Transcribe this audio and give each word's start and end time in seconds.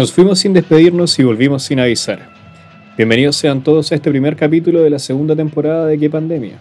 Nos 0.00 0.14
fuimos 0.14 0.38
sin 0.38 0.54
despedirnos 0.54 1.18
y 1.18 1.24
volvimos 1.24 1.62
sin 1.62 1.78
avisar. 1.78 2.30
Bienvenidos 2.96 3.36
sean 3.36 3.62
todos 3.62 3.92
a 3.92 3.96
este 3.96 4.08
primer 4.08 4.34
capítulo 4.34 4.80
de 4.80 4.88
la 4.88 4.98
segunda 4.98 5.36
temporada 5.36 5.84
de 5.84 5.98
¿Qué 5.98 6.08
pandemia? 6.08 6.58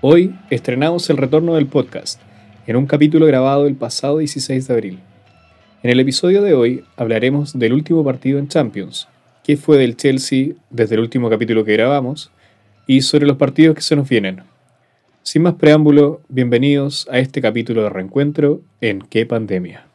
Hoy 0.00 0.36
estrenamos 0.48 1.10
el 1.10 1.16
retorno 1.16 1.56
del 1.56 1.66
podcast, 1.66 2.20
en 2.68 2.76
un 2.76 2.86
capítulo 2.86 3.26
grabado 3.26 3.66
el 3.66 3.74
pasado 3.74 4.18
16 4.18 4.68
de 4.68 4.74
abril. 4.74 4.98
En 5.82 5.90
el 5.90 5.98
episodio 5.98 6.40
de 6.40 6.54
hoy 6.54 6.84
hablaremos 6.96 7.58
del 7.58 7.72
último 7.72 8.04
partido 8.04 8.38
en 8.38 8.46
Champions, 8.46 9.08
qué 9.42 9.56
fue 9.56 9.76
del 9.76 9.96
Chelsea 9.96 10.52
desde 10.70 10.94
el 10.94 11.00
último 11.00 11.28
capítulo 11.28 11.64
que 11.64 11.72
grabamos, 11.72 12.30
y 12.86 13.02
sobre 13.02 13.26
los 13.26 13.38
partidos 13.38 13.74
que 13.74 13.82
se 13.82 13.96
nos 13.96 14.08
vienen. 14.08 14.42
Sin 15.24 15.42
más 15.42 15.54
preámbulo, 15.54 16.20
bienvenidos 16.28 17.08
a 17.10 17.18
este 17.18 17.40
capítulo 17.40 17.82
de 17.82 17.88
reencuentro 17.88 18.60
en 18.80 19.00
¿Qué 19.00 19.26
pandemia? 19.26 19.91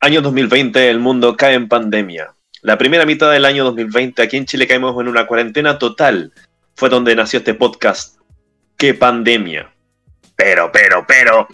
Año 0.00 0.22
2020, 0.22 0.88
el 0.88 0.98
mundo 0.98 1.36
cae 1.36 1.54
en 1.54 1.68
pandemia. 1.68 2.34
La 2.62 2.78
primera 2.78 3.04
mitad 3.04 3.30
del 3.30 3.44
año 3.44 3.64
2020 3.64 4.22
aquí 4.22 4.38
en 4.38 4.46
Chile 4.46 4.66
caímos 4.66 4.98
en 4.98 5.08
una 5.08 5.26
cuarentena 5.26 5.78
total. 5.78 6.32
Fue 6.74 6.88
donde 6.88 7.14
nació 7.14 7.40
este 7.40 7.52
podcast. 7.52 8.18
¡Qué 8.78 8.94
pandemia! 8.94 9.70
Pero, 10.36 10.72
pero, 10.72 11.04
pero... 11.06 11.46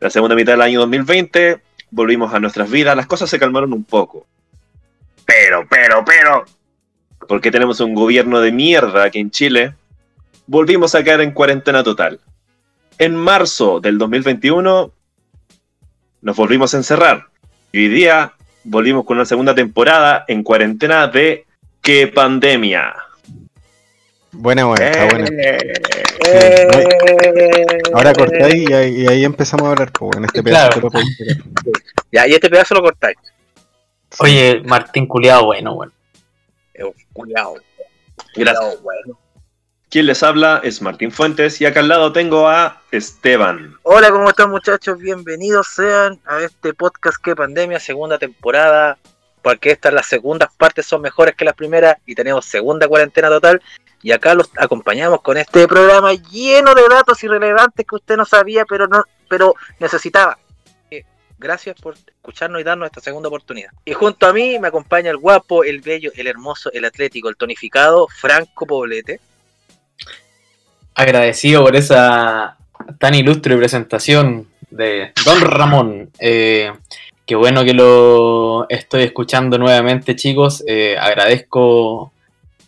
La 0.00 0.08
segunda 0.08 0.34
mitad 0.34 0.54
del 0.54 0.62
año 0.62 0.80
2020 0.80 1.60
volvimos 1.90 2.32
a 2.32 2.40
nuestras 2.40 2.70
vidas, 2.70 2.96
las 2.96 3.06
cosas 3.06 3.28
se 3.28 3.38
calmaron 3.38 3.74
un 3.74 3.84
poco. 3.84 4.26
Pero, 5.26 5.66
pero, 5.68 6.02
pero... 6.04 6.46
Porque 7.28 7.50
tenemos 7.50 7.80
un 7.80 7.94
gobierno 7.94 8.40
de 8.40 8.50
mierda 8.50 9.04
aquí 9.04 9.18
en 9.18 9.30
Chile 9.30 9.74
volvimos 10.50 10.96
a 10.96 11.04
caer 11.04 11.20
en 11.20 11.30
cuarentena 11.30 11.84
total. 11.84 12.18
En 12.98 13.14
marzo 13.14 13.78
del 13.78 13.98
2021 13.98 14.92
nos 16.22 16.36
volvimos 16.36 16.74
a 16.74 16.78
encerrar. 16.78 17.26
Y 17.72 17.78
hoy 17.78 17.88
día 17.88 18.32
volvimos 18.64 19.04
con 19.04 19.16
una 19.16 19.24
segunda 19.24 19.54
temporada 19.54 20.24
en 20.28 20.42
cuarentena 20.42 21.06
de 21.06 21.46
¿Qué 21.80 22.08
pandemia? 22.08 22.94
Buena, 24.32 24.66
buena, 24.66 24.90
está 24.90 25.06
buena. 25.06 25.28
Eh. 25.30 26.68
Ahora 27.94 28.12
cortáis 28.12 28.68
y, 28.68 29.06
ahí 29.06 29.24
empezamos 29.24 29.66
a 29.66 29.70
hablar, 29.70 29.90
como 29.90 30.16
en 30.16 30.26
este 30.26 30.42
pedazo. 30.42 30.80
Ya, 32.12 32.26
y 32.28 32.32
este 32.34 32.50
pedazo 32.50 32.74
lo 32.74 32.82
cortáis. 32.82 33.16
Oye, 34.18 34.62
Martín 34.64 35.06
Culeado, 35.06 35.46
bueno, 35.46 35.74
bueno. 35.74 35.92
Culeado. 37.12 37.56
Gracias. 38.36 38.82
Bueno. 38.82 39.18
Quien 39.90 40.06
les 40.06 40.22
habla 40.22 40.60
es 40.62 40.80
Martín 40.82 41.10
Fuentes 41.10 41.60
y 41.60 41.66
acá 41.66 41.80
al 41.80 41.88
lado 41.88 42.12
tengo 42.12 42.48
a 42.48 42.80
Esteban. 42.92 43.76
Hola, 43.82 44.12
¿cómo 44.12 44.30
están 44.30 44.48
muchachos? 44.48 44.96
Bienvenidos 45.00 45.66
sean 45.66 46.16
a 46.26 46.38
este 46.42 46.74
podcast 46.74 47.20
que 47.20 47.34
pandemia, 47.34 47.80
segunda 47.80 48.16
temporada, 48.16 48.98
porque 49.42 49.72
estas 49.72 49.92
las 49.92 50.06
segundas 50.06 50.50
partes 50.56 50.86
son 50.86 51.02
mejores 51.02 51.34
que 51.34 51.44
las 51.44 51.56
primeras 51.56 51.96
y 52.06 52.14
tenemos 52.14 52.44
segunda 52.44 52.86
cuarentena 52.86 53.28
total. 53.28 53.60
Y 54.00 54.12
acá 54.12 54.32
los 54.36 54.48
acompañamos 54.56 55.22
con 55.22 55.36
este 55.38 55.66
programa 55.66 56.14
lleno 56.14 56.72
de 56.72 56.82
datos 56.88 57.24
irrelevantes 57.24 57.84
que 57.84 57.96
usted 57.96 58.16
no 58.16 58.24
sabía, 58.24 58.64
pero 58.66 58.86
no, 58.86 59.02
pero 59.28 59.56
necesitaba. 59.80 60.38
Eh, 60.92 61.04
gracias 61.36 61.74
por 61.80 61.96
escucharnos 61.96 62.60
y 62.60 62.64
darnos 62.64 62.86
esta 62.86 63.00
segunda 63.00 63.26
oportunidad. 63.26 63.72
Y 63.84 63.94
junto 63.94 64.28
a 64.28 64.32
mí 64.32 64.56
me 64.60 64.68
acompaña 64.68 65.10
el 65.10 65.16
guapo, 65.16 65.64
el 65.64 65.80
bello, 65.80 66.12
el 66.14 66.28
hermoso, 66.28 66.70
el 66.72 66.84
atlético, 66.84 67.28
el 67.28 67.36
tonificado, 67.36 68.06
Franco 68.06 68.68
Poblete 68.68 69.20
agradecido 71.00 71.64
por 71.64 71.76
esa 71.76 72.56
tan 72.98 73.14
ilustre 73.14 73.56
presentación 73.56 74.46
de 74.70 75.12
Don 75.24 75.40
Ramón. 75.40 76.10
Eh, 76.18 76.72
qué 77.26 77.34
bueno 77.34 77.64
que 77.64 77.74
lo 77.74 78.68
estoy 78.68 79.04
escuchando 79.04 79.58
nuevamente, 79.58 80.16
chicos. 80.16 80.62
Eh, 80.66 80.96
agradezco 81.00 82.12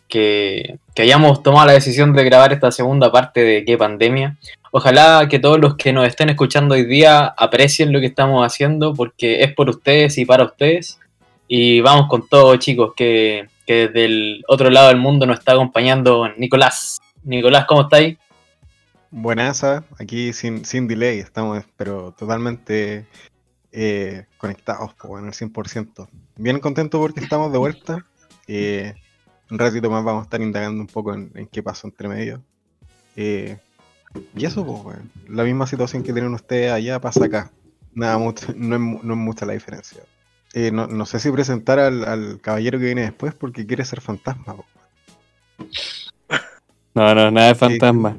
que, 0.09 0.79
hayamos 0.97 1.43
tomado 1.43 1.67
la 1.67 1.73
decisión 1.73 2.15
de 2.15 2.25
grabar 2.25 2.53
esta 2.53 2.71
segunda 2.71 3.13
parte 3.13 3.43
de 3.43 3.65
qué 3.65 3.77
pandemia. 3.77 4.37
Ojalá 4.71 5.27
que 5.29 5.39
todos 5.39 5.61
los 5.61 5.77
que 5.77 5.93
nos 5.93 6.07
estén 6.07 6.31
escuchando 6.31 6.75
hoy 6.75 6.87
día 6.87 7.27
aprecien 7.37 7.93
lo 7.93 8.01
que 8.01 8.07
estamos 8.07 8.47
haciendo 8.47 8.95
porque 8.95 9.43
es 9.43 9.53
por 9.53 9.69
ustedes 9.69 10.17
y 10.17 10.25
para 10.25 10.45
ustedes. 10.45 10.99
Y 11.49 11.81
vamos 11.83 12.09
con 12.09 12.27
todo, 12.27 12.57
chicos, 12.57 12.95
que, 12.97 13.47
que 13.67 13.89
desde 13.89 14.05
el 14.07 14.45
otro 14.49 14.71
lado 14.71 14.89
del 14.89 14.97
mundo 14.97 15.27
nos 15.27 15.39
está 15.39 15.53
acompañando 15.53 16.29
Nicolás. 16.39 16.99
Nicolás, 17.25 17.67
¿cómo 17.67 17.83
estáis? 17.83 18.17
Buenas, 19.15 19.63
aquí 19.99 20.33
sin, 20.33 20.65
sin 20.65 20.89
delay, 20.89 21.19
estamos 21.19 21.63
pero 21.77 22.13
totalmente 22.13 23.07
eh, 23.71 24.25
conectados, 24.39 24.95
en 25.19 25.27
el 25.27 25.33
100%. 25.33 26.09
Bien 26.37 26.59
contento 26.61 26.99
porque 26.99 27.21
estamos 27.21 27.53
de 27.53 27.59
vuelta. 27.59 28.05
Eh, 28.49 28.97
un 29.53 29.59
ratito 29.59 29.89
más 29.89 30.03
vamos 30.03 30.23
a 30.23 30.25
estar 30.25 30.43
indagando 30.43 30.81
un 30.81 30.89
poco 30.89 31.15
en, 31.15 31.31
qué 31.53 31.63
pasó 31.63 31.87
entre 31.87 32.09
medio. 32.09 32.43
Eh, 33.15 33.57
y 34.35 34.45
eso, 34.45 34.67
pues, 34.67 34.99
la 35.29 35.45
misma 35.45 35.69
situación 35.69 36.03
que 36.03 36.13
tienen 36.13 36.35
ustedes 36.35 36.73
allá 36.73 37.01
pasa 37.01 37.25
acá. 37.25 37.53
Nada 37.95 38.19
mucho, 38.19 38.53
no, 38.57 38.75
es, 38.75 38.81
mucha 39.17 39.47
la 39.47 39.53
diferencia. 39.53 40.03
No, 40.73 41.07
sé 41.07 41.21
si 41.21 41.31
presentar 41.31 41.79
al, 41.79 42.41
caballero 42.41 42.81
que 42.81 42.87
viene 42.87 43.03
después 43.03 43.33
porque 43.33 43.65
quiere 43.65 43.85
ser 43.85 44.01
fantasma. 44.01 44.57
No, 46.95 47.15
no, 47.15 47.31
nada 47.31 47.47
de 47.47 47.55
fantasma. 47.55 48.19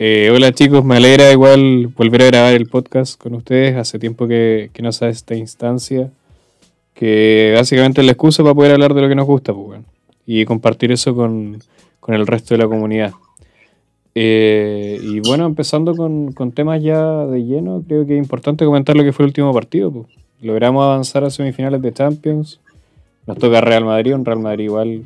Eh, 0.00 0.28
hola 0.34 0.50
chicos, 0.50 0.84
me 0.84 0.96
alegra 0.96 1.30
igual 1.30 1.86
volver 1.86 2.22
a 2.22 2.26
grabar 2.26 2.54
el 2.54 2.66
podcast 2.66 3.16
con 3.16 3.34
ustedes. 3.34 3.76
Hace 3.76 4.00
tiempo 4.00 4.26
que, 4.26 4.68
no 4.82 4.90
se 4.90 5.08
esta 5.08 5.36
instancia, 5.36 6.10
que 6.94 7.54
básicamente 7.56 8.00
es 8.00 8.06
la 8.06 8.12
excusa 8.12 8.42
para 8.42 8.56
poder 8.56 8.72
hablar 8.72 8.92
de 8.92 9.02
lo 9.02 9.08
que 9.08 9.14
nos 9.14 9.26
gusta 9.26 9.54
pues, 9.54 9.80
y 10.26 10.44
compartir 10.46 10.90
eso 10.90 11.14
con, 11.14 11.60
el 12.08 12.26
resto 12.26 12.54
de 12.54 12.58
la 12.58 12.66
comunidad. 12.66 13.12
Eh, 14.16 14.98
y 15.00 15.20
bueno, 15.20 15.46
empezando 15.46 15.94
con, 15.94 16.34
temas 16.52 16.82
ya 16.82 17.24
de 17.26 17.44
lleno, 17.44 17.84
creo 17.86 18.04
que 18.04 18.14
es 18.14 18.22
importante 18.22 18.64
comentar 18.64 18.96
lo 18.96 19.04
que 19.04 19.12
fue 19.12 19.24
el 19.26 19.28
último 19.28 19.54
partido. 19.54 19.92
Pues. 19.92 20.06
Logramos 20.40 20.84
avanzar 20.84 21.22
a 21.22 21.30
semifinales 21.30 21.80
de 21.80 21.92
Champions. 21.92 22.58
Nos 23.28 23.38
toca 23.38 23.60
Real 23.60 23.84
Madrid, 23.84 24.16
un 24.16 24.24
Real 24.24 24.40
Madrid 24.40 24.64
igual 24.64 25.04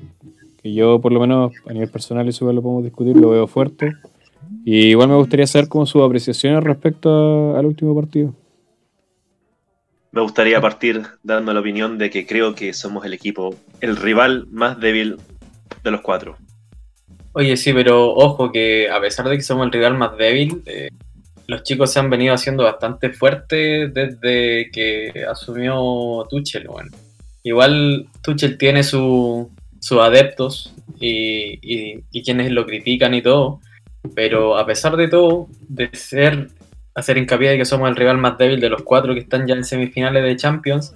que 0.63 0.73
yo 0.73 0.99
por 0.99 1.13
lo 1.13 1.21
menos 1.21 1.53
a 1.67 1.75
nivel 1.75 1.91
personal 1.91 2.27
eso 2.27 2.51
lo 2.51 2.63
podemos 2.63 2.85
discutir, 2.85 3.17
lo 3.17 3.29
veo 3.29 3.47
fuerte. 3.47 3.93
Y 4.65 4.89
igual 4.89 5.09
me 5.09 5.17
gustaría 5.17 5.47
saber 5.47 5.69
cómo 5.69 5.87
su 5.87 6.03
apreciación 6.03 6.63
respecto 6.63 7.57
al 7.57 7.67
último 7.67 7.95
partido. 7.95 8.35
Me 10.11 10.23
gustaría 10.23 10.61
partir 10.61 11.03
dando 11.23 11.53
la 11.53 11.61
opinión 11.61 11.99
de 11.99 12.11
que 12.11 12.27
creo 12.27 12.55
que 12.55 12.73
somos 12.73 13.05
el 13.05 13.13
equipo, 13.13 13.55
el 13.81 13.97
rival 13.97 14.47
más 14.51 14.81
débil 14.81 15.17
de 15.85 15.91
los 15.91 16.01
cuatro. 16.01 16.37
Oye, 17.33 17.57
sí, 17.57 17.73
pero 17.73 18.15
ojo 18.15 18.51
que 18.51 18.91
a 18.91 19.01
pesar 19.01 19.29
de 19.29 19.37
que 19.37 19.43
somos 19.43 19.67
el 19.67 19.73
rival 19.73 19.97
más 19.97 20.17
débil, 20.17 20.63
eh, 20.67 20.91
los 21.47 21.63
chicos 21.63 21.93
se 21.93 21.99
han 21.99 22.11
venido 22.11 22.35
haciendo 22.35 22.65
bastante 22.65 23.11
fuertes 23.11 23.93
desde 23.93 24.71
que 24.71 25.25
asumió 25.31 26.27
Tuchel. 26.29 26.69
Bueno, 26.69 26.91
igual 27.43 28.07
Tuchel 28.23 28.59
tiene 28.59 28.83
sus 28.83 29.49
adeptos 29.93 30.75
y, 31.01 31.59
y, 31.63 32.23
quienes 32.23 32.51
lo 32.51 32.67
critican 32.67 33.15
y 33.15 33.23
todo, 33.23 33.61
pero 34.15 34.57
a 34.57 34.67
pesar 34.67 34.97
de 34.97 35.09
todo, 35.09 35.49
de 35.69 35.91
ser 35.93 36.49
hacer 36.95 37.17
hincapié 37.17 37.51
de 37.51 37.59
que 37.59 37.65
somos 37.65 37.89
el 37.89 37.97
rival 37.97 38.19
más 38.19 38.37
débil 38.39 38.61
de 38.61 38.69
los 38.69 38.83
cuatro 38.83 39.15
que 39.15 39.21
están 39.21 39.47
ya 39.47 39.55
en 39.55 39.65
semifinales 39.65 40.25
de 40.25 40.37
Champions, 40.37 40.95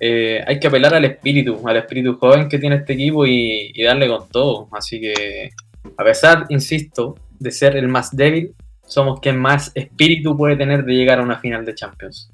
eh, 0.00 0.42
hay 0.46 0.58
que 0.58 0.66
apelar 0.66 0.94
al 0.94 1.04
espíritu, 1.04 1.62
al 1.68 1.76
espíritu 1.76 2.16
joven 2.18 2.48
que 2.48 2.58
tiene 2.58 2.76
este 2.76 2.94
equipo 2.94 3.26
y, 3.26 3.72
darle 3.84 4.08
con 4.08 4.28
todo. 4.28 4.68
Así 4.72 5.00
que, 5.00 5.50
a 5.96 6.04
pesar, 6.04 6.46
insisto, 6.48 7.16
de 7.38 7.50
ser 7.50 7.76
el 7.76 7.88
más 7.88 8.14
débil, 8.16 8.54
somos 8.84 9.20
quien 9.20 9.38
más 9.38 9.70
espíritu 9.74 10.36
puede 10.36 10.56
tener 10.56 10.84
de 10.84 10.94
llegar 10.94 11.20
a 11.20 11.22
una 11.22 11.38
final 11.38 11.64
de 11.64 11.74
Champions. 11.74 12.30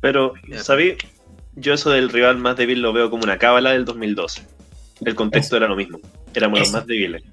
Pero, 0.00 0.34
¿sabí? 0.56 0.96
Yo 1.54 1.74
eso 1.74 1.90
del 1.90 2.10
rival 2.10 2.38
más 2.38 2.56
débil 2.56 2.80
lo 2.80 2.92
veo 2.92 3.10
como 3.10 3.24
una 3.24 3.38
cábala 3.38 3.72
del 3.72 3.84
2012. 3.84 4.42
El 5.04 5.14
contexto 5.14 5.56
era 5.56 5.66
lo 5.66 5.76
mismo. 5.76 5.98
Éramos 6.34 6.60
los 6.60 6.72
más 6.72 6.86
débiles. 6.86 7.24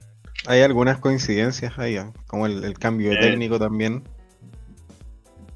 Hay 0.47 0.61
algunas 0.61 0.99
coincidencias 0.99 1.77
ahí, 1.77 1.97
¿eh? 1.97 2.05
como 2.27 2.45
el, 2.45 2.77
cambio 2.79 3.11
de 3.11 3.17
técnico 3.17 3.59
también. 3.59 4.03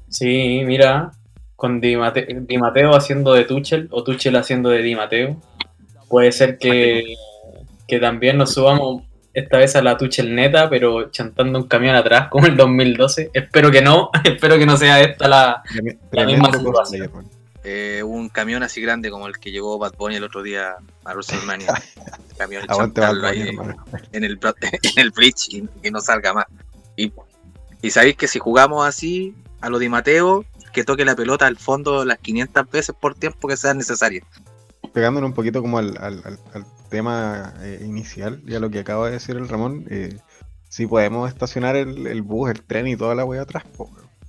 Sí, 0.08 0.62
mira, 0.64 1.12
con 1.56 1.80
Di, 1.80 1.96
Mateo 1.96 2.94
haciendo 2.94 3.32
de 3.32 3.44
Tuchel 3.44 3.88
o 3.90 4.04
Tuchel 4.04 4.36
haciendo 4.36 4.68
de 4.68 4.82
Di 4.82 4.94
Mateo. 4.94 5.40
Puede 6.08 6.30
ser 6.32 6.58
que, 6.58 7.14
que 7.88 7.98
también 7.98 8.36
nos 8.36 8.52
subamos 8.52 9.02
esta 9.34 9.58
vez 9.58 9.74
a 9.74 9.82
la 9.82 9.96
Tuchel 9.96 10.34
neta, 10.34 10.70
pero 10.70 11.10
chantando 11.10 11.58
un 11.58 11.66
camión 11.66 11.96
atrás 11.96 12.28
como 12.28 12.46
el 12.46 12.56
2012. 12.56 13.30
Espero 13.34 13.70
que 13.70 13.82
no, 13.82 14.10
espero 14.24 14.56
que 14.58 14.66
no 14.66 14.76
sea 14.76 15.00
esta 15.00 15.28
la, 15.28 15.62
misma 16.26 16.52
situación. 16.52 17.10
Eh, 17.64 18.02
un 18.02 18.28
camión 18.28 18.62
así 18.62 18.82
grande 18.82 19.10
como 19.10 19.26
el 19.26 19.38
que 19.38 19.50
llegó 19.50 19.78
Bad 19.78 19.94
Bunny 19.96 20.16
el 20.16 20.24
otro 20.24 20.42
día 20.42 20.76
a 21.04 21.12
WrestleMania. 21.12 21.72
camión 22.36 22.64
ahí 23.24 23.48
en 24.12 24.24
el, 24.24 24.38
en 24.82 24.92
el 24.96 25.10
bridge 25.10 25.48
y 25.50 25.68
que 25.82 25.90
no 25.90 26.00
salga 26.00 26.34
más. 26.34 26.46
Y, 26.96 27.10
sabéis 27.90 28.16
que 28.16 28.28
si 28.28 28.38
jugamos 28.38 28.86
así 28.86 29.34
a 29.60 29.70
lo 29.70 29.78
de 29.78 29.88
Mateo, 29.88 30.44
que 30.72 30.84
toque 30.84 31.04
la 31.04 31.16
pelota 31.16 31.46
al 31.46 31.56
fondo 31.56 32.04
las 32.04 32.18
500 32.18 32.70
veces 32.70 32.94
por 32.98 33.14
tiempo 33.14 33.48
que 33.48 33.56
sea 33.56 33.72
necesario. 33.74 34.24
Pegándole 34.92 35.26
un 35.26 35.32
poquito 35.32 35.62
como 35.62 35.78
al, 35.78 35.96
al- 35.98 36.38
al- 36.52 36.66
tema 36.90 37.54
eh, 37.60 37.82
inicial 37.84 38.40
y 38.46 38.54
a 38.54 38.60
lo 38.60 38.70
que 38.70 38.78
acaba 38.78 39.06
de 39.06 39.12
decir 39.12 39.36
el 39.36 39.48
Ramón, 39.48 39.84
eh, 39.90 40.16
sí 40.68 40.86
podemos 40.86 41.28
estacionar 41.28 41.74
el, 41.74 42.06
el 42.06 42.22
bus, 42.22 42.50
el 42.50 42.62
tren 42.62 42.86
y 42.86 42.96
toda 42.96 43.16
la 43.16 43.24
wea 43.24 43.42
atrás, 43.42 43.64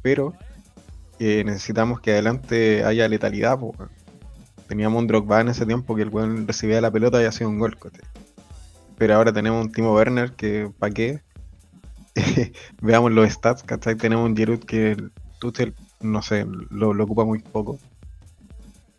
pero 0.02 0.34
necesitamos 1.20 2.00
que 2.02 2.12
adelante 2.12 2.84
haya 2.84 3.08
letalidad. 3.08 3.60
po. 3.60 3.76
Teníamos 4.68 5.00
un 5.00 5.08
Drogba 5.08 5.42
en 5.42 5.50
ese 5.50 5.66
tiempo 5.66 5.96
que 5.96 6.02
el 6.02 6.10
weón 6.10 6.48
recibía 6.48 6.82
la 6.82 6.92
pelota 6.92 7.22
y 7.22 7.26
hacía 7.26 7.48
un 7.48 7.60
gol. 7.60 7.78
Pero 8.98 9.16
ahora 9.16 9.32
tenemos 9.32 9.64
un 9.64 9.72
Timo 9.72 9.94
Werner 9.94 10.32
que, 10.32 10.72
¿para 10.80 10.94
qué? 10.94 11.22
Veamos 12.82 13.12
los 13.12 13.30
stats, 13.30 13.64
¿cachai? 13.64 13.96
Tenemos 13.96 14.26
un 14.26 14.36
Giroud 14.36 14.60
que 14.60 14.92
el 14.92 15.12
Tuchel, 15.40 15.76
no 16.02 16.22
sé, 16.22 16.46
lo, 16.70 16.92
ocupa 17.04 17.26
muy 17.26 17.40
poco. 17.40 17.78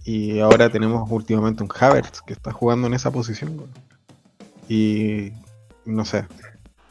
Y 0.05 0.39
ahora 0.39 0.71
tenemos 0.71 1.11
últimamente 1.11 1.65
un 1.65 1.71
Havertz 1.75 2.21
que 2.23 2.35
está 2.35 2.53
jugando 2.53 2.87
en 2.87 2.95
esa 2.95 3.11
posición. 3.11 3.65
Y 4.69 5.33
no 5.85 6.05
sé, 6.05 6.27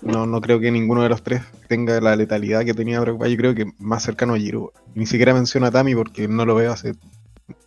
no, 0.02 0.26
no 0.26 0.42
creo 0.42 0.60
que 0.60 0.72
ninguno 0.72 1.02
de 1.04 1.10
los 1.10 1.24
tres 1.24 1.42
tenga 1.68 2.00
la 2.02 2.16
letalidad 2.16 2.64
que 2.66 2.74
tenía 2.74 3.00
Drogba. 3.00 3.28
Yo 3.28 3.38
creo 3.38 3.56
que 3.56 3.66
más 3.80 4.04
cercano 4.04 4.34
a 4.34 4.38
Giroud. 4.38 4.70
Ni 4.94 5.06
siquiera 5.06 5.34
menciono 5.34 5.66
a 5.68 5.72
Tami 5.72 5.96
porque 5.96 6.28
no 6.28 6.46
lo 6.46 6.56
veo 6.56 6.72
hace... 6.74 6.94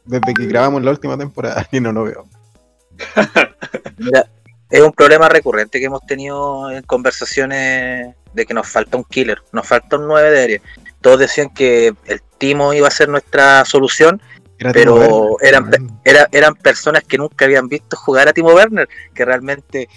Desde 0.05 0.35
que 0.35 0.47
grabamos 0.47 0.83
la 0.83 0.91
última 0.91 1.17
temporada 1.19 1.67
y 1.73 1.81
no 1.81 1.93
lo 1.93 2.05
veo. 2.05 2.27
Mira, 3.99 4.27
es 4.71 4.81
un 4.81 4.93
problema 4.93 5.29
recurrente 5.29 5.79
que 5.79 5.87
hemos 5.87 6.05
tenido 6.07 6.71
en 6.71 6.83
conversaciones 6.83 8.15
de 8.33 8.47
que 8.47 8.55
nos 8.55 8.69
falta 8.69 8.97
un 8.97 9.05
killer, 9.05 9.43
nos 9.53 9.67
falta 9.67 9.97
un 9.97 10.07
9 10.07 10.31
de 10.31 10.43
área. 10.43 10.61
Todos 11.01 11.21
decían 11.21 11.51
que 11.51 11.95
el 12.07 12.21
Timo 12.39 12.73
iba 12.75 12.89
a 12.89 12.91
ser 12.91 13.09
nuestra 13.09 13.65
solución, 13.65 14.21
Era 14.59 14.73
Pero 14.73 14.95
Werner, 14.95 15.37
eran-. 15.43 16.01
Era- 16.05 16.29
eran 16.33 16.55
personas 16.55 17.05
que 17.05 17.19
nunca 17.19 17.45
habían 17.45 17.69
visto 17.69 17.97
jugar 17.97 18.29
a 18.29 18.33
Timo 18.33 18.53
Werner, 18.53 18.89
que 19.15 19.25
realmente 19.25 19.89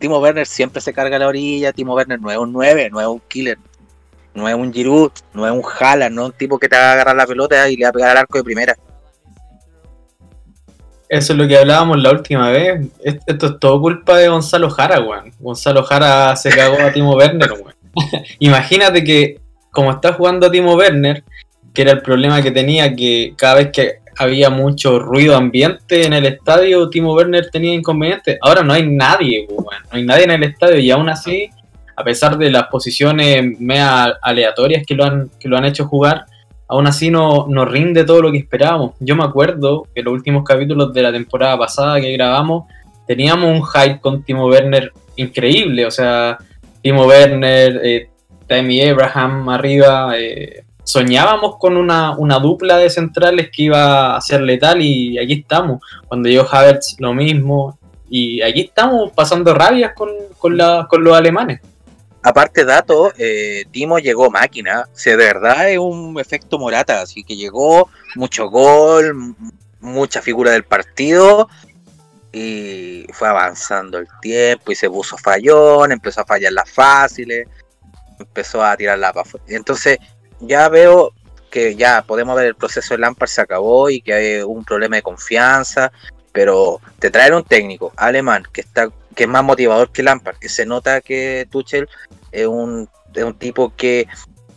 Timo 0.00 0.18
Werner 0.18 0.46
siempre 0.46 0.80
se 0.80 0.92
carga 0.92 1.16
a 1.16 1.18
la 1.20 1.28
orilla, 1.28 1.72
Timo 1.72 1.94
Werner 1.94 2.20
no 2.20 2.30
es 2.30 2.38
un 2.38 2.52
9, 2.52 2.88
no 2.90 3.00
es 3.00 3.06
un 3.06 3.20
killer, 3.28 3.58
no 4.34 4.48
es 4.48 4.54
un 4.54 4.72
Giroud, 4.72 5.12
no 5.34 5.46
es 5.46 5.52
un 5.52 5.62
Haaland, 5.78 6.14
no 6.16 6.22
es 6.22 6.26
un 6.32 6.36
tipo 6.36 6.58
que 6.58 6.68
te 6.68 6.76
va 6.76 6.90
a 6.90 6.92
agarrar 6.94 7.14
la 7.14 7.26
pelota 7.26 7.68
y 7.68 7.76
le 7.76 7.84
va 7.84 7.90
a 7.90 7.92
pegar 7.92 8.10
al 8.10 8.16
arco 8.18 8.38
de 8.38 8.44
primera. 8.44 8.74
Eso 11.08 11.32
es 11.32 11.38
lo 11.38 11.48
que 11.48 11.58
hablábamos 11.58 12.00
la 12.00 12.10
última 12.12 12.50
vez. 12.50 12.86
Es- 13.02 13.18
Esto 13.26 13.46
es 13.46 13.58
todo 13.58 13.80
culpa 13.80 14.16
de 14.16 14.28
Gonzalo 14.28 14.70
Jara, 14.70 15.00
weón. 15.00 15.32
Gonzalo 15.40 15.82
Jara 15.82 16.36
se 16.36 16.50
cagó 16.50 16.78
a 16.80 16.92
Timo 16.92 17.14
Werner, 17.16 17.50
weón. 17.52 17.74
Imagínate 18.38 19.02
que, 19.02 19.40
como 19.72 19.90
está 19.90 20.12
jugando 20.12 20.50
Timo 20.50 20.74
Werner, 20.76 21.24
que 21.74 21.82
era 21.82 21.92
el 21.92 22.02
problema 22.02 22.40
que 22.42 22.52
tenía, 22.52 22.94
que 22.94 23.34
cada 23.36 23.56
vez 23.56 23.70
que 23.72 23.99
había 24.20 24.50
mucho 24.50 24.98
ruido 24.98 25.34
ambiente 25.34 26.04
en 26.04 26.12
el 26.12 26.26
estadio, 26.26 26.90
Timo 26.90 27.14
Werner 27.14 27.48
tenía 27.50 27.72
inconvenientes. 27.72 28.38
Ahora 28.42 28.62
no 28.62 28.74
hay 28.74 28.86
nadie, 28.86 29.46
weón. 29.48 29.64
No 29.90 29.96
hay 29.96 30.04
nadie 30.04 30.24
en 30.24 30.32
el 30.32 30.42
estadio 30.42 30.78
y 30.78 30.90
aún 30.90 31.08
así, 31.08 31.48
a 31.96 32.04
pesar 32.04 32.36
de 32.36 32.50
las 32.50 32.64
posiciones 32.64 33.58
mea 33.58 34.18
aleatorias 34.20 34.84
que 34.86 34.94
lo 34.94 35.04
han, 35.04 35.30
que 35.40 35.48
lo 35.48 35.56
han 35.56 35.64
hecho 35.64 35.86
jugar, 35.86 36.26
aún 36.68 36.86
así 36.86 37.10
no, 37.10 37.46
no 37.48 37.64
rinde 37.64 38.04
todo 38.04 38.20
lo 38.20 38.30
que 38.30 38.36
esperábamos. 38.36 38.92
Yo 39.00 39.16
me 39.16 39.24
acuerdo 39.24 39.86
que 39.94 40.02
los 40.02 40.12
últimos 40.12 40.44
capítulos 40.44 40.92
de 40.92 41.02
la 41.02 41.12
temporada 41.12 41.56
pasada 41.56 41.98
que 41.98 42.12
grabamos 42.12 42.64
teníamos 43.06 43.58
un 43.58 43.64
hype 43.64 44.00
con 44.00 44.22
Timo 44.22 44.48
Werner 44.48 44.92
increíble, 45.16 45.86
o 45.86 45.90
sea, 45.90 46.36
Timo 46.82 47.06
Werner, 47.06 47.80
eh, 47.82 48.10
Tammy 48.46 48.82
Abraham 48.82 49.48
arriba, 49.48 50.12
eh, 50.18 50.64
soñábamos 50.90 51.56
con 51.58 51.76
una, 51.76 52.16
una 52.16 52.38
dupla 52.38 52.76
de 52.76 52.90
centrales 52.90 53.50
que 53.52 53.64
iba 53.64 54.16
a 54.16 54.20
ser 54.20 54.40
letal 54.42 54.82
y 54.82 55.18
aquí 55.18 55.34
estamos. 55.40 55.80
Cuando 56.08 56.28
llegó 56.28 56.46
Havertz 56.50 56.96
lo 56.98 57.14
mismo 57.14 57.78
y 58.08 58.42
aquí 58.42 58.62
estamos 58.62 59.12
pasando 59.12 59.54
rabias 59.54 59.92
con, 59.94 60.10
con, 60.38 60.56
la- 60.56 60.86
con 60.88 61.04
los 61.04 61.16
alemanes. 61.16 61.60
Aparte, 62.22 62.64
dato, 62.64 63.12
eh, 63.16 63.64
Timo 63.70 63.98
llegó 63.98 64.30
máquina, 64.30 64.84
o 64.92 65.00
de 65.08 65.16
verdad 65.16 65.70
es 65.70 65.78
un 65.78 66.18
efecto 66.20 66.58
morata, 66.58 67.00
así 67.00 67.24
que 67.24 67.34
llegó 67.34 67.88
mucho 68.14 68.50
gol, 68.50 69.34
mucha 69.80 70.20
figura 70.20 70.50
del 70.50 70.64
partido 70.64 71.48
y 72.32 73.06
fue 73.12 73.26
avanzando 73.28 73.96
el 73.98 74.06
tiempo 74.20 74.70
y 74.70 74.74
se 74.74 74.90
puso 74.90 75.16
fallón, 75.16 75.92
empezó 75.92 76.20
a 76.20 76.26
fallar 76.26 76.52
las 76.52 76.70
fáciles, 76.70 77.48
empezó 78.18 78.62
a 78.62 78.76
tirar 78.76 78.98
la. 78.98 79.12
Entonces 79.48 79.98
ya 80.40 80.68
veo 80.68 81.12
que 81.50 81.74
ya 81.74 82.02
podemos 82.02 82.36
ver 82.36 82.46
el 82.46 82.54
proceso 82.54 82.94
de 82.94 82.98
Lampard 82.98 83.28
se 83.28 83.40
acabó 83.40 83.90
y 83.90 84.00
que 84.00 84.12
hay 84.14 84.42
un 84.42 84.64
problema 84.64 84.96
de 84.96 85.02
confianza, 85.02 85.92
pero 86.32 86.80
te 86.98 87.10
traen 87.10 87.34
un 87.34 87.44
técnico 87.44 87.92
alemán 87.96 88.44
que 88.52 88.60
está 88.60 88.88
que 89.14 89.24
es 89.24 89.28
más 89.28 89.42
motivador 89.42 89.90
que 89.90 90.04
Lampard, 90.04 90.36
que 90.36 90.48
se 90.48 90.64
nota 90.64 91.00
que 91.00 91.46
Tuchel 91.50 91.88
es 92.30 92.46
un, 92.46 92.88
es 93.12 93.24
un 93.24 93.34
tipo 93.34 93.74
que 93.76 94.06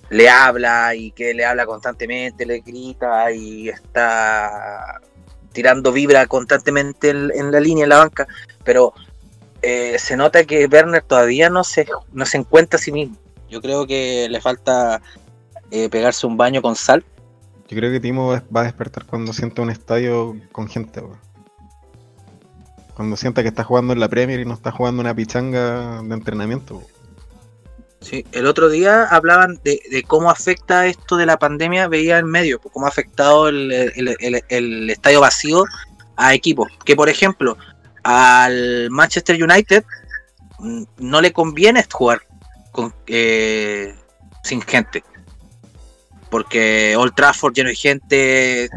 le 0.09 0.30
habla 0.30 0.94
y 0.94 1.12
que 1.12 1.33
le 1.33 1.44
habla 1.44 1.65
constantemente, 1.65 2.45
le 2.45 2.59
grita 2.59 3.31
y 3.31 3.69
está 3.69 5.01
tirando 5.51 5.91
vibra 5.91 6.27
constantemente 6.27 7.09
en, 7.09 7.31
en 7.33 7.51
la 7.51 7.59
línea, 7.59 7.83
en 7.83 7.89
la 7.89 7.97
banca, 7.97 8.27
pero 8.63 8.94
eh, 9.63 9.97
se 9.97 10.18
nota 10.18 10.44
que 10.44 10.65
Werner 10.65 11.01
todavía 11.01 11.50
no 11.50 11.63
se, 11.63 11.88
no 12.12 12.25
se 12.25 12.38
encuentra 12.38 12.77
a 12.77 12.81
sí 12.81 12.91
mismo. 12.91 13.18
Yo 13.50 13.62
creo 13.62 13.88
que 13.88 14.27
le 14.30 14.41
falta 14.41 15.01
eh, 15.74 15.90
pegarse 15.90 16.28
un 16.28 16.38
baño 16.38 16.62
con 16.62 16.75
sal. 16.75 17.04
Yo 17.68 17.78
creo 17.78 17.92
que 17.92 18.00
Timo 18.00 18.40
va 18.56 18.62
a 18.62 18.64
despertar 18.64 19.06
cuando 19.06 19.34
sienta 19.34 19.62
un 19.64 19.70
estadio 19.72 20.36
con 20.52 20.68
gente. 20.68 21.02
Cuando 22.94 23.18
sienta 23.18 23.42
que 23.42 23.48
está 23.50 23.64
jugando 23.64 23.94
en 23.94 24.00
la 24.00 24.08
Premier 24.08 24.40
y 24.40 24.46
no 24.46 24.54
está 24.54 24.72
jugando 24.72 25.02
una 25.02 25.16
pichanga 25.16 26.02
de 26.04 26.14
entrenamiento. 26.14 26.84
Sí, 28.02 28.24
el 28.33 28.45
otro 28.45 28.69
día 28.69 29.06
hablaban 29.06 29.59
de, 29.64 29.81
de 29.90 30.04
cómo 30.04 30.30
afecta 30.30 30.86
esto 30.86 31.16
de 31.18 31.26
la 31.26 31.40
pandemia, 31.40 31.88
veía 31.88 32.19
en 32.19 32.26
medio, 32.26 32.59
pues, 32.59 32.71
cómo 32.74 32.86
ha 32.86 32.90
afectado 32.90 33.47
el, 33.47 33.71
el- 33.71 34.16
el- 34.19 34.44
el 34.50 34.90
estadio 34.92 35.21
vacío 35.21 35.64
a 36.18 36.33
equipos. 36.36 36.68
Que 36.86 36.95
por 36.95 37.09
ejemplo, 37.09 37.57
al 38.04 38.90
Manchester 38.92 39.42
United 39.42 39.86
mm, 40.59 40.83
no 41.00 41.21
le 41.21 41.31
conviene 41.31 41.83
jugar 41.92 42.21
con, 42.71 42.94
eh, 43.07 43.95
sin 44.44 44.62
gente. 44.62 45.04
Porque 46.33 46.95
Old 46.97 47.13
Trafford 47.13 47.54
lleno 47.54 47.69
de 47.69 47.75
gente, 47.75 48.69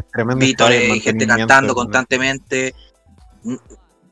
vítores 0.45 0.79
gente 1.01 1.25
cantando 1.39 1.73
constantemente. 1.75 2.75
Mm, 3.43 3.55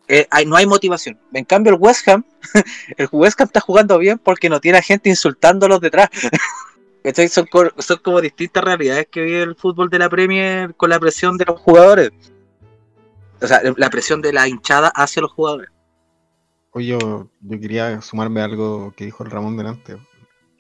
eh, 0.07 0.27
hay- 0.31 0.45
no 0.47 0.55
hay 0.55 0.65
motivación. 0.65 1.19
En 1.31 1.45
cambio, 1.45 1.73
el 1.73 1.79
West 1.79 2.07
Ham, 2.07 2.23
el 2.97 3.07
West 3.11 3.39
Ham 3.39 3.45
está 3.45 3.59
jugando 3.59 3.99
bien 3.99 4.17
porque 4.17 4.49
no 4.49 4.59
tiene 4.59 4.79
a 4.79 4.81
gente 4.81 5.09
insultándolos 5.09 5.79
detrás. 5.79 6.09
¿Cachai? 7.03 7.27
Son, 7.29 7.45
co- 7.45 7.69
son 7.77 7.97
como 8.03 8.19
distintas 8.19 8.63
realidades 8.63 9.07
que 9.11 9.21
vive 9.21 9.43
el 9.43 9.55
fútbol 9.55 9.91
de 9.91 9.99
la 9.99 10.09
Premier 10.09 10.73
con 10.73 10.89
la 10.89 10.99
presión 10.99 11.37
de 11.37 11.45
los 11.45 11.59
jugadores. 11.61 12.09
O 13.39 13.45
sea, 13.45 13.61
la 13.77 13.89
presión 13.91 14.21
de 14.23 14.33
la 14.33 14.47
hinchada 14.47 14.87
hacia 14.87 15.21
los 15.21 15.31
jugadores. 15.33 15.69
Oye, 16.71 16.87
yo, 16.87 17.29
yo 17.41 17.59
quería 17.59 18.01
sumarme 18.01 18.41
a 18.41 18.45
algo 18.45 18.91
que 18.97 19.05
dijo 19.05 19.23
el 19.23 19.29
Ramón 19.29 19.55
delante. 19.55 19.97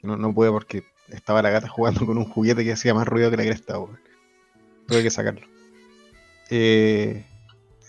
no, 0.03 0.17
no 0.17 0.31
pude 0.35 0.51
porque 0.51 0.83
estaba 1.09 1.41
la 1.41 1.49
gata 1.49 1.67
jugando 1.67 2.05
con 2.05 2.17
un 2.17 2.25
juguete 2.25 2.63
que 2.63 2.73
hacía 2.73 2.93
más 2.93 3.07
ruido 3.07 3.29
que 3.31 3.37
la 3.37 3.43
cresta, 3.43 3.79
weón. 3.79 3.99
Tuve 4.87 5.03
que 5.03 5.09
sacarlo. 5.11 5.47
Eh, 6.49 7.25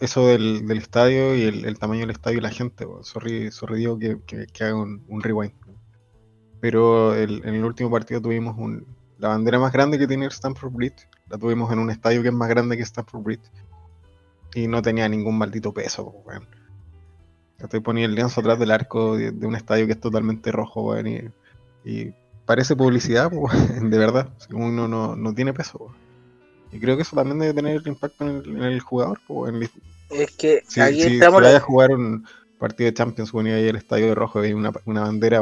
eso 0.00 0.26
del, 0.26 0.66
del 0.66 0.78
estadio 0.78 1.34
y 1.34 1.42
el, 1.42 1.78
tamaño 1.78 2.00
del 2.00 2.10
estadio 2.10 2.38
y 2.38 2.42
la 2.42 2.50
gente, 2.50 2.84
weón. 2.84 3.04
Sorry, 3.04 3.50
que, 4.26 4.46
que, 4.52 4.64
haga 4.64 4.74
un, 4.74 5.22
rewind. 5.22 5.54
Pero 6.60 7.14
el- 7.14 7.42
en 7.44 7.54
el 7.54 7.64
último 7.64 7.90
partido 7.90 8.20
tuvimos 8.20 8.56
un, 8.58 8.86
la 9.18 9.28
bandera 9.28 9.58
más 9.58 9.72
grande 9.72 9.98
que 9.98 10.06
tiene 10.06 10.26
el 10.26 10.32
Stamford 10.32 10.72
Bridge. 10.72 11.08
La 11.28 11.38
tuvimos 11.38 11.72
en 11.72 11.78
un 11.78 11.90
estadio 11.90 12.22
que 12.22 12.28
es 12.28 12.34
más 12.34 12.48
grande 12.48 12.76
que 12.76 12.82
Stamford 12.82 13.22
Bridge. 13.22 13.50
Y 14.54 14.68
no 14.68 14.80
tenía 14.80 15.08
ningún 15.08 15.36
maldito 15.36 15.72
peso, 15.72 16.04
weón. 16.24 16.46
Estoy 17.58 17.80
poniendo 17.80 18.10
el 18.10 18.14
lienzo 18.16 18.40
atrás 18.40 18.58
del 18.58 18.70
arco 18.70 19.16
de, 19.16 19.32
de 19.32 19.46
un 19.46 19.54
estadio 19.54 19.86
que 19.86 19.92
es 19.92 20.00
totalmente 20.00 20.52
rojo, 20.52 20.82
weón. 20.82 21.06
Y, 21.06 21.20
y 21.84 22.14
parece 22.46 22.76
publicidad, 22.76 23.30
pues, 23.30 23.52
de 23.90 23.98
verdad. 23.98 24.28
Uno 24.50 24.88
no, 24.88 25.16
no 25.16 25.34
tiene 25.34 25.52
peso. 25.52 25.94
Y 26.72 26.80
creo 26.80 26.96
que 26.96 27.02
eso 27.02 27.16
también 27.16 27.38
debe 27.38 27.54
tener 27.54 27.82
impacto 27.86 28.24
en 28.28 28.36
el, 28.36 28.56
en 28.56 28.62
el 28.62 28.80
jugador, 28.80 29.20
pues, 29.26 29.52
weón. 29.52 29.70
Es 30.10 30.30
que 30.32 30.62
Si, 30.68 30.80
ahí 30.80 31.02
si, 31.02 31.08
si 31.08 31.14
estamos. 31.14 31.42
vaya 31.42 31.56
a 31.56 31.60
jugar 31.60 31.90
un 31.90 32.26
partido 32.58 32.86
de 32.90 32.94
Champions, 32.94 33.32
y 33.34 33.48
ahí 33.50 33.68
el 33.68 33.76
estadio 33.76 34.06
de 34.06 34.14
rojo 34.14 34.44
y 34.44 34.52
una, 34.52 34.72
una 34.84 35.02
bandera, 35.02 35.40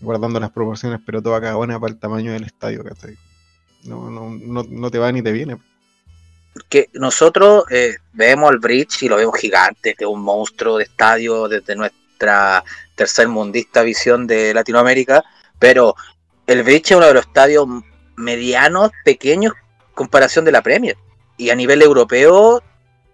guardando 0.00 0.40
las 0.40 0.50
proporciones, 0.50 1.00
pero 1.04 1.20
toda 1.22 1.40
cagona 1.40 1.78
para 1.80 1.92
el 1.92 1.98
tamaño 1.98 2.32
del 2.32 2.44
estadio, 2.44 2.84
¿cachai? 2.84 3.16
No, 3.84 4.10
no, 4.10 4.30
no, 4.30 4.64
no 4.68 4.90
te 4.90 4.98
va 4.98 5.12
ni 5.12 5.22
te 5.22 5.32
viene. 5.32 5.58
que 6.68 6.88
nosotros 6.94 7.64
eh, 7.70 7.96
vemos 8.12 8.50
el 8.52 8.58
Bridge 8.58 9.02
y 9.02 9.08
lo 9.08 9.16
vemos 9.16 9.38
gigante, 9.38 9.94
que 9.94 10.04
es 10.04 10.10
un 10.10 10.22
monstruo 10.22 10.78
de 10.78 10.84
estadio 10.84 11.48
desde 11.48 11.76
nuestra 11.76 12.64
tercer 12.94 13.28
mundista 13.28 13.82
visión 13.82 14.26
de 14.26 14.54
Latinoamérica, 14.54 15.22
pero 15.58 15.94
el 16.46 16.62
Bridge 16.62 16.90
es 16.90 16.96
uno 16.96 17.06
de 17.06 17.14
los 17.14 17.26
estadios 17.26 17.66
medianos, 18.16 18.90
pequeños, 19.04 19.54
comparación 19.94 20.44
de 20.44 20.52
la 20.52 20.62
Premier. 20.62 20.96
Y 21.36 21.50
a 21.50 21.54
nivel 21.54 21.82
europeo 21.82 22.62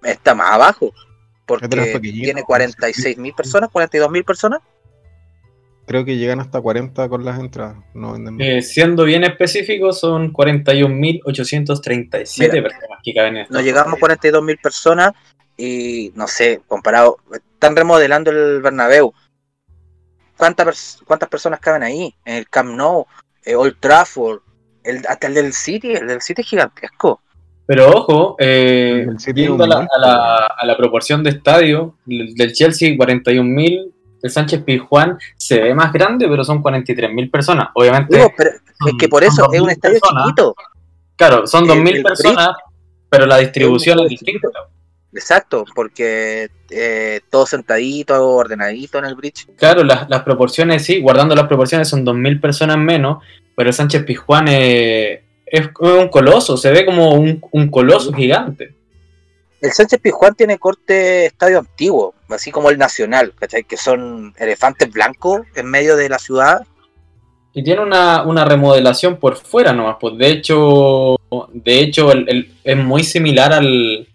está 0.03 0.35
más 0.35 0.53
abajo. 0.53 0.93
Porque 1.47 1.69
tiene 1.69 2.43
46 2.43 3.19
mil 3.19 3.35
personas, 3.35 3.71
42 3.71 4.11
mil 4.11 4.25
personas. 4.25 4.61
Creo 5.87 6.05
que 6.05 6.17
llegan 6.17 6.41
hasta 6.41 6.61
40 6.61 7.09
con 7.09 7.25
las 7.25 7.41
entradas. 7.41 7.77
No 7.95 8.13
venden 8.13 8.37
más. 8.37 8.47
Eh, 8.47 8.63
siendo 8.63 9.03
bien 9.05 9.25
específico, 9.25 9.93
son 9.93 10.33
41.837 10.33 12.63
personas 12.63 13.01
que 13.03 13.13
caben 13.13 13.37
en 13.37 13.43
esta 13.43 13.55
No 13.55 13.61
llegamos 13.61 13.95
a 13.95 13.99
42 13.99 14.45
mil 14.45 14.59
personas 14.59 15.11
y 15.57 16.13
no 16.15 16.29
sé, 16.29 16.61
comparado, 16.67 17.19
están 17.33 17.75
remodelando 17.77 18.31
el 18.31 18.63
Bernabéu. 18.63 19.13
¿Cuántas, 20.37 20.67
pers- 20.67 21.03
cuántas 21.05 21.29
personas 21.29 21.61
caben 21.61 21.83
ahí? 21.83 22.15
En 22.25 22.37
el 22.37 22.49
Camp 22.49 22.71
Nou, 22.71 23.07
eh, 23.45 23.55
Old 23.55 23.77
Trafford, 23.81 24.41
el, 24.85 25.03
hasta 25.09 25.27
el 25.29 25.35
del 25.35 25.53
City, 25.53 25.93
el 25.93 26.07
del 26.07 26.21
City 26.23 26.43
es 26.43 26.49
gigantesco. 26.49 27.21
Pero 27.67 27.91
ojo, 27.91 28.37
eh, 28.41 29.07
viendo 29.35 29.67
la- 29.67 29.87
a, 29.95 29.99
la, 29.99 30.37
a 30.59 30.67
la 30.67 30.77
proporción 30.77 31.23
de 31.23 31.31
estadio, 31.31 31.95
el 32.09 32.35
del 32.35 32.53
Chelsea 32.53 32.91
41.000, 32.97 33.93
el 34.23 34.31
Sánchez 34.31 34.63
Pizjuán 34.65 35.19
se 35.37 35.61
ve 35.61 35.75
más 35.75 35.93
grande, 35.93 36.29
pero 36.29 36.45
son 36.45 36.63
43.000 36.63 37.31
personas. 37.31 37.69
Obviamente, 37.75 38.17
Digo, 38.17 38.33
pero 38.37 38.51
es 38.51 38.93
que 38.99 39.09
por 39.09 39.23
eso 39.25 39.49
es 39.53 39.61
un 39.61 39.67
2.000 39.69 39.73
estadio 39.73 40.01
personas. 40.01 40.25
chiquito. 40.25 40.55
claro, 41.17 41.47
son 41.47 41.65
el- 41.71 41.79
2.000 41.79 41.97
el 41.97 42.03
personas, 42.03 42.49
pero 43.09 43.27
la 43.27 43.37
distribución 43.39 44.01
es 44.01 44.09
distinta. 44.09 44.49
Exacto, 45.15 45.65
porque 45.75 46.49
eh, 46.71 47.21
todo 47.31 47.45
sentadito, 47.47 48.27
ordenadito 48.35 48.99
en 48.99 49.05
el 49.05 49.15
bridge. 49.15 49.47
Claro, 49.57 49.85
las, 49.85 50.09
las 50.09 50.23
proporciones, 50.23 50.85
sí, 50.85 51.01
guardando 51.01 51.35
las 51.35 51.47
proporciones 51.49 51.89
son 51.89 52.05
2.000 52.05 52.41
personas 52.41 52.79
menos, 52.79 53.23
pero 53.55 53.69
el 53.69 53.75
Sánchez 53.75 54.05
Pizjuán 54.05 54.47
eh, 54.49 55.23
es 55.45 55.69
un 55.81 56.09
coloso, 56.09 56.57
se 56.57 56.71
ve 56.71 56.87
como 56.87 57.15
un, 57.15 57.43
un 57.51 57.69
coloso 57.71 58.13
gigante. 58.13 58.75
El 59.61 59.71
Sánchez 59.73 60.01
Pizjuán 60.01 60.35
tiene 60.35 60.59
corte 60.59 61.27
estadio 61.27 61.59
antiguo, 61.59 62.15
así 62.31 62.51
como 62.51 62.71
el 62.71 62.79
Nacional, 62.79 63.33
¿cachai? 63.39 63.65
Que 63.65 63.77
son 63.77 64.33
elefantes 64.39 64.91
blancos 64.91 65.43
en 65.55 65.67
medio 65.67 65.95
de 65.97 66.09
la 66.09 66.19
ciudad. 66.19 66.63
Y 67.53 67.63
tiene 67.63 67.83
una, 67.83 68.23
una 68.23 68.47
remodelación 68.47 69.19
por 69.19 69.37
fuera 69.37 69.75
nomás, 69.75 69.97
pues 70.01 70.17
de 70.17 70.31
hecho, 70.31 71.17
de 71.53 71.81
hecho 71.81 72.11
el- 72.11 72.27
el- 72.31 72.55
es 72.65 72.77
muy 72.79 73.05
similar 73.05 73.53
al, 73.53 74.09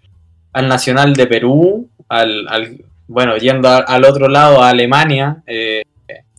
al 0.52 0.68
Nacional 0.68 1.14
de 1.14 1.26
Perú, 1.26 1.88
al, 2.08 2.46
al- 2.48 2.84
bueno, 3.06 3.36
yendo 3.36 3.68
a- 3.68 3.78
al 3.78 4.04
otro 4.04 4.28
lado, 4.28 4.62
a 4.62 4.70
Alemania, 4.70 5.42
eh, 5.46 5.82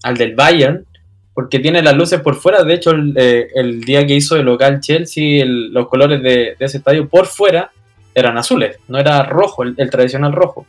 al 0.04 0.16
del 0.18 0.36
Bayern, 0.36 0.86
porque 1.34 1.60
tiene 1.60 1.82
las 1.82 1.96
luces 1.96 2.20
por 2.22 2.36
fuera, 2.36 2.64
de 2.64 2.74
hecho 2.74 2.92
el, 2.92 3.14
eh, 3.16 3.48
el 3.56 3.82
día 3.82 4.06
que 4.06 4.16
hizo 4.16 4.36
el 4.36 4.46
local 4.46 4.80
Chelsea, 4.82 5.42
el- 5.44 5.72
los 5.74 5.88
colores 5.88 6.22
de, 6.22 6.56
de 6.60 6.66
ese 6.66 6.78
estadio 6.78 7.08
por 7.08 7.26
fuera 7.28 7.72
eran 8.14 8.38
azules, 8.38 8.78
no 8.88 8.98
era 8.98 9.24
rojo, 9.24 9.64
el, 9.64 9.76
el 9.78 9.90
tradicional 9.90 10.34
rojo. 10.34 10.66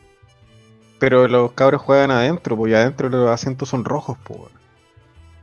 Pero 0.99 1.26
los 1.28 1.52
cabros 1.52 1.80
juegan 1.82 2.11
adentro, 2.11 2.56
pues 2.56 2.73
y 2.73 2.75
adentro 2.75 3.09
los 3.09 3.30
asientos 3.30 3.68
son 3.70 3.85
rojos, 3.85 4.18
pues. 4.23 4.40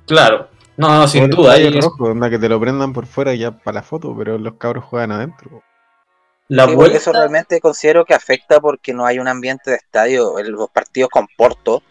Claro, 0.06 0.48
no, 0.78 0.88
no, 0.96 1.08
sin 1.08 1.30
duda, 1.30 1.58
es- 1.58 1.84
rojo, 1.84 2.06
onda 2.06 2.30
que 2.30 2.40
te 2.40 2.48
lo 2.48 2.60
prendan 2.60 2.94
por 2.94 3.06
fuera 3.08 3.34
y 3.34 3.40
ya 3.40 3.52
para 3.52 3.76
la 3.76 3.84
foto, 3.84 4.16
pero 4.18 4.38
los 4.38 4.54
cabros 4.54 4.86
juegan 4.86 5.12
adentro. 5.12 5.62
La 6.50 6.66
Sí, 6.66 6.76
vuelta... 6.76 6.98
eso 6.98 7.12
realmente 7.12 7.60
considero 7.60 8.06
que 8.06 8.14
afecta 8.14 8.60
porque 8.60 8.94
no 8.94 9.06
hay 9.06 9.20
un 9.20 9.28
ambiente 9.28 9.72
de 9.72 9.78
estadio. 9.78 10.34
Los 10.44 10.70
partidos 10.70 11.10
con 11.10 11.28
Porto, 11.36 11.84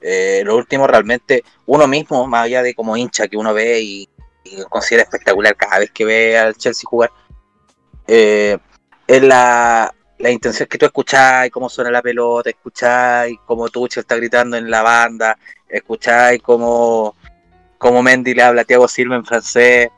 eh, 0.00 0.42
los 0.44 0.56
últimos 0.56 0.88
realmente, 0.90 1.44
uno 1.66 1.86
mismo, 1.86 2.26
más 2.26 2.44
allá 2.44 2.62
de 2.62 2.74
como 2.74 2.96
hincha 2.96 3.28
que 3.28 3.36
uno 3.36 3.54
ve 3.54 3.80
y, 3.80 4.08
y 4.44 4.62
considera 4.68 5.04
espectacular 5.04 5.54
cada 5.56 5.78
vez 5.80 5.90
que 5.90 6.04
ve 6.04 6.38
al 6.38 6.56
Chelsea 6.56 6.88
jugar, 6.88 7.10
eh, 8.06 8.58
es 9.06 9.22
la, 9.22 9.94
la 10.18 10.30
intención 10.30 10.68
que 10.68 10.78
tú 10.78 10.86
escucháis, 10.86 11.52
cómo 11.52 11.68
suena 11.68 11.90
la 11.90 12.02
pelota, 12.02 12.50
escucháis 12.50 13.38
cómo 13.46 13.68
Tuchel 13.68 14.02
está 14.02 14.16
gritando 14.16 14.56
en 14.56 14.70
la 14.70 14.82
banda, 14.82 15.38
escucháis 15.68 16.42
cómo, 16.42 17.14
cómo 17.78 18.02
Mendy 18.02 18.34
le 18.34 18.42
habla 18.42 18.62
a 18.62 18.64
Thiago 18.64 18.88
Silva 18.88 19.16
en 19.16 19.24
francés. 19.24 19.90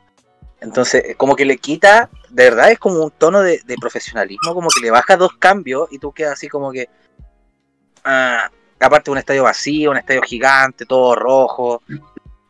Entonces, 0.60 1.16
como 1.16 1.34
que 1.34 1.44
le 1.44 1.56
quita, 1.58 2.08
de 2.32 2.44
verdad 2.44 2.70
es 2.70 2.78
como 2.78 3.04
un 3.04 3.10
tono 3.10 3.42
de, 3.42 3.60
de 3.64 3.76
profesionalismo, 3.76 4.54
como 4.54 4.68
que 4.68 4.80
le 4.80 4.90
baja 4.90 5.16
dos 5.16 5.36
cambios 5.38 5.88
y 5.90 5.98
tú 5.98 6.12
quedas 6.12 6.32
así 6.32 6.48
como 6.48 6.72
que. 6.72 6.88
ah, 8.04 8.50
aparte 8.80 9.10
de 9.10 9.12
un 9.12 9.18
estadio 9.18 9.44
vacío, 9.44 9.90
un 9.90 9.98
estadio 9.98 10.22
gigante, 10.22 10.86
todo 10.86 11.14
rojo. 11.14 11.82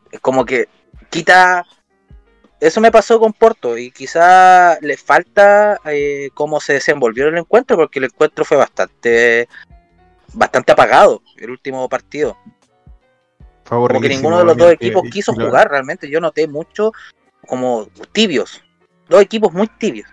Es 0.09 0.19
como 0.21 0.45
que 0.45 0.69
quita. 1.09 1.65
Eso 2.59 2.79
me 2.79 2.91
pasó 2.91 3.19
con 3.19 3.33
Porto 3.33 3.77
y 3.77 3.91
quizá 3.91 4.79
le 4.79 4.95
falta 4.95 5.81
eh, 5.85 6.29
cómo 6.33 6.61
se 6.61 6.73
desenvolvió 6.73 7.27
el 7.27 7.37
encuentro, 7.37 7.75
porque 7.75 7.99
el 7.99 8.05
encuentro 8.05 8.45
fue 8.45 8.55
bastante 8.55 9.49
bastante 10.33 10.71
apagado 10.71 11.21
el 11.37 11.51
último 11.51 11.89
partido. 11.89 12.37
Fue 13.65 13.77
Como 13.77 13.87
que 13.89 13.95
aburridísimo, 13.95 14.29
ninguno 14.29 14.39
de 14.39 14.45
los 14.45 14.57
dos 14.57 14.71
equipos 14.71 15.03
quiso 15.11 15.33
jugar 15.33 15.69
realmente. 15.69 16.09
Yo 16.09 16.21
noté 16.21 16.47
mucho 16.47 16.93
como 17.45 17.87
tibios. 18.13 18.62
Dos 19.09 19.21
equipos 19.21 19.53
muy 19.53 19.67
tibios. 19.67 20.07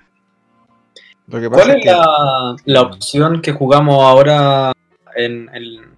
Lo 1.28 1.40
que 1.40 1.48
pasa 1.48 1.62
¿Cuál 1.64 1.76
es 1.78 1.84
que 1.84 1.90
la, 1.92 2.56
la 2.64 2.80
opción 2.82 3.40
que 3.40 3.52
jugamos 3.52 4.02
ahora 4.04 4.72
en, 5.14 5.48
en- 5.54 5.90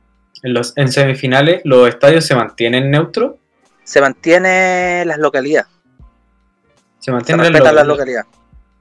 en 0.43 0.55
los, 0.55 0.77
en 0.77 0.91
semifinales? 0.93 1.63
¿Los 1.65 1.89
estadios 1.89 2.27
se 2.27 2.35
mantienen 2.35 2.91
neutros? 2.91 3.37
Se 3.85 4.01
mantiene 4.01 5.05
las 5.07 5.19
localidades. 5.19 5.69
Se 6.99 7.07
Se 7.07 7.13
mantienen 7.13 7.47
en 7.47 7.53
respetan 7.53 7.75
las 7.77 7.87
local- 7.87 7.89
localidades. 7.99 8.27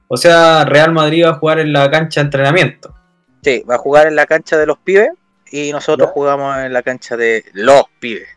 O 0.08 0.16
sea, 0.16 0.64
Real 0.66 0.92
Madrid 0.92 1.24
va 1.24 1.30
a 1.30 1.34
jugar 1.34 1.58
en 1.60 1.72
la 1.72 1.90
cancha 1.90 2.20
de 2.20 2.24
entrenamiento. 2.26 2.94
Sí, 3.42 3.64
va 3.68 3.76
a 3.76 3.78
jugar 3.78 4.06
en 4.08 4.14
la 4.16 4.26
cancha 4.26 4.58
de 4.58 4.66
los 4.66 4.76
pibes 4.78 5.08
y 5.50 5.72
nosotros 5.72 6.10
jugamos 6.10 6.56
en 6.58 6.72
la 6.72 6.82
cancha 6.82 7.16
de 7.16 7.44
los 7.54 7.84
pibes. 7.98 8.28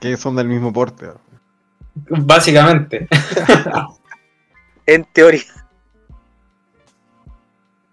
que 0.00 0.16
son 0.16 0.34
del 0.36 0.48
mismo 0.48 0.72
porte. 0.72 1.06
Básicamente. 1.94 3.08
En 4.86 5.04
teoría. 5.12 5.42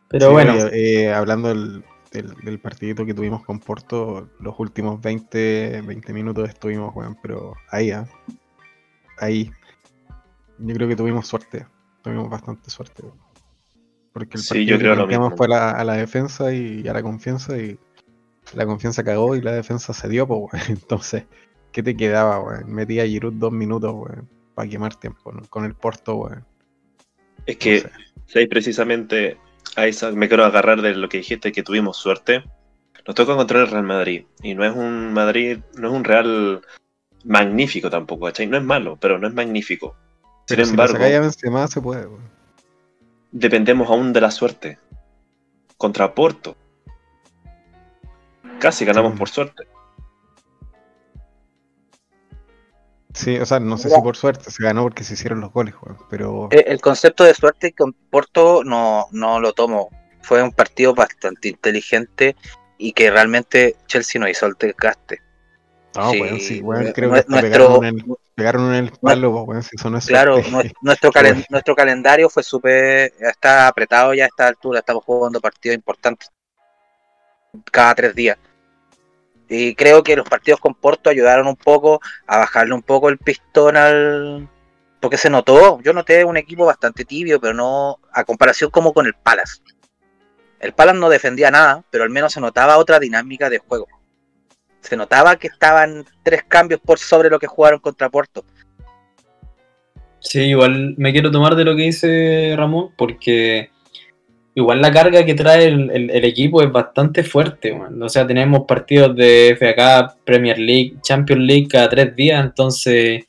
Pero 0.07 0.27
Sí, 0.27 0.31
bueno, 0.31 0.53
eh, 0.71 1.13
hablando 1.13 1.49
del, 1.49 1.83
del, 2.11 2.33
del 2.43 2.59
partidito 2.59 3.05
que 3.05 3.13
tuvimos 3.13 3.43
con 3.45 3.59
Porto, 3.59 4.29
los 4.39 4.59
últimos 4.59 4.99
20, 5.01 5.81
20 5.85 6.13
minutos 6.13 6.49
estuvimos, 6.49 6.95
weón, 6.95 7.17
pero 7.21 7.53
ahí, 7.69 7.91
¿ah? 7.91 8.07
Ahí. 9.17 9.51
Yo 10.57 10.75
creo 10.75 10.87
que 10.87 10.95
tuvimos 10.95 11.27
suerte. 11.27 11.67
Tuvimos 12.01 12.29
bastante 12.29 12.69
suerte. 12.69 13.03
weón. 13.03 13.17
Porque 14.13 14.37
el 14.37 14.43
Sí, 14.43 14.49
partido 14.49 14.77
yo 14.77 14.77
que 14.77 14.83
lo 14.95 15.07
mismo. 15.07 15.31
fue 15.37 15.45
a 15.47 15.49
la, 15.49 15.71
a 15.71 15.83
la 15.83 15.93
defensa 15.93 16.51
y 16.53 16.87
a 16.87 16.93
la 16.93 17.03
confianza 17.03 17.57
y 17.57 17.79
la 18.53 18.65
confianza 18.65 19.03
cagó 19.03 19.35
y 19.35 19.41
la 19.41 19.51
defensa 19.53 19.93
se 19.93 20.09
dio, 20.09 20.27
pues, 20.27 20.39
weón. 20.53 20.65
Entonces, 20.69 21.25
¿qué 21.71 21.83
te 21.83 21.95
quedaba, 21.97 22.39
weón? 22.41 22.71
Metí 22.73 22.99
a 22.99 23.05
Giroud 23.07 23.33
dos 23.35 23.51
minutos, 23.53 23.93
weón, 23.93 24.29
para 24.55 24.69
quemar 24.69 24.95
tiempo, 24.95 25.31
¿no? 25.31 25.43
Con 25.49 25.65
el 25.65 25.75
Porto, 25.75 26.15
weón. 26.17 26.45
Es 27.49 27.57
que, 27.57 27.83
No. 27.83 28.47
Precisamente 28.49 29.37
a 29.75 29.87
esa 29.87 30.11
me 30.11 30.27
quiero 30.27 30.45
agarrar 30.45 30.81
de 30.83 30.93
lo 30.93 31.09
que 31.09 31.17
dijiste, 31.17 31.51
que 31.51 31.63
tuvimos 31.63 31.97
suerte. 31.97 32.43
Nos 33.07 33.15
toca 33.15 33.33
encontrar 33.33 33.63
el 33.63 33.71
Real 33.71 33.83
Madrid. 33.83 34.25
Y 34.43 34.53
no 34.53 34.63
es 34.63 34.75
un 34.75 35.13
Madrid, 35.13 35.57
no 35.75 35.87
es 35.87 35.93
un 35.95 36.03
Real 36.03 36.61
magnífico 37.23 37.89
tampoco, 37.89 38.27
¿cachai? 38.27 38.45
No 38.45 38.57
es 38.57 38.63
malo, 38.63 38.97
pero 39.01 39.17
no 39.17 39.27
es 39.27 39.33
magnífico. 39.33 39.95
Sin 40.47 40.57
Pero 40.57 40.69
embargo, 40.69 40.99
Benzema, 40.99 41.67
se 41.67 41.81
puede, 41.81 42.07
dependemos 43.31 43.89
aún 43.89 44.13
de 44.13 44.21
la 44.21 44.29
suerte. 44.31 44.77
Contra 45.77 46.13
Porto. 46.13 46.55
Casi 48.59 48.85
ganamos 48.85 49.13
Sí. 49.13 49.17
por 49.17 49.29
suerte. 49.29 49.63
Sí, 53.19 53.37
o 53.37 53.45
sea, 53.45 53.59
no 53.59 53.77
sé 53.77 53.87
Mira. 53.89 53.97
si 53.97 54.03
por 54.03 54.15
suerte 54.15 54.49
se 54.49 54.63
ganó 54.63 54.83
porque 54.83 55.03
se 55.03 55.13
hicieron 55.15 55.41
los 55.41 55.51
goles, 55.51 55.75
weón, 55.81 55.97
pero 56.09 56.47
Eh, 56.51 56.63
El 56.67 56.79
concepto 56.79 57.25
de 57.25 57.33
suerte 57.33 57.73
con 57.73 57.91
Porto 57.91 58.63
no, 58.63 59.07
no 59.11 59.41
lo 59.41 59.51
tomo. 59.51 59.89
Fue 60.21 60.41
un 60.41 60.51
partido 60.53 60.93
bastante 60.95 61.49
inteligente 61.49 62.37
y 62.77 62.93
que 62.93 63.11
realmente 63.11 63.75
Chelsea 63.87 64.21
no 64.21 64.27
hizo 64.29 64.45
el 64.45 64.53
desgaste. 64.57 65.19
no, 65.95 66.11
sí, 66.11 66.21
weón, 66.21 66.39
sí, 66.39 66.61
weón, 66.61 66.83
nue- 66.85 66.93
creo 66.93 67.13
que 67.13 67.23
pegaron, 67.23 67.83
en 67.83 67.95
el, 67.99 68.05
pegaron 68.35 68.73
en 68.73 68.85
el 68.85 68.91
palo, 69.01 69.31
weón, 69.43 69.63
si 69.63 69.75
eso 69.75 69.89
no 69.89 69.97
es 69.97 70.05
Claro, 70.05 70.35
suerte. 70.35 70.51
nue- 70.71 70.73
nuestro, 70.81 71.11
calen- 71.11 71.45
nuestro 71.49 71.75
calendario 71.75 72.29
fue 72.29 72.41
súper. 72.43 73.11
Está 73.19 73.67
apretado 73.67 74.13
ya 74.13 74.23
a 74.23 74.27
esta 74.27 74.47
altura. 74.47 74.79
Estamos 74.79 75.03
jugando 75.03 75.41
partidos 75.41 75.75
importantes 75.75 76.29
cada 77.71 77.95
tres 77.95 78.15
días. 78.15 78.37
Y 79.49 79.73
creo 79.73 80.03
que 80.03 80.15
los 80.15 80.29
partidos 80.29 80.59
con 80.59 80.75
Porto 80.75 81.09
ayudaron 81.09 81.47
un 81.47 81.55
poco 81.55 81.99
a 82.27 82.37
bajarle 82.37 82.75
un 82.75 82.83
poco 82.83 83.09
el 83.09 83.17
pistón 83.17 83.75
al. 83.75 84.47
Porque 84.99 85.17
se 85.17 85.29
notó. 85.29 85.81
Yo 85.81 85.91
noté 85.91 86.23
un 86.23 86.37
equipo 86.37 86.65
bastante 86.65 87.03
tibio, 87.03 87.41
pero 87.41 87.53
no 87.55 87.99
a 88.13 88.23
comparación 88.23 88.69
como 88.69 88.93
con 88.93 89.07
el 89.07 89.15
Palace. 89.15 89.61
El 90.59 90.73
Palace 90.73 90.99
no 90.99 91.09
defendía 91.09 91.49
nada, 91.49 91.83
pero 91.89 92.03
al 92.03 92.09
menos 92.09 92.33
se 92.33 92.41
notaba 92.41 92.77
otra 92.77 92.99
dinámica 92.99 93.49
de 93.49 93.59
juego. 93.59 93.87
Se 94.81 94.95
notaba 94.95 95.37
que 95.37 95.47
estaban 95.47 96.05
tres 96.23 96.43
cambios 96.47 96.79
por 96.79 96.99
sobre 96.99 97.29
lo 97.29 97.39
que 97.39 97.47
jugaron 97.47 97.79
contra 97.79 98.09
Porto. 98.09 98.45
Sí, 100.19 100.41
igual 100.41 100.95
me 100.97 101.11
quiero 101.11 101.31
tomar 101.31 101.55
de 101.55 101.63
lo 101.63 101.75
que 101.75 101.83
dice 101.83 102.53
Ramón, 102.57 102.91
porque 102.97 103.71
igual 104.55 104.81
la 104.81 104.91
carga 104.91 105.25
que 105.25 105.33
trae 105.35 105.65
el, 105.67 105.89
el- 105.91 106.25
equipo 106.25 106.61
es 106.61 106.71
bastante 106.71 107.23
fuerte. 107.23 107.71
weón. 107.71 108.01
O 108.01 108.09
sea, 108.09 108.25
tenemos 108.27 108.65
partidos 108.67 109.15
de 109.15 109.55
FA 109.57 109.75
Cup, 109.75 110.19
Premier 110.25 110.57
League, 110.59 110.95
Champions 111.01 111.41
League 111.43 111.67
cada 111.69 111.89
tres 111.89 112.15
días, 112.15 112.43
entonces, 112.43 113.25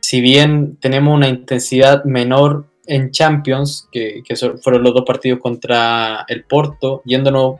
si 0.00 0.20
bien 0.20 0.76
tenemos 0.80 1.14
una 1.14 1.28
intensidad 1.28 2.04
menor 2.04 2.66
en 2.86 3.10
Champions, 3.10 3.88
que, 3.92 4.22
que 4.26 4.34
fueron 4.36 4.82
los 4.82 4.94
dos 4.94 5.04
partidos 5.06 5.40
contra 5.40 6.24
el 6.28 6.44
Porto, 6.44 7.02
yéndonos 7.04 7.56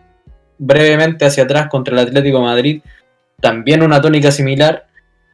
brevemente 0.58 1.24
hacia 1.26 1.44
atrás 1.44 1.68
contra 1.68 1.92
el 1.94 2.06
Atlético 2.08 2.40
Madrid, 2.40 2.80
también 3.40 3.82
una 3.82 4.00
tónica 4.00 4.30
similar. 4.30 4.86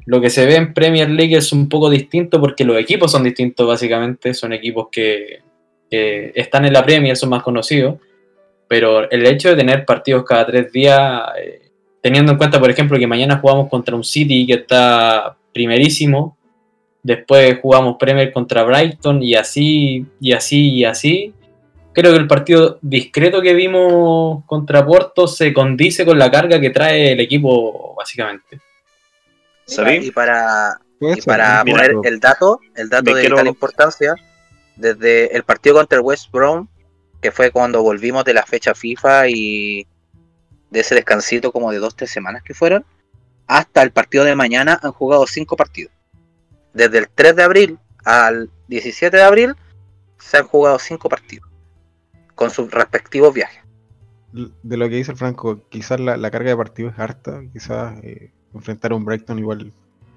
Lo 0.06 0.20
que 0.20 0.28
se 0.30 0.44
ve 0.44 0.56
en 0.56 0.74
Premier 0.74 1.08
League 1.08 1.36
es 1.36 1.52
un 1.52 1.68
poco 1.68 1.88
distinto 1.88 2.40
porque 2.40 2.64
los 2.64 2.76
equipos 2.76 3.10
son 3.12 3.24
distintos 3.24 3.66
básicamente, 3.66 4.34
son 4.34 4.52
equipos 4.52 4.88
que, 4.92 5.38
que 5.90 6.32
están 6.34 6.64
en 6.64 6.72
la 6.72 6.84
Premier, 6.84 7.16
son 7.16 7.30
más 7.30 7.42
conocidos, 7.42 7.96
pero 8.68 9.08
el 9.10 9.26
hecho 9.26 9.50
de 9.50 9.56
tener 9.56 9.84
partidos 9.84 10.24
cada 10.24 10.46
tres 10.46 10.72
días, 10.72 11.22
eh, 11.38 11.70
teniendo 12.00 12.32
en 12.32 12.38
cuenta 12.38 12.58
por 12.60 12.70
ejemplo 12.70 12.98
que 12.98 13.06
mañana 13.06 13.38
jugamos 13.38 13.68
contra 13.68 13.94
un 13.94 14.04
City 14.04 14.46
que 14.46 14.54
está 14.54 15.36
primerísimo, 15.52 16.36
después 17.02 17.58
jugamos 17.60 17.96
Premier 17.98 18.32
contra 18.32 18.62
Brighton 18.64 19.22
y 19.22 19.34
así, 19.34 20.06
y 20.20 20.32
así, 20.32 20.70
y 20.72 20.84
así, 20.84 21.34
creo 21.92 22.12
que 22.12 22.18
el 22.18 22.26
partido 22.26 22.78
discreto 22.82 23.40
que 23.40 23.54
vimos 23.54 24.42
contra 24.46 24.84
Porto 24.84 25.28
se 25.28 25.52
condice 25.52 26.04
con 26.04 26.18
la 26.18 26.30
carga 26.30 26.60
que 26.60 26.70
trae 26.70 27.12
el 27.12 27.20
equipo 27.20 27.94
básicamente. 27.96 28.58
¿Sabéis? 29.66 30.06
Y 30.08 30.10
para, 30.10 30.78
y 31.00 31.22
para 31.22 31.62
¿no? 31.64 31.70
poner 31.72 31.94
el 32.04 32.20
dato, 32.20 32.58
el 32.74 32.88
dato 32.88 33.04
Me 33.04 33.14
de 33.14 33.20
quiero- 33.20 33.36
vital 33.36 33.46
importancia, 33.48 34.14
desde 34.76 35.36
el 35.36 35.44
partido 35.44 35.76
contra 35.76 35.98
el 35.98 36.04
West 36.04 36.30
Brom, 36.30 36.68
que 37.20 37.30
fue 37.30 37.50
cuando 37.50 37.82
volvimos 37.82 38.24
de 38.24 38.34
la 38.34 38.44
fecha 38.44 38.74
FIFA 38.74 39.28
y 39.28 39.86
de 40.70 40.80
ese 40.80 40.94
descansito 40.94 41.52
como 41.52 41.70
de 41.70 41.78
dos, 41.78 41.96
tres 41.96 42.10
semanas 42.10 42.42
que 42.42 42.54
fueron, 42.54 42.84
hasta 43.46 43.82
el 43.82 43.92
partido 43.92 44.24
de 44.24 44.34
mañana 44.34 44.78
han 44.82 44.92
jugado 44.92 45.26
cinco 45.26 45.56
partidos. 45.56 45.92
Desde 46.72 46.98
el 46.98 47.08
3 47.08 47.36
de 47.36 47.42
abril 47.42 47.78
al 48.04 48.50
17 48.68 49.16
de 49.16 49.22
abril 49.22 49.54
se 50.18 50.38
han 50.38 50.46
jugado 50.46 50.78
cinco 50.78 51.08
partidos, 51.08 51.48
con 52.34 52.50
sus 52.50 52.70
respectivos 52.70 53.32
viajes. 53.32 53.62
de 54.32 54.76
lo 54.76 54.88
que 54.88 54.96
dice 54.96 55.12
el 55.12 55.16
Franco, 55.16 55.60
quizás 55.68 56.00
la, 56.00 56.30
carga 56.30 56.50
de 56.50 56.56
partido 56.56 56.88
es 56.88 56.98
harta, 56.98 57.42
quizás 57.52 57.98
eh, 58.02 58.32
enfrentar 58.52 58.92
a 58.92 58.96
un 58.96 59.04
Brighton 59.04 59.38
igual 59.38 59.72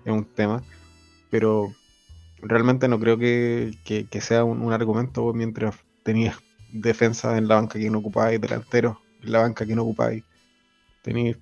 es 0.05 0.11
un 0.11 0.25
tema, 0.25 0.63
pero 1.29 1.73
realmente 2.41 2.87
no 2.87 2.99
creo 2.99 3.17
que, 3.17 3.73
que- 3.83 4.21
sea 4.21 4.43
un, 4.43 4.71
argumento 4.73 5.33
mientras 5.33 5.75
tenías 6.03 6.37
defensa 6.71 7.37
en 7.37 7.47
la 7.47 7.55
banca 7.55 7.79
que 7.79 7.89
no 7.89 7.99
ocupáis, 7.99 8.39
delanteros 8.39 8.97
en 9.23 9.31
la 9.31 9.39
banca 9.39 9.65
que 9.65 9.75
no 9.75 9.83
ocupáis, 9.83 10.23
tenéis 11.01 11.37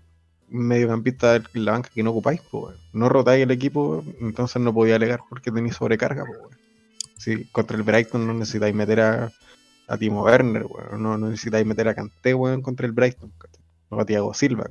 mediocampista 0.48 1.36
en 1.36 1.66
la 1.66 1.74
banca 1.74 1.90
que 1.94 2.04
no 2.04 2.12
ocupáis, 2.12 2.42
pues, 2.52 2.78
no 2.94 3.10
rotáis 3.10 3.44
el 3.44 3.52
equipo, 3.52 4.04
entonces 4.22 4.62
no 4.62 4.74
podía 4.74 4.96
alegar 4.96 5.22
porque 5.30 5.52
tenéis 5.52 5.76
sobrecarga. 5.76 6.26
Pues. 6.26 6.58
Si 7.18 7.46
contra 7.46 7.78
el 7.78 7.84
Brighton 7.84 8.28
no 8.28 8.34
necesitáis 8.34 8.76
meter 8.76 9.00
a, 9.02 9.32
Timo 10.00 10.24
Werner, 10.24 10.66
weón. 10.66 11.02
No, 11.02 11.18
necesitáis 11.18 11.66
meter 11.66 11.88
a 11.88 11.96
Kanté, 11.96 12.34
contra 12.62 12.86
el 12.86 12.92
Brighton. 12.92 13.32
O 13.90 14.00
a 14.00 14.06
Thiago 14.06 14.34
Silva. 14.34 14.66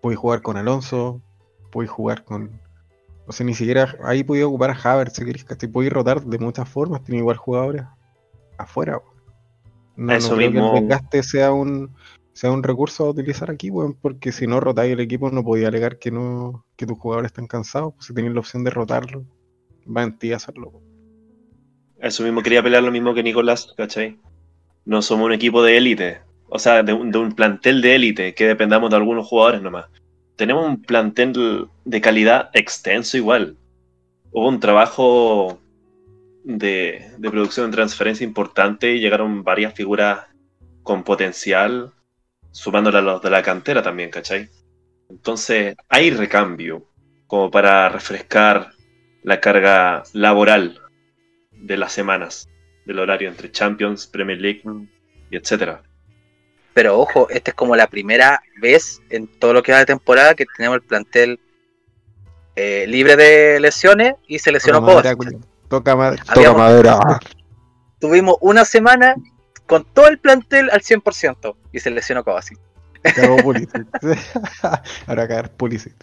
Podéis 0.00 0.18
jugar 0.18 0.42
con 0.42 0.56
Alonso, 0.56 1.20
podéis 1.70 1.90
jugar 1.90 2.24
con. 2.24 2.50
O 3.30 3.32
sea, 3.32 3.46
ni 3.46 3.54
siquiera 3.54 3.94
ahí 4.02 4.24
podéis 4.24 4.46
ocupar 4.46 4.70
a 4.70 4.74
Havertz, 4.74 5.14
si 5.14 5.24
queréis, 5.24 5.44
¿cachai? 5.44 5.68
Podéis 5.68 5.92
rotar 5.92 6.20
de 6.20 6.36
muchas 6.40 6.68
formas, 6.68 7.04
tiene 7.04 7.20
igual 7.20 7.36
jugadores 7.36 7.84
afuera. 8.58 9.00
No, 9.94 10.12
Eso 10.12 10.30
no 10.30 10.36
creo 10.38 10.50
mismo. 10.50 10.72
que 10.72 10.78
el 10.78 10.88
desgaste 10.88 11.22
sea 11.22 11.52
un 11.52 11.94
sea 12.32 12.50
un 12.50 12.64
recurso 12.64 13.04
a 13.06 13.10
utilizar 13.10 13.48
aquí, 13.48 13.70
weón, 13.70 13.94
porque 13.94 14.32
si 14.32 14.48
no 14.48 14.58
rotáis 14.58 14.94
el 14.94 14.98
equipo 14.98 15.30
no 15.30 15.44
podía 15.44 15.68
alegar 15.68 16.00
que 16.00 16.10
no 16.10 16.64
que 16.74 16.86
tus 16.86 16.98
jugadores 16.98 17.28
están 17.28 17.46
cansados, 17.46 17.94
pues 17.94 18.06
si 18.08 18.14
tenéis 18.14 18.34
la 18.34 18.40
opción 18.40 18.64
de 18.64 18.70
rotarlo, 18.70 19.24
va 19.86 20.02
en 20.02 20.18
ti 20.18 20.32
hacerlo. 20.32 20.70
weón. 20.70 20.84
Eso 22.00 22.24
mismo 22.24 22.42
quería 22.42 22.64
pelear 22.64 22.82
lo 22.82 22.90
mismo 22.90 23.14
que 23.14 23.22
Nicolás, 23.22 23.72
¿cachai? 23.76 24.18
No 24.84 25.02
somos 25.02 25.26
un 25.26 25.34
equipo 25.34 25.62
de 25.62 25.76
élite, 25.76 26.20
o 26.48 26.58
sea, 26.58 26.82
de 26.82 26.92
un, 26.94 27.12
de 27.12 27.18
un 27.18 27.30
plantel 27.30 27.80
de 27.80 27.94
élite 27.94 28.34
que 28.34 28.48
dependamos 28.48 28.90
de 28.90 28.96
algunos 28.96 29.24
jugadores 29.28 29.62
nomás. 29.62 29.86
Tenemos 30.40 30.66
un 30.66 30.80
plantel 30.80 31.68
de 31.84 32.00
calidad 32.00 32.48
extenso 32.54 33.18
igual. 33.18 33.58
Hubo 34.30 34.48
un 34.48 34.58
trabajo 34.58 35.60
de, 36.44 37.10
de 37.18 37.30
producción 37.30 37.70
de 37.70 37.76
transferencia 37.76 38.24
importante 38.24 38.94
y 38.94 39.00
llegaron 39.00 39.44
varias 39.44 39.74
figuras 39.74 40.28
con 40.82 41.04
potencial, 41.04 41.92
sumándole 42.52 42.96
a 42.96 43.02
los 43.02 43.20
de 43.20 43.28
la 43.28 43.42
cantera 43.42 43.82
también, 43.82 44.08
¿cachai? 44.08 44.48
Entonces, 45.10 45.76
hay 45.90 46.10
recambio 46.10 46.86
como 47.26 47.50
para 47.50 47.90
refrescar 47.90 48.70
la 49.22 49.40
carga 49.40 50.04
laboral 50.14 50.80
de 51.52 51.76
las 51.76 51.92
semanas, 51.92 52.48
del 52.86 52.98
horario 52.98 53.28
entre 53.28 53.52
Champions, 53.52 54.06
Premier 54.06 54.40
League 54.40 54.62
y 55.30 55.36
etcétera. 55.36 55.82
Pero 56.74 56.98
ojo, 57.00 57.28
esta 57.30 57.50
es 57.50 57.54
como 57.54 57.74
la 57.76 57.86
primera 57.88 58.42
vez 58.60 59.00
en 59.10 59.26
todo 59.26 59.52
lo 59.52 59.62
que 59.62 59.72
va 59.72 59.78
de 59.78 59.86
temporada 59.86 60.34
que 60.34 60.46
tenemos 60.56 60.76
el 60.76 60.82
plantel 60.82 61.40
eh, 62.56 62.84
libre 62.88 63.16
de 63.16 63.58
lesiones 63.60 64.14
y 64.26 64.38
se 64.38 64.52
lesionó 64.52 64.80
culiao. 64.84 65.02
Toca, 65.68 65.96
ma- 65.96 66.16
toca 66.16 66.32
Habíamos- 66.32 66.58
madera. 66.58 66.98
Tuvimos 67.98 68.36
una 68.40 68.64
semana 68.64 69.14
con 69.66 69.84
todo 69.84 70.08
el 70.08 70.18
plantel 70.18 70.70
al 70.70 70.80
100% 70.80 71.54
y 71.72 71.80
se 71.80 71.90
lesionó 71.90 72.24
Kovacic. 72.24 72.58
Cagó 73.02 73.36
Pulisic. 73.42 73.70
Ahora 75.06 75.16
va 75.16 75.22
a 75.22 75.28
caer 75.28 75.50
Pulisic. 75.52 75.94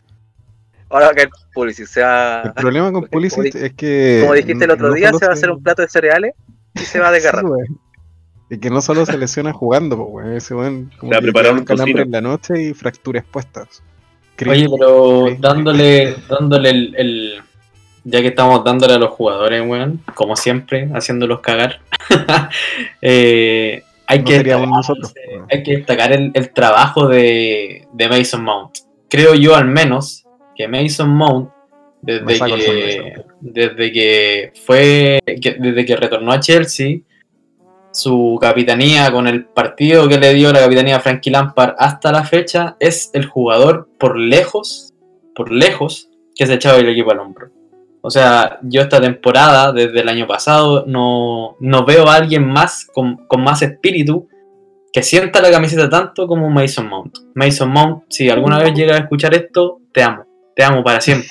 Ahora 0.89 1.13
que 1.13 1.23
el 1.23 1.29
Pulisic 1.53 1.85
se 1.87 2.01
va, 2.01 2.41
El 2.43 2.53
problema 2.53 2.91
con 2.91 3.05
Pulisic 3.11 3.55
es 3.55 3.73
que. 3.73 4.19
como 4.21 4.33
dijiste 4.33 4.65
el 4.65 4.71
otro 4.71 4.87
no 4.89 4.93
día, 4.93 5.11
se 5.13 5.25
va 5.25 5.31
a 5.31 5.35
hacer 5.35 5.49
un 5.51 5.61
plato 5.61 5.81
de 5.81 5.89
cereales 5.89 6.33
y 6.75 6.79
se 6.79 6.99
va 6.99 7.09
a 7.09 7.11
desgarrar. 7.11 7.43
Sí. 7.67 7.73
Y 8.49 8.59
que 8.59 8.69
no 8.69 8.81
solo 8.81 9.05
se 9.05 9.17
lesiona 9.17 9.51
jugando, 9.53 9.97
pues, 9.97 10.09
weón. 10.25 10.33
Ese 10.37 10.55
weón 10.55 10.91
como 10.97 11.11
que 11.11 11.49
un 11.51 11.65
calambre 11.65 12.03
en 12.03 12.11
la 12.11 12.21
noche 12.21 12.61
y 12.61 12.73
fracturas 12.73 13.23
puestas. 13.29 13.83
Oye, 14.47 14.67
pero 14.69 15.25
dándole, 15.39 16.15
dándole 16.29 16.69
el, 16.69 16.95
el- 16.97 17.41
Ya 18.03 18.21
que 18.21 18.27
estamos 18.27 18.63
dándole 18.63 18.93
a 18.93 18.99
los 18.99 19.09
jugadores, 19.09 19.61
weón, 19.67 20.01
como 20.15 20.35
siempre, 20.35 20.89
haciéndolos 20.93 21.41
cagar. 21.41 21.81
eh, 23.01 23.83
hay, 24.05 24.19
No 24.19 24.25
que 24.25 24.33
destacar, 24.43 24.67
nosotros, 24.67 25.13
eh, 25.15 25.35
weón. 25.35 25.45
hay 25.51 25.63
que 25.63 25.77
destacar 25.77 26.11
el, 26.13 26.31
el 26.33 26.53
trabajo 26.53 27.07
de, 27.07 27.87
de 27.91 28.09
Mason 28.09 28.43
Mount. 28.43 28.77
Creo 29.09 29.33
yo 29.35 29.55
al 29.55 29.67
menos 29.67 30.25
que 30.55 30.67
Mason 30.67 31.09
Mount, 31.09 31.49
desde 32.01 32.39
que, 32.39 33.13
desde 33.41 33.91
que 33.91 34.53
fue, 34.65 35.19
que- 35.41 35.57
desde 35.59 35.85
que 35.85 35.95
retornó 35.95 36.31
a 36.31 36.39
Chelsea, 36.39 36.99
su 37.97 38.37
capitanía 38.39 39.11
con 39.11 39.27
el 39.27 39.45
partido 39.45 40.07
que 40.07 40.17
le 40.19 40.33
dio 40.33 40.51
la 40.53 40.59
capitanía 40.59 40.97
a 40.97 40.99
Frankie 40.99 41.31
Lampard 41.31 41.75
hasta 41.77 42.11
la 42.11 42.23
fecha 42.23 42.75
es 42.79 43.09
el 43.13 43.25
jugador 43.25 43.89
por 43.99 44.17
lejos, 44.17 44.93
por 45.35 45.51
lejos, 45.51 46.09
que 46.35 46.45
se 46.45 46.53
echaba 46.53 46.77
el 46.77 46.89
equipo 46.89 47.11
al 47.11 47.19
hombro. 47.19 47.49
O 48.01 48.09
sea, 48.11 48.59
yo 48.61 48.81
esta 48.81 49.01
temporada, 49.01 49.71
desde 49.73 49.99
el 50.01 50.07
año 50.09 50.27
pasado, 50.27 50.85
no, 50.87 51.57
no 51.59 51.85
veo 51.85 52.07
a 52.07 52.15
alguien 52.15 52.47
más 52.47 52.85
con, 52.93 53.25
con 53.27 53.41
más 53.43 53.61
espíritu 53.63 54.27
que 54.93 55.01
sienta 55.03 55.41
la 55.41 55.51
camiseta 55.51 55.89
tanto 55.89 56.27
como 56.27 56.49
Mason 56.49 56.87
Mount. 56.87 57.17
Mason 57.35 57.69
Mount, 57.69 58.03
si 58.09 58.29
alguna 58.29 58.59
vez 58.59 58.73
llegas 58.73 58.97
a 58.99 59.03
escuchar 59.03 59.33
esto, 59.33 59.79
te 59.91 60.03
amo. 60.03 60.25
Te 60.55 60.63
amo 60.63 60.83
para 60.83 61.01
siempre. 61.01 61.29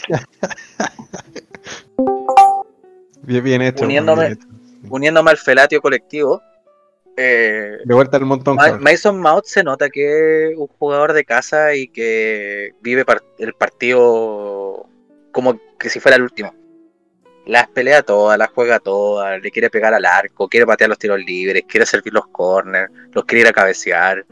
Bien, 3.22 3.42
bien 3.42 3.62
hecho. 3.62 3.86
weón, 3.86 3.90
Uniéndome- 3.92 4.20
bien 4.28 4.32
hecho. 4.32 4.46
Uniéndome 4.88 5.30
al 5.30 5.36
felatio 5.36 5.80
colectivo, 5.80 6.42
eh, 7.16 7.78
De 7.84 7.94
vuelta 7.94 8.16
al 8.16 8.24
montón. 8.24 8.56
Ma-. 8.56 8.78
Mason 8.78 9.18
Mount 9.18 9.44
se 9.46 9.64
nota 9.64 9.88
que 9.88 10.50
es 10.50 10.56
un 10.58 10.66
jugador 10.66 11.12
de 11.12 11.24
casa 11.24 11.74
y 11.74 11.88
que 11.88 12.72
vive 12.80 13.04
par- 13.04 13.22
el 13.38 13.54
partido 13.54 14.86
como 15.32 15.58
que 15.78 15.88
si 15.90 16.00
fuera 16.00 16.16
el 16.16 16.22
último. 16.22 16.54
Las 17.46 17.68
pelea 17.68 18.02
todas, 18.02 18.36
las 18.38 18.50
juega 18.50 18.80
todas, 18.80 19.40
le 19.40 19.50
quiere 19.52 19.70
pegar 19.70 19.94
al 19.94 20.04
arco, 20.04 20.48
quiere 20.48 20.66
patear 20.66 20.90
los 20.90 20.98
tiros 20.98 21.20
libres, 21.20 21.64
quiere 21.68 21.86
servir 21.86 22.12
los 22.12 22.26
corners, 22.28 22.90
los 23.12 23.24
quiere 23.24 23.42
ir 23.42 23.46
a 23.48 23.52
cabecear. 23.52 24.26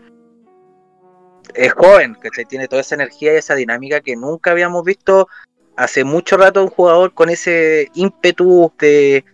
Es 1.55 1.73
joven, 1.75 2.17
que 2.21 2.45
tiene 2.45 2.67
toda 2.67 2.81
esa 2.81 2.97
energía 2.97 3.35
y 3.35 3.37
esa 3.37 3.55
dinámica 3.55 4.01
que 4.01 4.17
nunca 4.17 4.51
habíamos 4.51 4.83
visto 4.85 5.29
hace 5.77 6.03
mucho 6.03 6.37
rato 6.37 6.63
un 6.63 6.71
jugador 6.71 7.15
con 7.15 7.31
ese 7.31 7.89
ímpetu 7.95 8.73
de, 8.79 9.25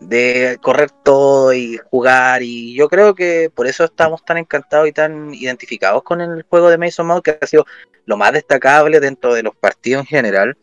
de 0.00 0.58
correr 0.62 0.90
todo 0.90 1.52
y 1.52 1.78
jugar 1.90 2.42
y 2.42 2.74
yo 2.74 2.88
creo 2.88 3.14
que 3.14 3.50
por 3.54 3.66
eso 3.66 3.84
estamos 3.84 4.24
tan 4.24 4.36
encantados 4.36 4.88
y 4.88 4.92
tan 4.92 5.32
identificados 5.32 6.02
con 6.02 6.20
el 6.20 6.42
juego 6.42 6.68
de 6.68 6.78
Mason 6.78 7.06
Mount 7.06 7.24
que 7.24 7.38
ha 7.40 7.46
sido 7.46 7.64
lo 8.04 8.16
más 8.16 8.32
destacable 8.32 9.00
dentro 9.00 9.32
de 9.34 9.42
los 9.42 9.56
partidos 9.56 10.00
en 10.00 10.06
general 10.06 10.58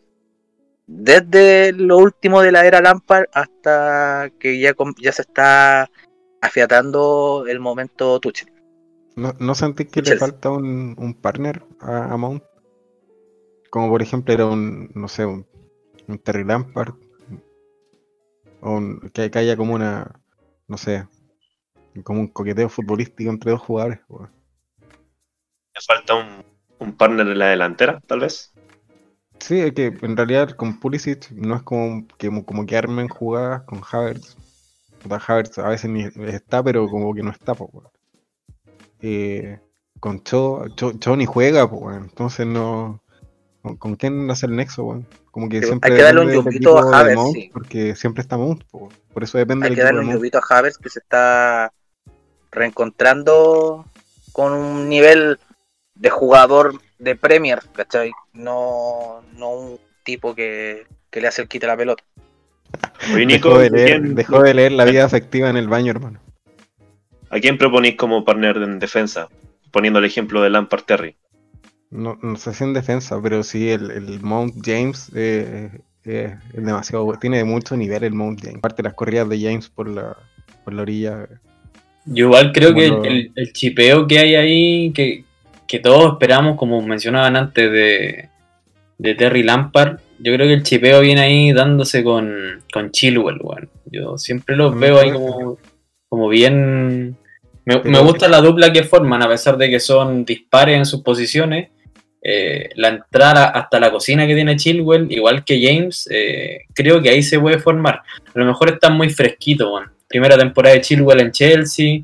desde 0.86 1.72
lo 1.72 1.98
último 1.98 2.42
de 2.42 2.52
la 2.52 2.66
era 2.66 2.80
Lampard 2.80 3.26
hasta 3.32 4.30
que 4.38 4.58
ya, 4.60 4.74
ya 5.00 5.12
se 5.12 5.22
está 5.22 5.90
afiatando 6.40 7.46
el 7.48 7.58
momento 7.58 8.20
Tuchel. 8.20 8.52
¿No, 9.16 9.34
no 9.38 9.54
sentís 9.54 9.88
que 9.88 10.02
le 10.02 10.16
falta 10.16 10.50
un, 10.50 10.94
un 10.98 11.14
partner 11.14 11.62
a, 11.80 12.12
a 12.12 12.16
Mount? 12.16 12.42
Como 13.70 13.88
por 13.88 14.02
ejemplo 14.02 14.34
era 14.34 14.46
un, 14.46 14.90
no 14.94 15.08
sé, 15.08 15.24
un, 15.24 15.46
un 16.06 16.18
Terry 16.18 16.44
Lampard. 16.44 16.94
O 18.64 18.70
un- 18.78 19.10
que, 19.12 19.30
que 19.30 19.38
haya 19.38 19.56
como 19.56 19.74
una, 19.74 20.20
no 20.68 20.76
sé, 20.78 21.06
como 22.02 22.20
un 22.20 22.28
coqueteo 22.28 22.68
futbolístico 22.68 23.30
entre 23.30 23.50
dos 23.50 23.60
jugadores. 23.60 24.00
falta 25.86 26.14
un, 26.14 26.42
un 26.78 26.96
partner 26.96 27.26
en 27.26 27.38
la 27.38 27.48
delantera, 27.48 28.00
tal 28.06 28.20
vez. 28.20 28.52
Sí, 29.38 29.60
es 29.60 29.72
que 29.74 29.92
en 30.00 30.16
realidad 30.16 30.50
con 30.56 30.80
Pulisic 30.80 31.30
no 31.32 31.56
es 31.56 31.62
como 31.62 32.06
que, 32.16 32.30
como 32.44 32.64
que 32.64 32.76
armen 32.76 33.08
jugadas 33.08 33.62
con 33.64 33.82
Havertz. 33.92 34.36
Havertz 35.28 35.58
a 35.58 35.68
veces 35.68 35.90
ni 35.90 36.04
está, 36.26 36.62
pero 36.62 36.88
como 36.88 37.12
que 37.14 37.22
no 37.22 37.30
está, 37.30 37.54
pues. 37.54 37.70
Eh, 39.02 39.58
con 40.00 40.22
Cho, 40.22 40.68
Cho, 40.76 40.92
Cho 40.98 41.16
ni 41.16 41.26
juega, 41.26 41.68
pues. 41.68 41.98
Entonces 41.98 42.46
no. 42.46 43.00
¿Con, 43.60 43.76
con 43.76 43.96
quién 43.96 44.30
hace 44.30 44.46
el 44.46 44.56
nexo, 44.56 44.84
weón? 44.84 45.06
Como 45.34 45.48
que 45.48 45.60
Sí, 45.62 45.66
siempre 45.66 45.90
hay 45.90 45.96
que 45.96 46.02
darle 46.04 46.20
un 46.20 46.32
yumbito 46.32 46.78
a 46.78 47.04
Mount, 47.12 47.34
sí. 47.34 47.50
Porque 47.52 47.96
siempre 47.96 48.20
está 48.20 48.36
Mount. 48.36 48.62
Por 48.70 49.24
eso 49.24 49.36
depende 49.36 49.66
Hay 49.66 49.70
del 49.70 49.76
que 49.78 49.82
darle 49.82 49.98
de 50.02 50.06
un 50.06 50.12
lluvito 50.14 50.38
a 50.38 50.42
Havertz 50.48 50.78
que 50.78 50.88
se 50.88 51.00
está 51.00 51.72
reencontrando 52.52 53.84
con 54.30 54.52
un 54.52 54.88
nivel 54.88 55.40
de 55.96 56.08
jugador 56.08 56.80
de 57.00 57.16
Premier, 57.16 57.60
¿cachai? 57.74 58.12
No, 58.32 59.24
no 59.36 59.50
un 59.50 59.80
tipo 60.04 60.36
que, 60.36 60.86
que 61.10 61.20
le 61.20 61.26
hace 61.26 61.42
el 61.42 61.48
quite 61.48 61.66
a 61.66 61.70
la 61.70 61.76
pelota. 61.76 62.04
Oye, 63.12 63.26
Nico, 63.26 63.58
Dejó 63.58 63.58
de, 63.58 63.66
¿a 63.66 63.70
leer, 63.70 64.00
quién- 64.00 64.14
dejó 64.14 64.40
de 64.40 64.54
leer 64.54 64.70
la 64.70 64.84
vida 64.84 65.04
afectiva 65.04 65.50
en 65.50 65.56
el 65.56 65.66
baño, 65.66 65.90
hermano. 65.90 66.20
¿A 67.30 67.40
quién 67.40 67.58
proponís 67.58 67.96
como 67.96 68.24
partner 68.24 68.58
en 68.58 68.78
defensa? 68.78 69.28
Poniendo 69.72 69.98
el 69.98 70.04
ejemplo 70.04 70.42
de 70.42 70.50
Lampard 70.50 70.84
Terry. 70.84 71.16
No, 71.94 72.18
no 72.22 72.36
sé 72.36 72.52
si 72.52 72.64
en 72.64 72.74
defensa, 72.74 73.20
pero 73.22 73.42
sí 73.42 73.70
el, 73.70 73.90
el 73.90 74.20
Mount 74.20 74.54
James 74.64 75.10
eh, 75.14 75.70
eh, 76.04 76.34
es 76.52 76.64
demasiado 76.64 77.10
tiene 77.20 77.44
mucho 77.44 77.76
nivel 77.76 78.02
el 78.04 78.12
Mount 78.14 78.40
James. 78.42 78.58
Aparte 78.58 78.82
las 78.82 78.94
corridas 78.94 79.28
de 79.28 79.40
James 79.40 79.68
por 79.68 79.88
la, 79.88 80.16
por 80.64 80.74
la 80.74 80.82
orilla. 80.82 81.28
Yo 82.06 82.26
igual 82.26 82.52
creo 82.52 82.74
que 82.74 82.88
lo- 82.88 83.04
el, 83.04 83.30
el- 83.36 83.52
chipeo 83.52 84.06
que 84.08 84.18
hay 84.18 84.34
ahí, 84.34 84.92
que, 84.92 85.24
que 85.68 85.78
todos 85.78 86.12
esperamos, 86.14 86.56
como 86.58 86.82
mencionaban 86.82 87.36
antes 87.36 87.70
de, 87.70 88.28
de 88.98 89.14
Terry 89.14 89.42
Lampard, 89.44 90.00
yo 90.18 90.34
creo 90.34 90.46
que 90.48 90.54
el 90.54 90.62
chipeo 90.64 91.00
viene 91.00 91.20
ahí 91.20 91.52
dándose 91.52 92.02
con, 92.02 92.62
con 92.72 92.90
Chilwell, 92.90 93.38
weón. 93.40 93.68
Yo 93.86 94.18
siempre 94.18 94.56
los 94.56 94.78
veo 94.78 94.98
ahí 94.98 95.12
como, 95.12 95.58
como 96.08 96.28
bien... 96.28 97.16
Me, 97.66 97.80
me 97.82 97.98
gusta 98.00 98.28
la 98.28 98.42
dupla 98.42 98.70
que 98.72 98.82
forman, 98.82 99.22
a 99.22 99.28
pesar 99.28 99.56
de 99.56 99.70
que 99.70 99.80
son 99.80 100.24
dispares 100.26 100.76
en 100.76 100.84
sus 100.84 101.00
posiciones. 101.02 101.70
Eh, 102.26 102.70
la 102.76 102.88
entrada 102.88 103.44
hasta 103.50 103.78
la 103.78 103.90
cocina 103.90 104.26
que 104.26 104.34
tiene 104.34 104.56
Chilwell, 104.56 105.12
igual 105.12 105.44
que 105.44 105.60
James, 105.62 106.08
eh, 106.10 106.60
creo 106.72 107.02
que 107.02 107.10
ahí 107.10 107.22
se 107.22 107.38
puede 107.38 107.58
formar. 107.58 107.96
A 108.34 108.38
lo 108.38 108.46
mejor 108.46 108.70
están 108.70 108.96
muy 108.96 109.10
fresquitos, 109.10 109.68
weón. 109.70 109.92
Primera 110.08 110.38
temporada 110.38 110.74
de 110.74 110.80
Chilwell 110.80 111.20
en 111.20 111.32
Chelsea, 111.32 112.00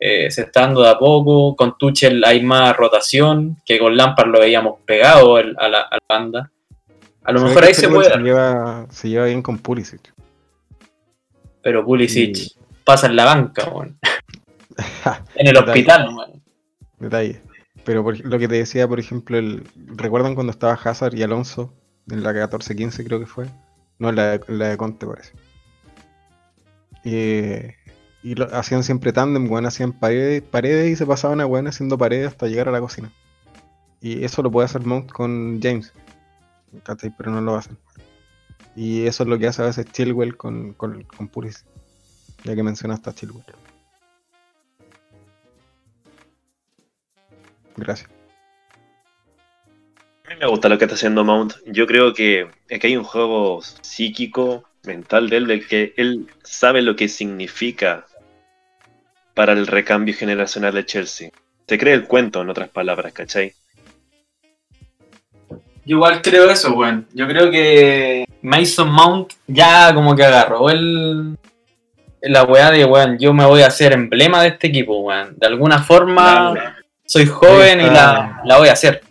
eh, 0.00 0.28
se 0.32 0.42
está 0.42 0.62
dando 0.62 0.82
de 0.82 0.88
a 0.88 0.98
poco. 0.98 1.54
Con 1.54 1.78
Tuchel 1.78 2.24
hay 2.24 2.42
más 2.42 2.76
rotación, 2.76 3.56
que 3.64 3.78
con 3.78 3.96
Lampard 3.96 4.28
lo 4.28 4.40
veíamos 4.40 4.80
pegado 4.84 5.38
el- 5.38 5.54
a, 5.58 5.68
la, 5.68 5.80
a 5.82 5.94
la 5.94 6.00
banda. 6.08 6.50
A 7.22 7.30
lo 7.30 7.40
mejor 7.42 7.62
ahí 7.62 7.72
se 7.74 7.88
puede 7.88 8.10
se 8.10 8.18
lleva, 8.18 8.86
se 8.90 9.08
lleva 9.08 9.26
bien 9.26 9.42
con 9.42 9.58
Pulisic. 9.58 10.12
pero 11.62 11.84
Pulisic 11.84 12.36
Y- 12.36 12.52
pasa 12.82 13.06
en 13.06 13.14
la 13.14 13.26
banca. 13.26 13.70
En 15.36 15.46
el 15.46 15.54
Detalle. 15.54 15.70
hospital. 15.70 16.08
Detalle. 16.98 17.40
Pero 17.84 18.02
por- 18.04 18.18
lo 18.20 18.38
que 18.38 18.48
te 18.48 18.54
decía, 18.56 18.86
por 18.86 19.00
ejemplo, 19.00 19.36
el, 19.38 19.64
¿recuerdan 19.96 20.34
cuando 20.34 20.50
estaba 20.52 20.74
Hazard 20.74 21.14
y 21.14 21.22
Alonso? 21.22 21.74
En 22.10 22.22
la 22.22 22.32
14-15 22.32 23.04
creo 23.04 23.18
que 23.20 23.26
fue. 23.26 23.46
No, 23.98 24.10
en 24.10 24.16
la, 24.16 24.40
la 24.48 24.68
de 24.68 24.76
Conte 24.76 25.06
parece. 25.06 25.32
Eh, 27.04 27.74
y 28.22 28.34
lo- 28.34 28.54
hacían 28.54 28.84
siempre 28.84 29.12
tándem, 29.12 29.50
weón, 29.50 29.66
hacían 29.66 29.92
paredes, 29.92 30.42
paredes 30.42 30.92
y 30.92 30.96
se 30.96 31.06
pasaban 31.06 31.40
a 31.40 31.46
weón 31.46 31.66
haciendo 31.66 31.98
paredes 31.98 32.28
hasta 32.28 32.46
llegar 32.46 32.68
a 32.68 32.72
la 32.72 32.80
cocina. 32.80 33.10
Y 34.00 34.24
eso 34.24 34.42
lo 34.42 34.50
puede 34.50 34.66
hacer 34.66 34.84
Mount 34.84 35.10
con 35.10 35.60
James. 35.62 35.92
Pero 37.18 37.30
no 37.30 37.40
lo 37.40 37.54
hacen. 37.56 37.76
Y 38.74 39.06
eso 39.06 39.22
es 39.24 39.28
lo 39.28 39.38
que 39.38 39.46
hace 39.48 39.62
a 39.62 39.66
veces 39.66 39.86
Chilwell 39.92 40.36
con, 40.36 40.72
con, 40.74 41.02
con 41.04 41.28
Pulisic. 41.28 41.66
Ya 42.44 42.54
que 42.54 42.62
mencionaste 42.62 43.10
a 43.10 43.12
Chilwell. 43.12 43.44
Gracias. 47.76 48.10
A 50.26 50.30
mí 50.30 50.36
me 50.40 50.46
gusta 50.46 50.68
lo 50.68 50.78
que 50.78 50.84
está 50.84 50.94
haciendo 50.94 51.24
Mount. 51.24 51.54
Yo 51.66 51.86
creo 51.86 52.14
que 52.14 52.48
aquí 52.74 52.86
hay 52.86 52.96
un 52.96 53.04
juego 53.04 53.60
psíquico, 53.82 54.64
mental 54.84 55.28
de 55.28 55.36
él, 55.36 55.46
del 55.46 55.66
que 55.66 55.94
él 55.96 56.28
sabe 56.42 56.82
lo 56.82 56.96
que 56.96 57.08
significa 57.08 58.06
para 59.34 59.52
el 59.52 59.66
recambio 59.66 60.14
generacional 60.14 60.74
de 60.74 60.86
Chelsea. 60.86 61.30
Se 61.66 61.78
cree 61.78 61.94
el 61.94 62.06
cuento, 62.06 62.42
en 62.42 62.50
otras 62.50 62.68
palabras, 62.68 63.12
¿cachai? 63.12 63.54
Yo 65.84 65.96
igual 65.96 66.22
creo 66.22 66.50
eso, 66.50 66.74
weón. 66.74 67.06
Yo 67.12 67.26
creo 67.26 67.50
que 67.50 68.24
Mason 68.42 68.90
Mount 68.90 69.32
ya 69.46 69.92
como 69.94 70.14
que 70.14 70.24
agarró 70.24 70.70
el, 70.70 71.36
la 72.20 72.44
weá 72.44 72.70
de, 72.70 72.84
weón, 72.84 73.18
yo 73.18 73.32
me 73.32 73.44
voy 73.44 73.62
a 73.62 73.66
hacer 73.66 73.92
emblema 73.92 74.42
de 74.42 74.48
este 74.48 74.68
equipo, 74.68 75.00
weón. 75.00 75.36
De 75.38 75.46
alguna 75.46 75.82
forma, 75.82 76.76
soy 77.12 77.26
joven 77.26 77.78
y 77.82 77.90
la, 77.90 78.40
la 78.46 78.56
voy 78.56 78.68
a 78.68 78.72
hacer. 78.72 79.02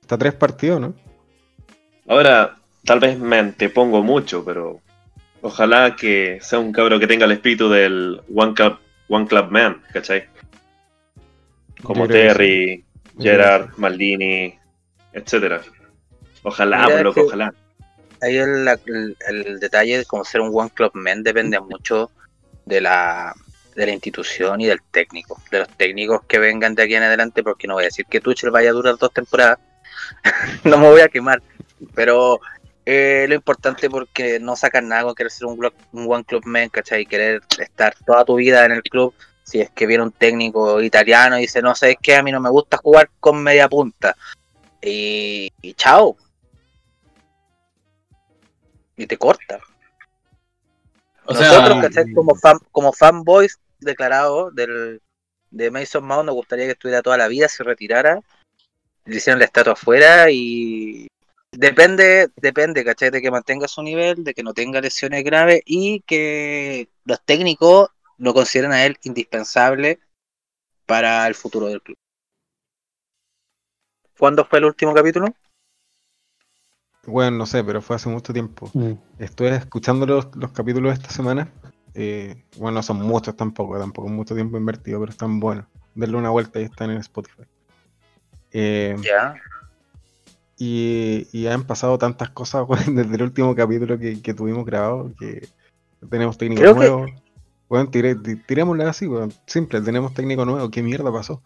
Está 0.00 0.16
tres 0.16 0.32
partidos, 0.34 0.80
¿no? 0.80 0.94
Ahora, 2.06 2.54
tal 2.84 3.00
vez 3.00 3.18
me 3.18 3.36
antepongo 3.38 4.00
mucho, 4.04 4.44
pero 4.44 4.80
ojalá 5.42 5.96
que 5.96 6.38
sea 6.40 6.60
un 6.60 6.70
cabro 6.72 7.00
que 7.00 7.08
tenga 7.08 7.24
el 7.24 7.32
espíritu 7.32 7.68
del 7.68 8.20
One 8.32 8.54
Club, 8.54 8.78
One 9.08 9.26
Club 9.26 9.50
Man, 9.50 9.82
¿cachai? 9.92 10.28
Como 11.82 12.06
Terry, 12.06 12.84
Gerard, 13.18 13.70
Maldini, 13.76 14.56
etcétera. 15.12 15.62
Ojalá, 16.44 16.86
Mira, 16.86 17.02
loco, 17.02 17.22
ojalá. 17.22 17.52
Ahí 18.22 18.36
el, 18.36 18.68
el- 18.86 19.16
el 19.28 19.58
detalle 19.58 19.98
de 19.98 20.04
como 20.04 20.24
ser 20.24 20.42
un 20.42 20.50
One 20.54 20.70
Club 20.72 20.92
Man 20.94 21.24
depende 21.24 21.58
mucho 21.58 22.12
de 22.66 22.80
la, 22.80 23.34
de 23.76 23.86
la 23.86 23.92
institución 23.92 24.60
y 24.60 24.66
del 24.66 24.80
técnico, 24.90 25.40
de 25.50 25.60
los 25.60 25.68
técnicos 25.68 26.22
que 26.26 26.38
vengan 26.38 26.74
de 26.74 26.82
aquí 26.82 26.94
en 26.94 27.02
adelante, 27.02 27.42
porque 27.42 27.68
no 27.68 27.74
voy 27.74 27.84
a 27.84 27.86
decir 27.86 28.06
que 28.06 28.20
Tuchel 28.20 28.50
vaya 28.50 28.70
a 28.70 28.72
durar 28.72 28.96
dos 28.96 29.12
temporadas, 29.12 29.58
no 30.64 30.78
me 30.78 30.88
voy 30.88 31.02
a 31.02 31.08
quemar, 31.08 31.42
pero 31.94 32.40
eh, 32.86 33.26
lo 33.28 33.34
importante 33.34 33.90
porque 33.90 34.40
no 34.40 34.56
sacan 34.56 34.88
nada 34.88 35.04
con 35.04 35.14
querer 35.14 35.30
ser 35.30 35.46
un, 35.46 35.70
One 35.92 36.24
Club 36.24 36.46
Man, 36.46 36.70
¿cachai? 36.70 37.04
Querer 37.04 37.42
estar 37.58 37.94
toda 38.06 38.24
tu 38.24 38.36
vida 38.36 38.64
en 38.64 38.72
el 38.72 38.82
club, 38.82 39.14
si 39.44 39.60
es 39.60 39.70
que 39.70 39.86
viene 39.86 40.04
un 40.04 40.12
técnico 40.12 40.80
italiano 40.80 41.36
y 41.36 41.42
dice, 41.42 41.60
no 41.60 41.74
sé, 41.74 41.92
es 41.92 41.96
que 42.00 42.16
a 42.16 42.22
mí 42.22 42.32
no 42.32 42.40
me 42.40 42.50
gusta 42.50 42.78
jugar 42.78 43.10
con 43.20 43.42
media 43.42 43.68
punta, 43.68 44.16
y, 44.80 45.52
y 45.60 45.74
chao. 45.74 46.16
Y 48.96 49.06
te 49.06 49.18
corta. 49.18 49.60
O 51.26 51.34
sea, 51.34 51.48
Nosotros, 51.48 51.82
¿cachai? 51.82 52.12
Como, 52.14 52.34
fan, 52.34 52.58
como 52.72 52.92
fanboys 52.94 53.58
declarados 53.78 54.54
del, 54.54 55.00
de 55.50 55.70
Mason 55.70 56.04
Mount, 56.04 56.26
nos 56.26 56.34
gustaría 56.34 56.66
que 56.66 56.72
estuviera 56.72 57.02
toda 57.02 57.16
la 57.16 57.28
vida, 57.28 57.48
se 57.48 57.64
retirara, 57.64 58.20
le 59.04 59.16
hicieron 59.16 59.38
la 59.38 59.46
estatua 59.46 59.74
afuera 59.74 60.30
y 60.30 61.08
depende, 61.52 62.28
depende, 62.36 62.84
¿cachai? 62.84 63.10
De 63.10 63.22
que 63.22 63.30
mantenga 63.30 63.68
su 63.68 63.82
nivel, 63.82 64.24
de 64.24 64.34
que 64.34 64.42
no 64.42 64.54
tenga 64.54 64.80
lesiones 64.80 65.24
graves 65.24 65.62
y 65.64 66.00
que 66.00 66.88
los 67.04 67.22
técnicos 67.24 67.90
lo 68.18 68.34
consideren 68.34 68.72
a 68.72 68.84
él 68.84 68.96
indispensable 69.02 70.00
para 70.86 71.26
el 71.26 71.34
futuro 71.34 71.66
del 71.66 71.82
club. 71.82 71.96
¿Cuándo 74.18 74.44
fue 74.44 74.60
el 74.60 74.64
último 74.64 74.94
capítulo? 74.94 75.34
Bueno, 77.04 77.36
no 77.36 77.46
sé, 77.46 77.62
pero 77.62 77.82
fue 77.82 77.96
hace 77.96 78.08
mucho 78.08 78.32
tiempo. 78.32 78.70
Mm. 78.74 78.94
Estuve 79.18 79.54
escuchando 79.54 80.06
los, 80.06 80.34
los 80.34 80.52
capítulos 80.52 80.90
de 80.90 81.02
esta 81.02 81.14
semana. 81.14 81.52
Eh, 81.96 82.44
bueno, 82.58 82.76
no 82.76 82.82
son 82.82 82.98
muchos 82.98 83.36
tampoco, 83.36 83.78
tampoco 83.78 84.08
mucho 84.08 84.34
tiempo 84.34 84.56
invertido, 84.58 85.00
pero 85.00 85.10
están 85.12 85.40
buenos. 85.40 85.66
Denle 85.94 86.16
una 86.18 86.30
vuelta 86.30 86.60
y 86.60 86.64
están 86.64 86.90
en 86.90 86.98
Spotify. 86.98 87.42
Eh, 88.52 88.96
Ya. 89.02 89.34
y, 90.58 91.26
y 91.32 91.46
han 91.46 91.64
pasado 91.64 91.98
tantas 91.98 92.30
cosas 92.30 92.66
desde 92.86 93.14
el 93.16 93.22
último 93.22 93.54
capítulo 93.54 93.98
que, 93.98 94.20
que 94.22 94.34
tuvimos 94.34 94.64
grabado 94.64 95.12
que 95.18 95.48
tenemos 96.10 96.36
técnico 96.38 96.60
Creo 96.62 96.74
que- 96.74 96.78
nuevo. 96.80 97.06
Bueno, 97.68 97.90
tirémosla 97.90 98.90
así, 98.90 99.08
weón. 99.08 99.32
Simple, 99.46 99.80
tenemos 99.80 100.14
técnico 100.14 100.44
nuevo. 100.44 100.70
¿Qué 100.70 100.82
mierda 100.84 101.10
pasó? 101.12 101.42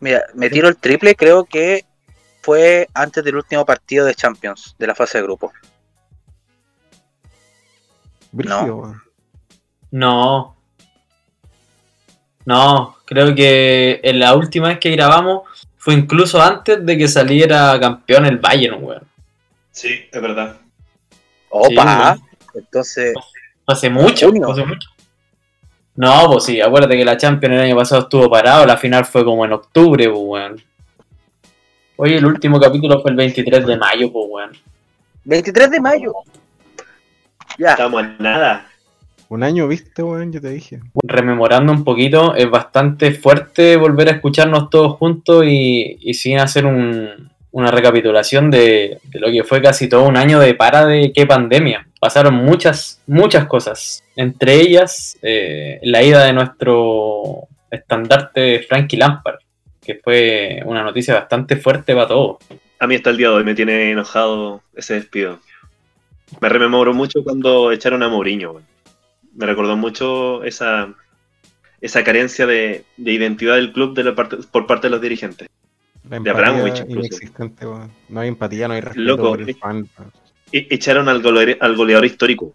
Mira, 0.00 0.22
me 0.34 0.48
tiro 0.48 0.68
el 0.68 0.76
triple, 0.78 1.14
creo 1.14 1.44
que 1.44 1.84
fue 2.40 2.88
antes 2.94 3.22
del 3.22 3.36
último 3.36 3.66
partido 3.66 4.06
de 4.06 4.14
Champions, 4.14 4.74
de 4.78 4.86
la 4.86 4.94
fase 4.94 5.18
de 5.18 5.24
grupo. 5.24 5.52
Brígido, 8.32 8.76
weón. 8.76 9.02
No. 9.90 10.56
No, 12.44 12.96
creo 13.04 13.34
que 13.34 14.00
en 14.02 14.20
la 14.20 14.34
última 14.34 14.68
vez 14.68 14.78
que 14.78 14.90
grabamos 14.92 15.42
fue 15.76 15.94
incluso 15.94 16.40
antes 16.40 16.84
de 16.84 16.96
que 16.96 17.08
saliera 17.08 17.78
campeón 17.80 18.26
el 18.26 18.38
Bayern, 18.38 18.82
weón. 18.82 19.02
Sí, 19.72 20.06
es 20.10 20.22
verdad. 20.22 20.56
Opa, 21.48 22.18
entonces, 22.54 23.14
Hace 23.66 23.90
mucho, 23.90 24.28
hace 24.48 24.64
mucho. 24.64 24.88
No, 25.96 26.30
pues 26.30 26.44
sí, 26.44 26.60
acuérdate 26.60 26.96
que 26.96 27.04
la 27.04 27.16
Champions 27.16 27.54
el 27.54 27.60
año 27.62 27.76
pasado 27.76 28.02
estuvo 28.02 28.30
parado, 28.30 28.64
la 28.64 28.76
final 28.76 29.04
fue 29.04 29.24
como 29.24 29.44
en 29.44 29.52
octubre, 29.52 30.08
pues 30.08 30.20
weón. 30.22 30.62
Oye, 31.96 32.16
el 32.16 32.26
último 32.26 32.60
capítulo 32.60 33.00
fue 33.00 33.10
el 33.10 33.16
23 33.16 33.66
de 33.66 33.76
mayo, 33.76 34.12
pues 34.12 34.26
weón. 34.28 34.52
23 35.24 35.70
de 35.70 35.80
mayo. 35.80 36.12
Ya, 37.58 37.70
Estamos 37.70 38.02
en 38.02 38.16
nada. 38.18 38.68
Un 39.28 39.42
año, 39.42 39.66
viste, 39.66 40.02
weón, 40.02 40.32
yo 40.32 40.40
te 40.40 40.50
dije. 40.50 40.80
rememorando 41.02 41.72
un 41.72 41.82
poquito, 41.84 42.34
es 42.36 42.48
bastante 42.48 43.10
fuerte 43.12 43.76
volver 43.76 44.08
a 44.08 44.12
escucharnos 44.12 44.70
todos 44.70 44.96
juntos 44.98 45.44
y, 45.46 45.98
y 46.00 46.14
sin 46.14 46.38
hacer 46.38 46.64
un- 46.66 47.30
una 47.50 47.70
recapitulación 47.70 48.50
de, 48.50 48.98
de 49.04 49.18
lo 49.18 49.28
que 49.30 49.42
fue 49.42 49.62
casi 49.62 49.88
todo 49.88 50.04
un 50.04 50.16
año 50.18 50.38
de 50.38 50.54
para 50.54 50.84
de 50.86 51.10
qué 51.12 51.24
pandemia. 51.26 51.88
Pasaron 51.98 52.34
muchas, 52.34 53.00
muchas 53.06 53.46
cosas. 53.46 54.04
Entre 54.14 54.60
ellas, 54.60 55.16
eh, 55.22 55.80
la 55.82 56.02
ida 56.02 56.24
de 56.24 56.34
nuestro 56.34 57.48
estandarte 57.70 58.60
Frankie 58.68 58.98
Lampard, 58.98 59.38
que 59.82 59.94
fue 60.04 60.60
una 60.66 60.82
noticia 60.82 61.14
bastante 61.14 61.56
fuerte 61.56 61.94
para 61.94 62.08
todos. 62.08 62.36
A 62.78 62.86
mí 62.86 62.94
hasta 62.96 63.08
el 63.10 63.16
día 63.16 63.30
de 63.30 63.34
hoy 63.36 63.44
me 63.44 63.54
tiene 63.54 63.90
enojado 63.90 64.60
ese 64.74 64.94
despido. 64.94 65.38
Me 66.40 66.48
rememoró 66.50 66.92
mucho 66.92 67.24
cuando 67.24 67.72
echaron 67.72 68.02
a 68.02 68.08
Mourinho. 68.10 68.52
weón. 68.52 68.75
Me 69.36 69.46
recordó 69.46 69.76
mucho 69.76 70.42
esa, 70.44 70.94
esa 71.80 72.02
carencia 72.02 72.46
de, 72.46 72.84
de 72.96 73.12
identidad 73.12 73.56
del 73.56 73.72
club 73.72 73.94
de 73.94 74.04
la 74.04 74.14
parte, 74.14 74.38
por 74.50 74.66
parte 74.66 74.86
de 74.86 74.90
los 74.92 75.00
dirigentes. 75.00 75.48
La 76.08 76.20
De 76.20 76.30
Abramovich, 76.30 76.84
inexistente. 76.88 77.66
No 78.08 78.20
hay 78.20 78.28
empatía, 78.28 78.68
no 78.68 78.74
hay 78.74 78.80
respeto 78.80 79.02
Loco, 79.02 79.30
por 79.30 79.42
el 79.42 79.50
eh. 79.50 79.54
fan. 79.54 79.88
E- 80.52 80.68
echaron 80.70 81.08
al 81.08 81.22
goleador, 81.22 81.58
al 81.60 81.76
goleador 81.76 82.06
histórico. 82.06 82.54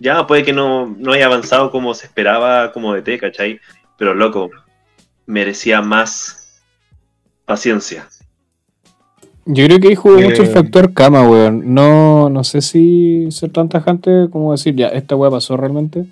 Ya 0.00 0.26
puede 0.26 0.44
que 0.44 0.52
no, 0.52 0.94
no 0.98 1.12
haya 1.12 1.26
avanzado 1.26 1.70
como 1.70 1.94
se 1.94 2.06
esperaba 2.06 2.72
como 2.72 2.94
DT, 2.94 3.18
¿cachai? 3.18 3.60
Pero 3.96 4.12
loco, 4.12 4.50
merecía 5.24 5.80
más 5.80 6.62
paciencia. 7.44 8.08
Yo 9.46 9.66
creo 9.66 9.78
que 9.78 9.88
ahí 9.88 9.94
jugó 9.94 10.18
Eh. 10.18 10.24
mucho 10.24 10.42
el 10.42 10.48
factor 10.48 10.92
cama, 10.94 11.28
weón. 11.28 11.74
No, 11.74 12.30
no 12.30 12.44
sé 12.44 12.62
si 12.62 13.30
ser 13.30 13.50
tan 13.50 13.68
tajante 13.68 14.28
como 14.30 14.52
decir, 14.52 14.74
ya, 14.74 14.88
esta 14.88 15.16
weá 15.16 15.30
pasó 15.30 15.56
realmente. 15.56 16.06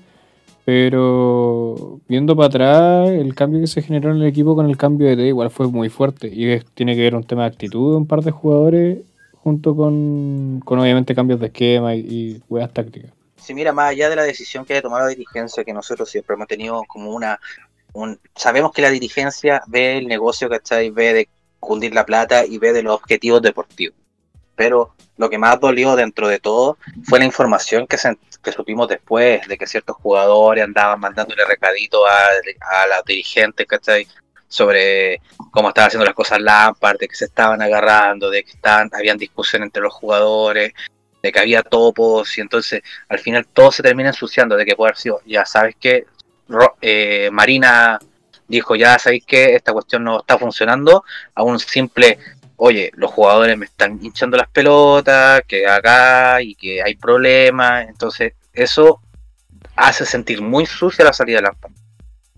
Pero 0.64 2.00
viendo 2.08 2.36
para 2.36 2.46
atrás, 2.46 3.08
el 3.10 3.34
cambio 3.34 3.60
que 3.60 3.66
se 3.66 3.82
generó 3.82 4.10
en 4.10 4.18
el 4.22 4.26
equipo 4.26 4.54
con 4.54 4.68
el 4.70 4.76
cambio 4.76 5.08
de 5.08 5.16
T 5.16 5.26
igual 5.26 5.50
fue 5.50 5.66
muy 5.68 5.88
fuerte. 5.88 6.28
Y 6.32 6.46
es- 6.50 6.64
tiene 6.74 6.94
que 6.94 7.02
ver 7.02 7.14
un 7.14 7.24
tema 7.24 7.42
de 7.42 7.48
actitud 7.48 7.92
de 7.92 7.96
un 7.96 8.06
par 8.06 8.22
de 8.22 8.30
jugadores, 8.30 8.98
junto 9.42 9.74
con, 9.74 10.60
con 10.64 10.78
obviamente 10.78 11.14
cambios 11.14 11.40
de 11.40 11.46
esquema 11.46 11.94
y, 11.96 12.00
y 12.00 12.42
weas 12.48 12.72
tácticas. 12.72 13.10
si 13.36 13.54
mira, 13.54 13.72
más 13.72 13.90
allá 13.90 14.08
de 14.08 14.14
la 14.14 14.22
decisión 14.22 14.64
que 14.64 14.72
haya 14.74 14.82
tomado 14.82 15.02
la 15.02 15.08
dirigencia, 15.08 15.64
que 15.64 15.72
nosotros 15.72 16.08
siempre 16.08 16.34
hemos 16.34 16.46
tenido 16.46 16.82
como 16.86 17.10
una... 17.10 17.40
Un, 17.92 18.18
sabemos 18.36 18.70
que 18.72 18.82
la 18.82 18.90
dirigencia 18.90 19.62
ve 19.66 19.98
el 19.98 20.06
negocio, 20.06 20.48
¿cachai? 20.48 20.90
Ve 20.90 21.12
de 21.12 21.28
cundir 21.62 21.94
la 21.94 22.04
plata 22.04 22.44
y 22.44 22.58
ve 22.58 22.72
de 22.72 22.82
los 22.82 22.94
objetivos 22.94 23.40
deportivos. 23.40 23.96
Pero 24.56 24.94
lo 25.16 25.30
que 25.30 25.38
más 25.38 25.60
dolió 25.60 25.94
dentro 25.94 26.26
de 26.28 26.40
todo 26.40 26.76
fue 27.04 27.20
la 27.20 27.24
información 27.24 27.86
que, 27.86 27.96
se, 27.96 28.16
supimos 28.54 28.88
después 28.88 29.46
de 29.46 29.56
que 29.56 29.66
ciertos 29.66 29.96
jugadores 29.96 30.64
andaban 30.64 30.98
mandándole 30.98 31.44
recaditos 31.44 32.00
a, 32.08 32.82
a 32.82 32.86
las 32.88 33.04
dirigentes, 33.04 33.66
¿cachai? 33.66 34.06
Sobre 34.48 35.22
cómo 35.52 35.68
estaba 35.68 35.86
haciendo 35.86 36.04
las 36.04 36.14
cosas 36.14 36.40
Lampard, 36.40 36.98
de 36.98 37.08
que 37.08 37.14
se 37.14 37.26
estaban 37.26 37.62
agarrando, 37.62 38.28
de 38.28 38.42
que 38.42 38.50
estaban, 38.50 38.90
habían 38.92 39.16
discusión 39.16 39.62
entre 39.62 39.82
los 39.82 39.94
jugadores, 39.94 40.72
de 41.22 41.32
que 41.32 41.38
había 41.38 41.62
topos, 41.62 42.36
y 42.36 42.40
entonces 42.40 42.82
al 43.08 43.20
final 43.20 43.46
todo 43.46 43.70
se 43.70 43.82
termina 43.82 44.08
ensuciando 44.08 44.56
de 44.56 44.66
que 44.66 44.74
puede 44.74 44.90
haber 44.90 44.98
sido, 44.98 45.20
ya 45.24 45.46
sabes 45.46 45.76
que 45.76 46.06
Marina 47.30 48.00
dijo, 48.48 48.76
ya 48.76 48.98
sabéis 48.98 49.24
que 49.26 49.54
esta 49.54 49.72
cuestión 49.72 50.04
no 50.04 50.20
está 50.20 50.38
funcionando, 50.38 51.04
a 51.34 51.42
un 51.42 51.58
simple, 51.58 52.18
oye, 52.56 52.90
los 52.94 53.10
jugadores 53.10 53.56
me 53.56 53.66
están 53.66 53.98
hinchando 54.02 54.36
las 54.36 54.48
pelotas, 54.48 55.42
que 55.46 55.66
acá 55.66 56.42
y 56.42 56.54
que 56.54 56.82
hay 56.82 56.94
problemas, 56.96 57.88
entonces 57.88 58.34
eso 58.52 59.00
hace 59.76 60.04
sentir 60.04 60.42
muy 60.42 60.66
sucia 60.66 61.04
la 61.04 61.12
salida 61.12 61.36
de 61.36 61.42
Lampard. 61.42 61.72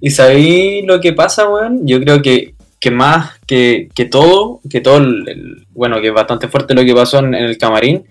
¿Y 0.00 0.10
sabéis 0.10 0.84
lo 0.86 1.00
que 1.00 1.12
pasa, 1.12 1.48
weón? 1.48 1.86
Yo 1.86 2.00
creo 2.00 2.20
que, 2.20 2.54
que 2.80 2.90
más 2.90 3.38
que, 3.46 3.88
que 3.94 4.04
todo, 4.04 4.60
que 4.68 4.80
todo, 4.80 4.98
el, 4.98 5.66
bueno, 5.70 6.00
que 6.00 6.08
es 6.08 6.14
bastante 6.14 6.48
fuerte 6.48 6.74
lo 6.74 6.84
que 6.84 6.94
pasó 6.94 7.18
en, 7.18 7.34
en 7.34 7.44
el 7.44 7.58
camarín, 7.58 8.04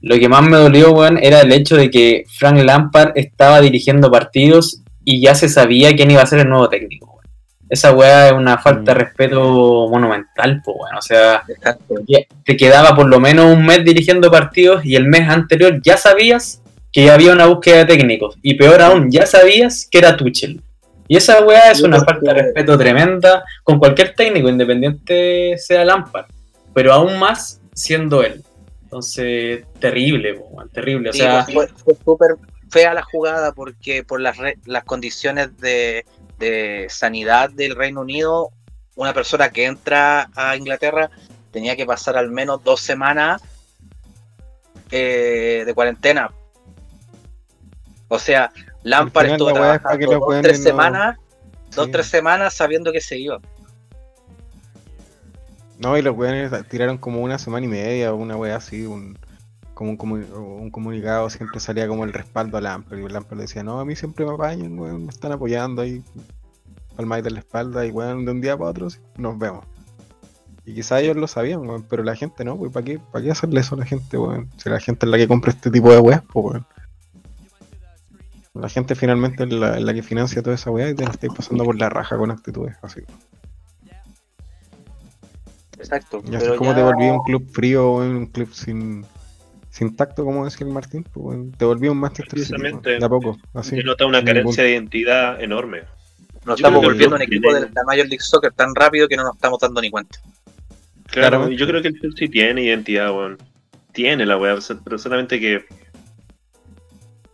lo 0.00 0.16
que 0.18 0.28
más 0.28 0.42
me 0.42 0.56
dolió, 0.56 0.92
weón, 0.92 1.18
era 1.20 1.40
el 1.40 1.52
hecho 1.52 1.76
de 1.76 1.90
que 1.90 2.24
Frank 2.38 2.58
Lampard 2.58 3.12
estaba 3.16 3.60
dirigiendo 3.60 4.10
partidos 4.10 4.82
y 5.04 5.20
ya 5.20 5.34
se 5.34 5.48
sabía 5.48 5.96
quién 5.96 6.10
iba 6.10 6.22
a 6.22 6.26
ser 6.26 6.40
el 6.40 6.48
nuevo 6.48 6.68
técnico. 6.68 7.07
Esa 7.70 7.92
weá 7.92 8.28
es 8.28 8.32
una 8.32 8.58
falta 8.58 8.92
de 8.94 9.00
respeto 9.00 9.88
monumental, 9.90 10.62
pues, 10.64 10.76
weón. 10.80 10.96
O 10.96 11.02
sea, 11.02 11.44
te 12.44 12.56
quedaba 12.56 12.96
por 12.96 13.06
lo 13.06 13.20
menos 13.20 13.54
un 13.54 13.64
mes 13.66 13.84
dirigiendo 13.84 14.30
partidos 14.30 14.84
y 14.84 14.96
el 14.96 15.06
mes 15.06 15.28
anterior 15.28 15.80
ya 15.82 15.96
sabías 15.96 16.62
que 16.92 17.04
ya 17.04 17.14
había 17.14 17.32
una 17.32 17.46
búsqueda 17.46 17.78
de 17.78 17.84
técnicos. 17.84 18.36
Y 18.42 18.54
peor 18.54 18.80
aún, 18.80 19.10
ya 19.10 19.26
sabías 19.26 19.86
que 19.90 19.98
era 19.98 20.16
Tuchel. 20.16 20.62
Y 21.06 21.16
esa 21.16 21.42
weá 21.44 21.70
es 21.70 21.82
una 21.82 22.02
falta 22.04 22.32
de 22.32 22.42
respeto 22.42 22.76
tremenda 22.78 23.44
con 23.62 23.78
cualquier 23.78 24.14
técnico, 24.14 24.48
independiente 24.48 25.56
sea 25.58 25.84
Lampard. 25.84 26.26
Pero 26.74 26.92
aún 26.92 27.18
más 27.18 27.60
siendo 27.74 28.22
él. 28.22 28.42
Entonces, 28.84 29.64
terrible, 29.78 30.34
po, 30.34 30.44
weón, 30.50 30.68
terrible. 30.70 31.10
O 31.10 31.12
Sí, 31.12 31.18
sea, 31.20 31.44
fue 31.44 31.68
fue 31.68 31.94
súper 32.04 32.36
fea 32.70 32.92
la 32.94 33.02
jugada 33.02 33.52
porque 33.52 34.02
por 34.04 34.20
las, 34.20 34.36
re- 34.36 34.58
las 34.66 34.84
condiciones 34.84 35.56
de, 35.58 36.04
de 36.38 36.86
sanidad 36.90 37.50
del 37.50 37.74
Reino 37.76 38.00
Unido, 38.00 38.50
una 38.96 39.12
persona 39.12 39.50
que 39.50 39.66
entra 39.66 40.30
a 40.34 40.56
Inglaterra 40.56 41.10
tenía 41.50 41.76
que 41.76 41.86
pasar 41.86 42.16
al 42.16 42.30
menos 42.30 42.62
dos 42.62 42.80
semanas 42.80 43.42
eh, 44.90 45.62
de 45.66 45.74
cuarentena. 45.74 46.30
O 48.08 48.18
sea, 48.18 48.50
Lampard 48.82 49.26
estuvo 49.30 49.52
trabajando 49.52 50.18
dos, 50.18 50.42
tres 50.42 50.58
no- 50.60 50.64
semanas, 50.64 51.16
dos, 51.74 51.86
Sí. 51.86 51.92
tres 51.92 52.06
semanas 52.06 52.54
sabiendo 52.54 52.92
que 52.92 53.00
se 53.00 53.18
iba. 53.18 53.38
No, 55.78 55.96
y 55.96 56.02
los 56.02 56.16
weones 56.16 56.50
tiraron 56.68 56.98
como 56.98 57.20
una 57.20 57.38
semana 57.38 57.66
y 57.66 57.68
media, 57.68 58.12
una 58.12 58.36
wea 58.36 58.56
así, 58.56 58.84
un, 58.84 59.16
como 59.78 59.92
un, 59.92 60.24
un 60.32 60.70
comunicado, 60.72 61.30
siempre 61.30 61.60
salía 61.60 61.86
como 61.86 62.02
el 62.04 62.12
respaldo 62.12 62.58
a 62.58 62.60
Lampard, 62.60 62.98
y 62.98 63.04
el 63.04 63.12
Lampard 63.12 63.38
decía, 63.38 63.62
no, 63.62 63.78
a 63.78 63.84
mí 63.84 63.94
siempre 63.94 64.26
me 64.26 64.32
apañan, 64.32 64.76
weón, 64.76 65.04
me 65.04 65.10
están 65.10 65.30
apoyando 65.30 65.82
ahí, 65.82 66.02
palmadita 66.96 67.28
de 67.28 67.34
la 67.34 67.38
espalda, 67.38 67.86
y 67.86 67.90
weón, 67.92 68.24
de 68.24 68.32
un 68.32 68.40
día 68.40 68.56
para 68.58 68.70
otro 68.70 68.88
nos 69.16 69.38
vemos. 69.38 69.64
Y 70.64 70.74
quizás 70.74 71.00
ellos 71.00 71.16
lo 71.16 71.28
sabían, 71.28 71.60
weón, 71.60 71.84
pero 71.88 72.02
la 72.02 72.16
gente 72.16 72.44
no, 72.44 72.56
pues, 72.58 72.72
¿para 72.72 72.84
qué, 72.84 72.98
¿para 72.98 73.24
qué 73.24 73.30
hacerle 73.30 73.60
eso 73.60 73.76
a 73.76 73.78
la 73.78 73.86
gente, 73.86 74.18
weón? 74.18 74.50
Si 74.56 74.68
la 74.68 74.80
gente 74.80 75.06
es 75.06 75.10
la 75.10 75.16
que 75.16 75.28
compra 75.28 75.52
este 75.52 75.70
tipo 75.70 75.92
de 75.92 76.00
weas, 76.00 76.22
pues, 76.32 76.44
weón. 76.44 76.66
La 78.54 78.68
gente 78.68 78.96
finalmente 78.96 79.44
es 79.44 79.52
la, 79.52 79.78
la 79.78 79.94
que 79.94 80.02
financia 80.02 80.42
toda 80.42 80.56
esa 80.56 80.72
wea 80.72 80.90
y 80.90 80.94
te 80.96 81.04
la 81.04 81.10
estáis 81.10 81.32
pasando 81.32 81.62
por 81.64 81.78
la 81.78 81.88
raja 81.88 82.18
con 82.18 82.32
actitudes 82.32 82.76
así. 82.82 83.02
Exacto. 85.78 86.20
Ya 86.24 86.40
sé 86.40 86.46
pero 86.46 86.56
cómo 86.58 86.70
ya- 86.72 86.76
te 86.76 86.82
volví 86.82 87.08
un 87.08 87.22
club 87.22 87.48
frío, 87.52 87.92
un 87.92 88.26
club 88.26 88.52
sin, 88.52 89.06
sin 89.78 89.94
tacto, 89.94 90.24
como 90.24 90.44
decía 90.44 90.66
el 90.66 90.72
Martín. 90.72 91.04
pues, 91.04 91.38
te 91.56 91.64
volví 91.64 91.86
un 91.88 91.98
Manchester 91.98 92.38
City, 92.40 92.50
Precisamente. 92.50 92.98
de 92.98 93.04
a 93.04 93.08
poco, 93.08 93.38
así. 93.54 93.76
Se 93.76 93.82
nota 93.84 94.06
una 94.06 94.24
carencia 94.24 94.64
de 94.64 94.72
identidad 94.72 95.40
enorme. 95.40 95.82
Nos 96.44 96.58
Yo 96.58 96.66
estamos 96.66 96.84
volviendo 96.84 97.14
un 97.16 97.22
equipo 97.22 97.48
tiene- 97.50 97.66
de 97.66 97.72
la 97.72 97.84
Major 97.84 98.06
League 98.08 98.20
Soccer 98.20 98.52
tan 98.52 98.74
rápido 98.74 99.06
que 99.06 99.16
no 99.16 99.22
nos 99.24 99.34
estamos 99.36 99.60
dando 99.60 99.80
ni 99.80 99.90
cuenta. 99.90 100.18
Claro, 101.06 101.28
Claramente. 101.30 101.56
yo 101.56 101.66
creo 101.66 101.80
que 101.82 101.88
el 101.88 102.00
Chelsea 102.00 102.28
tiene 102.28 102.62
identidad, 102.62 103.10
weón. 103.12 103.38
Tiene 103.92 104.26
la 104.26 104.36
weá, 104.36 104.56
pero 104.84 104.98
solamente 104.98 105.38
que. 105.40 105.64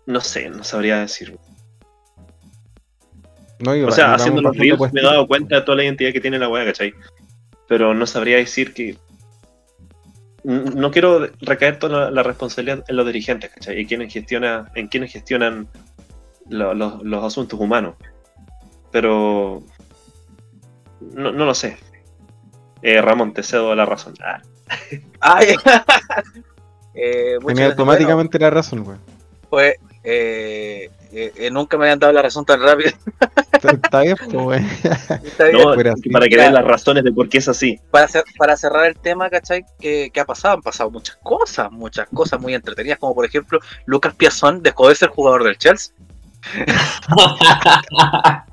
No 0.06 0.20
sé, 0.20 0.50
no 0.50 0.62
sabría 0.64 0.98
decir. 1.00 1.36
No, 3.60 3.72
O 3.86 3.90
sea, 3.90 4.14
haciendo 4.14 4.42
los 4.42 4.56
reels 4.56 4.92
me 4.92 5.00
he 5.00 5.04
dado 5.04 5.26
cuenta 5.26 5.56
de 5.56 5.62
toda 5.62 5.76
la 5.76 5.84
identidad 5.84 6.12
que 6.12 6.20
tiene 6.20 6.38
la 6.38 6.48
weá, 6.48 6.64
¿cachai? 6.64 6.92
Pero 7.68 7.94
no 7.94 8.06
sabría 8.06 8.36
decir 8.36 8.74
que. 8.74 8.96
No 10.44 10.90
quiero 10.90 11.26
recaer 11.40 11.78
toda 11.78 12.10
la, 12.10 12.22
responsabilidad 12.22 12.84
en 12.86 12.96
los 12.96 13.06
dirigentes, 13.06 13.50
¿cachai? 13.50 13.80
Y 13.80 13.86
quienes 13.86 14.12
gestiona, 14.12 14.70
en 14.74 14.88
quienes 14.88 15.10
gestionan 15.12 15.66
lo- 16.50 16.74
lo- 16.74 17.00
los 17.02 17.24
asuntos 17.24 17.58
humanos. 17.58 17.94
Pero. 18.92 19.62
No, 21.00 21.32
no 21.32 21.44
lo 21.46 21.54
sé. 21.54 21.78
Eh, 22.82 23.00
Ramón, 23.00 23.32
te 23.32 23.42
cedo 23.42 23.74
la 23.74 23.86
razón. 23.86 24.14
Ah, 24.22 24.42
Ay, 25.20 25.54
eh, 26.94 27.38
Tenía 27.46 27.66
automáticamente 27.66 28.38
la 28.38 28.50
razón. 28.50 28.84
Bueno, 28.84 29.00
pues, 29.48 29.76
eh, 30.02 30.90
eh, 31.16 31.32
eh, 31.36 31.50
nunca 31.50 31.76
me 31.78 31.84
habían 31.84 31.98
dado 31.98 32.12
la 32.12 32.22
razón 32.22 32.44
tan 32.44 32.60
rápido. 32.60 32.90
Está- 33.52 34.00
bien, 34.00 34.16
pues, 34.18 34.34
weón. 34.34 34.64
Está 35.24 35.44
bien. 35.46 35.62
no, 35.62 35.74
para 36.12 36.28
que 36.28 36.36
vean 36.36 36.54
las 36.54 36.64
razones 36.64 37.04
de 37.04 37.12
por 37.12 37.28
qué 37.28 37.38
es 37.38 37.48
así. 37.48 37.78
para, 37.90 38.08
cer- 38.08 38.24
para 38.36 38.56
cerrar 38.56 38.86
el 38.86 38.96
tema, 38.96 39.30
¿cachai? 39.30 39.64
¿Qué, 39.80 40.10
qué 40.12 40.20
ha 40.20 40.24
pasado? 40.24 40.54
Han 40.54 40.62
pasado 40.62 40.90
muchas 40.90 41.16
cosas, 41.22 41.70
muchas 41.70 42.08
cosas 42.12 42.40
muy 42.40 42.54
entretenidas, 42.54 42.98
como 42.98 43.14
por 43.14 43.24
ejemplo, 43.24 43.60
Lucas 43.86 44.14
Piazón 44.14 44.62
dejó 44.62 44.88
de 44.88 44.94
ser 44.96 45.08
jugador 45.10 45.44
del 45.44 45.56
Chelsea, 45.56 45.94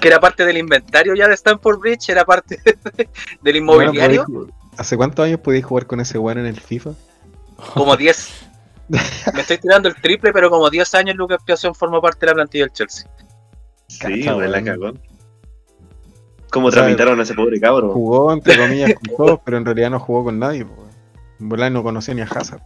que 0.00 0.08
era 0.08 0.20
parte 0.20 0.44
del 0.44 0.58
inventario 0.58 1.14
ya 1.14 1.28
de 1.28 1.34
Stanford 1.34 1.78
Bridge, 1.78 2.08
era 2.08 2.24
parte 2.24 2.60
del 3.42 3.56
inmobiliario, 3.56 4.24
Bueno, 4.28 4.46
podéis- 4.48 4.54
¿Hace 4.78 4.96
cuántos 4.96 5.24
años 5.26 5.40
podéis 5.40 5.64
jugar 5.64 5.86
con 5.86 6.00
ese 6.00 6.16
weón 6.18 6.38
en 6.38 6.46
el 6.46 6.60
FIFA? 6.60 6.90
como 7.74 7.96
10. 7.96 8.46
Me 9.34 9.40
estoy 9.40 9.58
tirando 9.58 9.88
el 9.88 9.94
triple, 9.94 10.32
pero 10.32 10.50
como 10.50 10.68
10 10.68 10.94
años 10.94 11.16
Lucas 11.16 11.40
Piazón 11.44 11.74
formó 11.74 12.00
parte 12.00 12.20
de 12.20 12.26
la 12.26 12.34
plantilla 12.34 12.64
del 12.64 12.72
Chelsea. 12.72 13.08
Sí, 13.86 14.28
me 14.28 14.48
la 14.48 14.62
cagó. 14.62 14.92
¿Cómo 16.50 16.68
O 16.68 16.72
sea, 16.72 16.82
tramitaron 16.82 17.20
a 17.20 17.22
ese 17.22 17.34
pobre 17.34 17.60
cabro? 17.60 17.92
Jugó, 17.92 18.32
entre 18.32 18.58
comillas, 18.58 18.94
con 18.94 19.16
todos, 19.16 19.40
pero 19.44 19.56
en 19.56 19.64
realidad 19.64 19.90
no 19.90 20.00
jugó 20.00 20.24
con 20.24 20.38
nadie, 20.38 20.66
volar 21.38 21.70
no 21.70 21.82
conocía 21.82 22.14
ni 22.14 22.22
a 22.22 22.24
Hazard. 22.24 22.60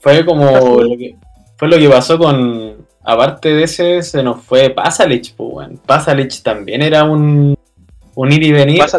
Fue 0.00 0.24
como 0.26 0.82
lo 0.82 0.96
que, 0.96 1.16
fue 1.56 1.68
lo 1.68 1.78
que 1.78 1.88
pasó 1.88 2.18
con. 2.18 2.86
Aparte 3.02 3.50
de 3.50 3.64
ese, 3.64 4.02
se 4.02 4.22
nos 4.22 4.42
fue 4.42 4.70
Pasalic, 4.70 5.34
pues, 5.36 5.50
weón. 5.52 5.80
Pasalic 5.84 6.42
también 6.42 6.80
era 6.82 7.04
un, 7.04 7.56
un 8.14 8.32
ir 8.32 8.42
y 8.42 8.52
venir 8.52 8.78
Pasa, 8.78 8.98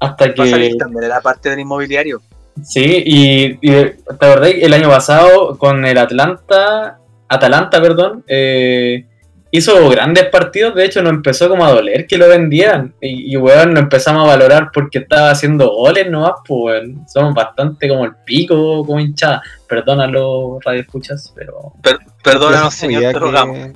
hasta 0.00 0.34
que. 0.34 0.74
también 0.78 1.04
era 1.04 1.20
parte 1.20 1.50
del 1.50 1.60
inmobiliario. 1.60 2.20
Sí, 2.64 3.02
y, 3.06 3.58
y 3.60 3.70
¿te 3.70 3.96
acordás? 4.20 4.50
El 4.60 4.72
año 4.74 4.88
pasado 4.88 5.56
con 5.58 5.84
el 5.84 5.98
Atlanta, 5.98 6.98
Atalanta, 7.28 7.80
perdón, 7.80 8.24
eh, 8.26 9.04
hizo 9.50 9.88
grandes 9.88 10.26
partidos, 10.26 10.74
de 10.74 10.84
hecho 10.84 11.02
nos 11.02 11.12
empezó 11.12 11.48
como 11.48 11.64
a 11.64 11.70
doler 11.72 12.06
que 12.06 12.18
lo 12.18 12.28
vendieran, 12.28 12.94
y, 13.00 13.32
y 13.32 13.36
weón, 13.36 13.72
lo 13.74 13.80
empezamos 13.80 14.24
a 14.24 14.26
valorar 14.28 14.70
porque 14.72 14.98
estaba 14.98 15.30
haciendo 15.30 15.70
goles 15.70 16.10
nomás, 16.10 16.32
pues 16.46 16.82
weón, 16.82 17.06
somos 17.08 17.34
bastante 17.34 17.88
como 17.88 18.04
el 18.04 18.12
pico, 18.24 18.84
como 18.84 19.00
hinchada, 19.00 19.42
perdónalo, 19.68 20.58
radio 20.64 20.80
escuchas, 20.82 21.32
pero 21.34 21.72
Per- 21.82 21.98
perdónanos, 22.22 22.74
se 22.74 22.80
señor, 22.80 23.02
sabía 23.02 23.12
te 23.12 23.18
rogamos. 23.18 23.56
que, 23.56 23.72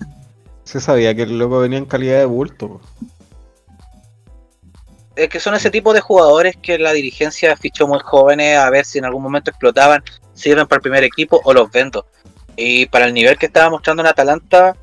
se 0.65 0.81
sabía 0.81 1.15
que 1.15 1.23
el 1.23 1.39
loco 1.39 1.59
venía 1.61 1.79
en 1.79 1.87
calidad 1.87 2.19
de 2.19 2.25
bulto, 2.27 2.69
po. 2.69 2.81
Es 5.15 5.29
que 5.29 5.41
son 5.41 5.55
ese 5.55 5.71
tipo 5.71 5.93
de 5.93 6.01
jugadores 6.01 6.57
que 6.57 6.79
la 6.79 6.93
dirigencia 6.93 7.57
fichó 7.57 7.87
muy 7.87 7.99
jóvenes 8.01 8.59
a 8.59 8.71
ver 8.71 8.85
si 8.85 8.99
en 8.99 9.05
algún 9.05 9.23
momento 9.23 9.51
explotaban, 9.51 10.03
sirven 10.33 10.67
para 10.67 10.79
el 10.79 10.83
primer 10.83 11.05
equipo 11.05 11.41
o 11.45 11.53
los 11.53 11.71
vendo. 11.71 12.07
Y 12.57 12.87
para 12.87 13.07
el 13.07 13.15
nivel 13.15 13.37
que 13.39 13.47
estaba 13.47 13.71
mostrando 13.71 14.03
en 14.03 14.09
Atalanta, 14.09 14.77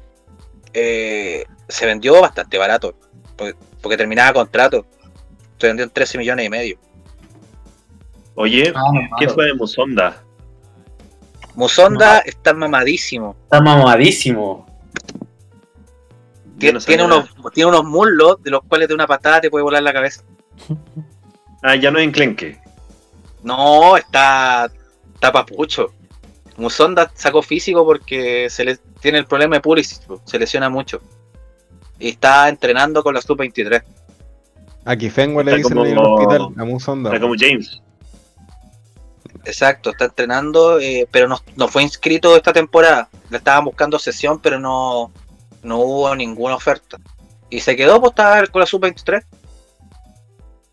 eh, 0.74 1.46
se 1.68 1.86
vendió 1.86 2.22
bastante 2.22 2.58
barato, 2.58 2.96
porque, 3.36 3.56
porque 3.82 3.98
terminaba 3.98 4.34
contrato. 4.34 4.86
Se 5.58 5.68
vendió 5.68 5.84
en 5.84 5.92
13 5.92 6.18
millones 6.18 6.46
y 6.46 6.50
medio. 6.50 6.80
Oye, 8.36 8.72
Ah, 8.76 8.82
¿qué 9.20 9.28
fue 9.28 9.46
de 9.48 9.54
Musonda? 9.54 10.24
Musonda 11.56 12.20
está 12.20 12.54
mamadísimo. 12.54 13.36
está 13.44 13.60
mamadísimo. 13.60 14.66
Tien- 16.60 16.74
no 16.74 16.80
tiene, 16.80 17.04
unos, 17.04 17.30
tiene 17.54 17.70
unos 17.70 17.86
muslos 17.86 18.42
de 18.44 18.52
los 18.52 18.62
cuales 18.64 18.88
de 18.88 18.94
una 18.94 19.08
patada 19.08 19.42
te 19.42 19.50
puede 19.50 19.64
volar 19.64 19.82
la 19.84 19.94
cabeza. 19.94 20.24
Ah, 21.62 21.76
ya 21.76 21.92
no 21.92 22.00
es 22.00 22.06
enclenque. 22.06 22.58
No, 23.44 23.98
está, 23.98 24.72
está 25.14 25.30
papucho. 25.30 25.94
Musonda 26.56 27.12
sacó 27.16 27.42
físico 27.42 27.84
porque 27.84 28.50
se 28.50 28.64
le 28.64 28.78
tiene 29.02 29.18
el 29.18 29.26
problema 29.26 29.58
de 29.58 29.62
Pulisic, 29.62 30.00
se 30.24 30.40
lesiona 30.40 30.70
mucho. 30.70 31.02
Y 32.00 32.12
está 32.12 32.48
entrenando 32.48 33.04
con 33.04 33.14
la 33.14 33.22
sub-23. 33.22 33.84
A 34.86 34.96
Kifengua 34.96 35.44
le 35.44 35.56
dicen 35.58 35.74
como- 35.74 35.86
en 35.86 35.92
el 35.92 35.98
hospital, 35.98 36.48
a 36.58 36.64
Musonda. 36.64 37.10
Está 37.10 37.20
como 37.20 37.36
James. 37.38 37.82
Exacto, 39.46 39.90
está 39.92 40.06
entrenando, 40.06 40.80
eh, 40.80 41.08
pero 41.12 41.28
no, 41.28 41.40
no 41.58 41.68
fue 41.68 41.84
inscrito 41.84 42.36
esta 42.38 42.54
temporada. 42.54 43.10
Le 43.30 43.38
estaban 43.38 43.66
buscando 43.66 44.00
sesión, 44.00 44.40
pero 44.40 44.60
no, 44.60 45.12
no 45.64 45.80
hubo 45.80 46.16
ninguna 46.16 46.56
oferta. 46.56 46.98
Y 47.50 47.60
se 47.62 47.76
quedó, 47.76 48.06
estaba 48.06 48.46
con 48.48 48.60
la 48.62 48.66
sub-23. 48.66 49.24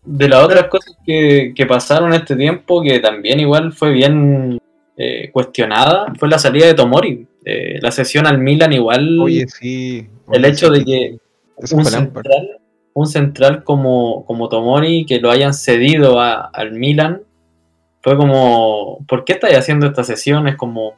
De 0.05 0.29
las 0.29 0.43
otras 0.43 0.67
cosas 0.67 0.95
que, 1.05 1.53
que 1.55 1.65
pasaron 1.65 2.13
este 2.13 2.35
tiempo, 2.35 2.81
que 2.81 2.99
también 2.99 3.39
igual 3.39 3.73
fue 3.73 3.91
bien 3.91 4.59
eh, 4.95 5.29
cuestionada, 5.31 6.13
fue 6.17 6.29
la 6.29 6.39
salida 6.39 6.65
de 6.67 6.73
Tomori. 6.73 7.27
Eh, 7.43 7.79
la 7.81 7.91
sesión 7.91 8.25
al 8.27 8.37
Milan 8.39 8.73
igual, 8.73 9.19
Oye, 9.19 9.45
sí. 9.47 10.07
el 10.31 10.45
hecho 10.45 10.73
sí, 10.73 10.79
de 10.79 10.85
que 10.85 11.17
un 11.75 11.85
central, 11.85 12.59
un 12.93 13.07
central 13.07 13.63
como, 13.63 14.25
como 14.25 14.47
Tomori, 14.49 15.05
que 15.05 15.19
lo 15.19 15.29
hayan 15.31 15.53
cedido 15.53 16.19
a- 16.21 16.49
al 16.53 16.71
Milan, 16.73 17.21
fue 18.01 18.15
como, 18.15 18.99
¿por 19.07 19.25
qué 19.25 19.33
estáis 19.33 19.57
haciendo 19.57 19.87
esta 19.87 20.03
sesión? 20.03 20.47
Es 20.47 20.55
como 20.55 20.93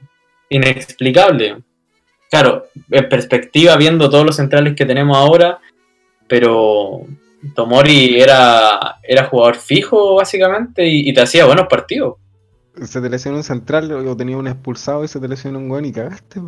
inexplicable. 0.49 1.57
Claro, 2.29 2.65
en 2.91 3.09
perspectiva, 3.09 3.75
viendo 3.75 4.09
todos 4.09 4.25
los 4.25 4.35
centrales 4.35 4.75
que 4.75 4.85
tenemos 4.85 5.17
ahora, 5.17 5.59
pero 6.27 7.05
Tomori 7.55 8.21
era, 8.21 8.99
era 9.03 9.25
jugador 9.25 9.55
fijo, 9.55 10.15
básicamente, 10.15 10.85
y, 10.87 11.11
te 11.13 11.21
hacía 11.21 11.45
buenos 11.45 11.67
partidos. 11.67 12.17
Se 12.83 13.01
te 13.01 13.09
lesionó 13.09 13.37
un 13.37 13.43
central 13.43 13.91
o 13.91 14.15
tenía 14.15 14.37
un 14.37 14.47
expulsado 14.47 15.03
y 15.03 15.07
se 15.07 15.19
te 15.19 15.27
lesionó 15.27 15.59
un 15.59 15.71
weón 15.71 15.85
y 15.85 15.91
cagaste. 15.91 16.39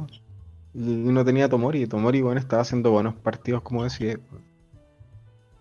Y 0.73 0.79
no 0.79 1.25
tenía 1.25 1.49
Tomori. 1.49 1.81
y 1.81 1.87
Tomori, 1.87 2.21
weón, 2.21 2.37
estaba 2.37 2.61
haciendo 2.61 2.91
buenos 2.91 3.15
partidos, 3.15 3.63
como 3.63 3.83
decía. 3.83 4.17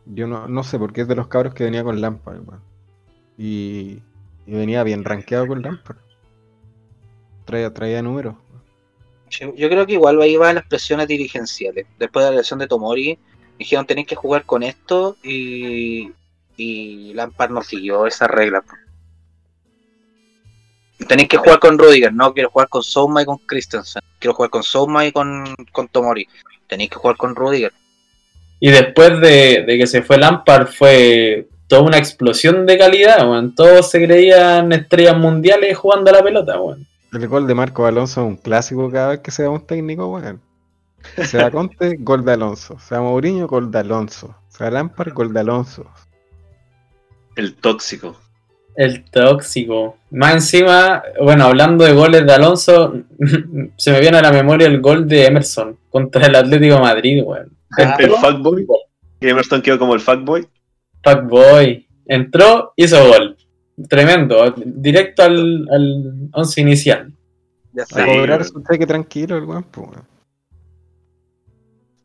Yo 0.04 0.26
no, 0.26 0.48
no 0.48 0.62
sé 0.64 0.78
por 0.78 0.92
qué 0.92 1.02
es 1.02 1.09
de 1.09 1.14
los 1.14 1.28
cabros 1.28 1.54
que 1.54 1.64
venía 1.64 1.83
con 1.83 2.00
Lampard. 2.00 2.42
Y, 3.38 4.02
y 4.46 4.52
venía 4.52 4.85
bien 4.85 5.04
rankeado 5.04 5.46
con 5.46 5.62
Lampard. 5.62 5.98
Traía, 7.46 7.72
traía 7.72 8.02
números. 8.02 8.35
Yo, 9.30 9.54
creo 9.54 9.86
que 9.86 9.92
igual 9.92 10.20
ahí 10.20 10.36
van 10.36 10.56
las 10.56 10.66
presiones 10.66 11.06
dirigenciales. 11.06 11.86
Después 11.98 12.24
de 12.24 12.32
la 12.32 12.38
lesión 12.38 12.58
de 12.58 12.66
Tomori, 12.66 13.18
dijeron 13.58 13.86
tenéis 13.86 14.08
que 14.08 14.16
jugar 14.16 14.44
con 14.44 14.62
esto 14.62 15.16
y, 15.22 16.10
y 16.56 17.14
Lampard 17.14 17.50
no 17.50 17.62
siguió 17.62 18.06
esa 18.06 18.26
regla. 18.26 18.64
Tenéis 21.08 21.28
que 21.28 21.38
jugar 21.38 21.60
con 21.60 21.78
Rudiger, 21.78 22.12
no 22.12 22.34
quiero 22.34 22.50
jugar 22.50 22.68
con 22.68 22.82
Souma 22.82 23.22
y 23.22 23.24
con 23.24 23.38
Christensen. 23.38 24.02
Quiero 24.18 24.34
jugar 24.34 24.50
con 24.50 24.62
Souma 24.62 25.06
y 25.06 25.12
con, 25.12 25.54
con 25.72 25.88
Tomori. 25.88 26.26
Tenéis 26.66 26.90
que 26.90 26.96
jugar 26.96 27.16
con 27.16 27.34
Rudiger. 27.34 27.72
Y 28.58 28.70
después 28.70 29.20
de, 29.20 29.64
de 29.66 29.78
que 29.78 29.86
se 29.86 30.02
fue 30.02 30.18
Lampard 30.18 30.66
fue 30.66 31.48
toda 31.68 31.82
una 31.82 31.98
explosión 31.98 32.66
de 32.66 32.76
calidad, 32.76 33.28
weón. 33.28 33.54
Todos 33.54 33.90
se 33.90 34.04
creían 34.04 34.72
estrellas 34.72 35.16
mundiales 35.16 35.78
jugando 35.78 36.10
a 36.10 36.14
la 36.14 36.22
pelota, 36.22 36.60
weón. 36.60 36.89
El 37.12 37.26
gol 37.26 37.46
de 37.46 37.54
Marco 37.54 37.86
Alonso 37.86 38.20
es 38.20 38.26
un 38.26 38.36
clásico 38.36 38.90
cada 38.90 39.08
vez 39.08 39.20
que 39.20 39.30
se 39.30 39.42
da 39.42 39.50
un 39.50 39.66
técnico, 39.66 40.06
weón. 40.06 40.40
Se 41.24 41.38
da 41.38 41.50
Conte, 41.50 41.96
gol 42.00 42.24
de 42.24 42.32
Alonso. 42.32 42.78
Se 42.78 42.94
da 42.94 43.00
Mourinho, 43.00 43.48
gol 43.48 43.70
de 43.70 43.78
Alonso. 43.78 44.36
Se 44.48 44.64
da 44.64 44.70
Lampard, 44.70 45.12
gol 45.12 45.32
de 45.32 45.40
Alonso. 45.40 45.86
El 47.36 47.54
tóxico. 47.54 48.16
El 48.76 49.04
tóxico. 49.11 49.96
Más 50.11 50.34
encima, 50.34 51.02
bueno, 51.20 51.44
hablando 51.44 51.84
de 51.84 51.92
goles 51.92 52.24
de 52.24 52.32
Alonso, 52.32 52.94
se 53.76 53.92
me 53.92 54.00
viene 54.00 54.18
a 54.18 54.22
la 54.22 54.32
memoria 54.32 54.68
el 54.68 54.80
gol 54.80 55.08
de 55.08 55.26
Emerson 55.26 55.76
contra 55.90 56.26
el 56.26 56.36
Atlético 56.36 56.76
de 56.76 56.80
Madrid, 56.80 57.22
weón. 57.24 57.56
Ah, 57.78 57.96
El 57.98 58.11
fuckboy. 58.11 58.66
Que 59.20 59.30
Emerson 59.30 59.62
quedó 59.62 59.78
como 59.78 59.94
el 59.94 60.00
fuckboy. 60.00 60.46
Fuckboy. 61.02 61.88
Entró, 62.06 62.72
hizo 62.76 63.08
gol. 63.08 63.36
Tremendo. 63.89 64.55
Directo 64.64 65.22
al, 65.22 65.68
al 65.70 66.28
once 66.33 66.61
inicial. 66.61 67.12
Ya 67.72 67.85
A 67.85 68.07
cobrar 68.07 68.45
su 68.45 68.62
cheque 68.62 68.87
tranquilo, 68.87 69.37
el 69.37 69.45
weón, 69.45 69.64
pues, 69.64 69.89
weón. 69.89 70.05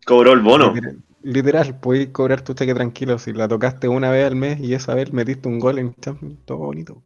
Cobró 0.05 0.33
el 0.33 0.41
bono. 0.41 0.73
Literal, 0.73 1.03
literal, 1.23 1.79
puedes 1.79 2.09
cobrar 2.09 2.41
tu 2.41 2.53
cheque 2.53 2.75
tranquilo 2.75 3.17
si 3.17 3.33
la 3.33 3.47
tocaste 3.47 3.87
una 3.87 4.11
vez 4.11 4.27
al 4.27 4.35
mes 4.35 4.59
y 4.59 4.75
esa 4.75 4.93
vez 4.93 5.11
metiste 5.11 5.47
un 5.47 5.59
gol 5.59 5.79
en 5.79 5.95
Champions, 5.95 6.37
todo 6.45 6.59
bonito. 6.59 7.01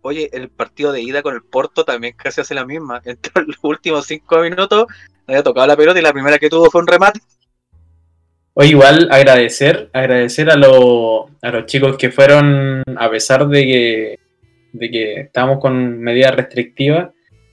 Oye, 0.00 0.30
el 0.32 0.48
partido 0.48 0.92
de 0.92 1.02
ida 1.02 1.22
con 1.22 1.34
el 1.34 1.42
Porto 1.42 1.84
también 1.84 2.14
casi 2.16 2.40
hace 2.40 2.54
la 2.54 2.64
misma. 2.64 3.02
Entró 3.04 3.42
en 3.42 3.48
los 3.48 3.58
últimos 3.62 4.06
cinco 4.06 4.40
minutos, 4.40 4.86
había 5.26 5.42
tocado 5.42 5.66
la 5.66 5.76
pelota 5.76 5.98
y 5.98 6.02
la 6.02 6.12
primera 6.12 6.38
que 6.38 6.48
tuvo 6.48 6.70
fue 6.70 6.80
un 6.80 6.86
remate. 6.86 7.20
Hoy 8.60 8.70
igual 8.70 9.06
agradecer, 9.12 9.88
agradecer 9.92 10.50
a, 10.50 10.56
los 10.56 11.26
a 11.42 11.50
los 11.52 11.66
chicos 11.66 11.96
que 11.96 12.10
fueron, 12.10 12.82
a 12.96 13.08
pesar 13.08 13.46
de 13.46 13.62
que, 13.64 14.18
de 14.72 14.90
que 14.90 15.20
estábamos 15.20 15.60
con 15.60 16.00
medidas 16.00 16.34
restrictivas, 16.34 17.10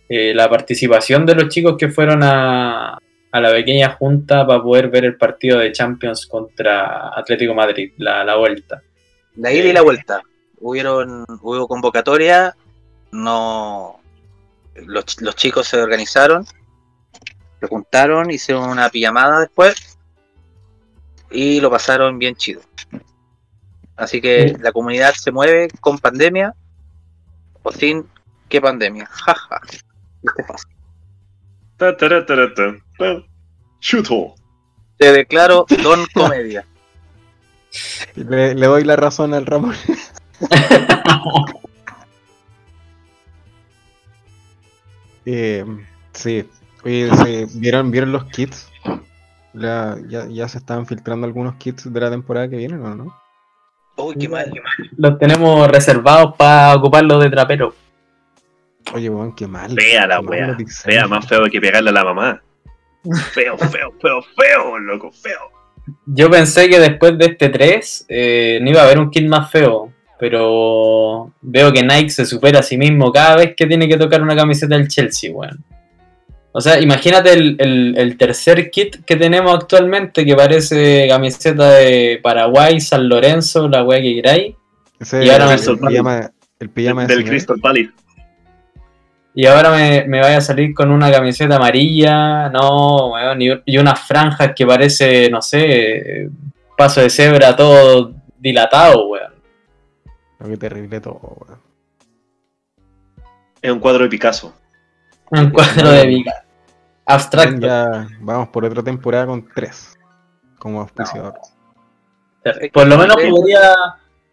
eh, 0.10 0.34
la 0.34 0.50
participación 0.50 1.24
de 1.24 1.36
los 1.36 1.50
chicos 1.50 1.76
que 1.78 1.90
fueron 1.90 2.24
a, 2.24 2.98
a 3.32 3.40
la 3.40 3.52
pequeña 3.52 3.92
junta 3.92 4.48
para 4.48 4.64
poder 4.64 4.90
ver 4.90 5.06
el 5.06 5.16
partido 5.16 5.60
de 5.60 5.72
Champions 5.72 6.26
contra 6.26 7.16
Atlético 7.16 7.54
Madrid, 7.54 7.92
la, 7.98 8.24
la 8.24 8.38
vuelta. 8.38 8.82
La 9.36 9.54
ida 9.54 9.68
y 9.68 9.74
la 9.74 9.84
vuelta. 9.84 10.24
Hubieron, 10.60 11.24
hubo 11.44 11.68
convocatoria, 11.68 12.56
no 13.12 14.00
los, 14.88 15.22
los 15.22 15.36
chicos 15.36 15.68
se 15.68 15.80
organizaron, 15.80 16.48
se 17.60 17.68
juntaron, 17.68 18.32
hicieron 18.32 18.72
una 18.72 18.90
pijamada 18.90 19.42
después 19.42 19.85
y 21.36 21.60
lo 21.60 21.70
pasaron 21.70 22.18
bien 22.18 22.36
chido. 22.36 22.62
Así 23.96 24.20
que 24.22 24.56
la 24.60 24.72
comunidad 24.72 25.14
se 25.14 25.32
mueve 25.32 25.68
con 25.80 26.00
pandemia 26.00 26.54
o 27.64 27.72
sin 27.72 28.06
qué 28.50 28.62
pandemia. 28.62 29.06
Jaja. 29.06 29.62
Este 30.24 30.42
es 30.42 30.48
fácil. 30.48 30.72
Ta, 31.78 31.96
tara, 31.98 32.26
tara, 32.26 32.54
ta, 32.54 32.76
ta. 32.98 33.24
Chuto. 33.80 34.36
Te 34.98 35.12
declaro 35.12 35.66
don 35.84 36.06
comedia. 36.14 36.66
Le, 38.16 38.56
le 38.56 38.68
doy 38.68 38.84
la 38.86 38.96
razón 38.96 39.34
al 39.34 39.46
Ramón. 39.46 39.76
Eh, 45.26 45.66
sí. 46.14 46.48
Oye, 46.84 47.10
¿se- 47.18 47.48
¿vieron, 47.58 47.90
¿vieron 47.92 48.12
los 48.12 48.26
kits? 48.26 48.68
La- 49.56 49.98
ya, 50.08 50.28
ya 50.30 50.48
se 50.48 50.58
estaban 50.58 50.86
filtrando 50.86 51.26
algunos 51.26 51.56
kits 51.56 51.92
de 51.92 52.00
la 52.00 52.10
temporada 52.10 52.50
que 52.50 52.58
viene, 52.58 52.76
¿o 52.76 52.96
no? 52.96 53.16
Uy, 53.98 54.16
qué 54.20 54.28
mal. 54.28 54.52
Los 54.98 55.18
tenemos 55.18 55.68
reservados 55.70 56.36
para 56.38 56.76
ocuparlos 56.76 57.24
de 57.24 57.30
trapero. 57.30 57.74
Oye, 58.94 59.10
weón, 59.10 59.34
qué 59.36 59.48
mal. 59.48 59.72
Fea 59.74 60.06
la 60.06 60.18
qué 60.18 60.22
mal 60.24 60.30
wea. 60.30 60.58
Fea, 60.84 61.08
más 61.08 61.26
feo 61.28 61.46
que 61.46 61.60
pegarle 61.62 61.90
a 61.90 61.94
la 61.94 62.04
mamá. 62.04 62.42
Feo, 63.34 63.58
feo, 63.58 63.94
feo, 64.02 64.22
feo, 64.36 64.80
loco, 64.80 65.12
feo. 65.12 65.40
Yo 66.06 66.30
pensé 66.30 66.68
que 66.68 66.80
después 66.80 67.18
de 67.18 67.26
este 67.28 67.50
3 67.50 68.06
eh, 68.10 68.60
no 68.62 68.70
iba 68.72 68.82
a 68.82 68.86
haber 68.86 69.00
un 69.00 69.10
kit 69.12 69.28
más 69.28 69.50
feo, 69.52 69.94
pero 70.20 71.32
veo 71.42 71.72
que 71.72 71.84
Nike 71.84 72.10
se 72.10 72.26
supera 72.26 72.60
a 72.60 72.64
sí 72.64 72.78
mismo 72.78 73.12
cada 73.12 73.36
vez 73.38 73.54
que 73.56 73.66
tiene 73.68 73.88
que 73.88 73.98
tocar 73.98 74.22
una 74.22 74.36
camiseta 74.36 74.76
del 74.76 74.88
Chelsea, 74.88 75.32
weón. 75.32 75.64
O 76.58 76.62
sea, 76.62 76.80
imagínate 76.80 77.34
el, 77.34 77.58
el- 77.60 77.98
el 77.98 78.18
tercer 78.18 78.72
kit 78.72 79.04
que 79.04 79.18
tenemos 79.18 79.54
actualmente 79.54 80.24
que 80.24 80.36
parece 80.38 81.06
camiseta 81.10 81.70
de 81.72 82.18
Paraguay, 82.24 82.80
San 82.80 83.10
Lorenzo, 83.10 83.68
la 83.68 83.84
weá 83.84 84.02
que 84.02 84.16
queráis. 84.16 84.56
Ese 84.98 85.26
Y 85.26 85.30
ahora 85.30 85.54
es 85.54 85.68
me- 85.68 85.74
el 85.74 85.80
pijama, 85.80 86.32
el 86.60 86.70
pijama 86.70 87.02
de 87.02 87.08
Del 87.08 87.18
señora. 87.18 87.30
Crystal 87.32 87.60
Palace. 87.60 87.90
Y 89.34 89.46
ahora 89.48 89.70
me, 89.72 90.06
me 90.08 90.22
vaya 90.22 90.38
a 90.38 90.42
salir 90.42 90.74
con 90.74 90.92
una 90.92 91.12
camiseta 91.12 91.58
amarilla, 91.58 92.48
no, 92.48 93.10
weón, 93.12 93.42
y, 93.42 93.50
y 93.66 93.78
unas 93.78 94.00
franjas 94.08 94.54
que 94.56 94.66
parece, 94.66 95.30
no 95.30 95.42
sé, 95.42 96.30
paso 96.78 97.02
de 97.02 97.10
cebra 97.10 97.54
todo 97.54 98.14
dilatado, 98.40 99.10
weón. 99.10 99.34
Oh, 100.40 100.48
Qué 100.48 100.56
terrible 100.56 101.02
todo, 101.02 101.20
weón. 101.46 101.60
Es 103.62 103.72
un 103.72 103.80
cuadro 103.80 104.04
de 104.04 104.10
Picasso. 104.10 104.54
Un 105.32 105.50
cuadro 105.50 105.92
de 105.92 106.06
Vika. 106.08 106.45
Abstracto. 107.06 107.60
Ya 107.68 108.08
vamos 108.22 108.50
por 108.50 108.66
otra 108.66 108.82
temporada 108.84 109.28
con 109.28 109.48
tres 109.54 109.98
como 110.60 110.82
auspiciador. 110.82 111.34
Por 112.74 112.88
lo 112.88 112.98
menos 112.98 113.16
podría, 113.30 113.60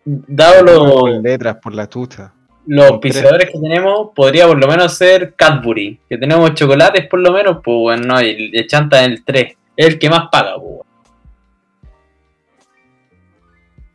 dado 0.05 0.65
Por 0.65 1.11
lo- 1.11 1.21
letras, 1.21 1.57
por 1.63 1.75
la 1.75 1.89
chucha. 1.89 2.33
los 2.67 2.91
auspiciadores 2.91 3.51
que 3.51 3.59
tenemos, 3.59 4.11
podría 4.15 4.47
por 4.47 4.59
lo 4.59 4.67
menos 4.69 4.95
ser 4.95 5.35
Cadbury. 5.35 6.01
Que 6.09 6.17
tenemos 6.19 6.55
chocolates 6.55 7.07
por 7.09 7.21
lo 7.21 7.33
menos, 7.33 7.59
pues 7.65 7.77
bueno, 7.79 8.05
no, 8.07 8.21
y 8.23 8.51
y 8.53 8.67
chanta 8.67 9.05
en 9.05 9.13
el 9.13 9.25
3. 9.25 9.57
Es 9.77 9.87
el 9.87 9.99
que 9.99 10.09
más 10.11 10.29
paga, 10.31 10.55
pues. 10.59 10.81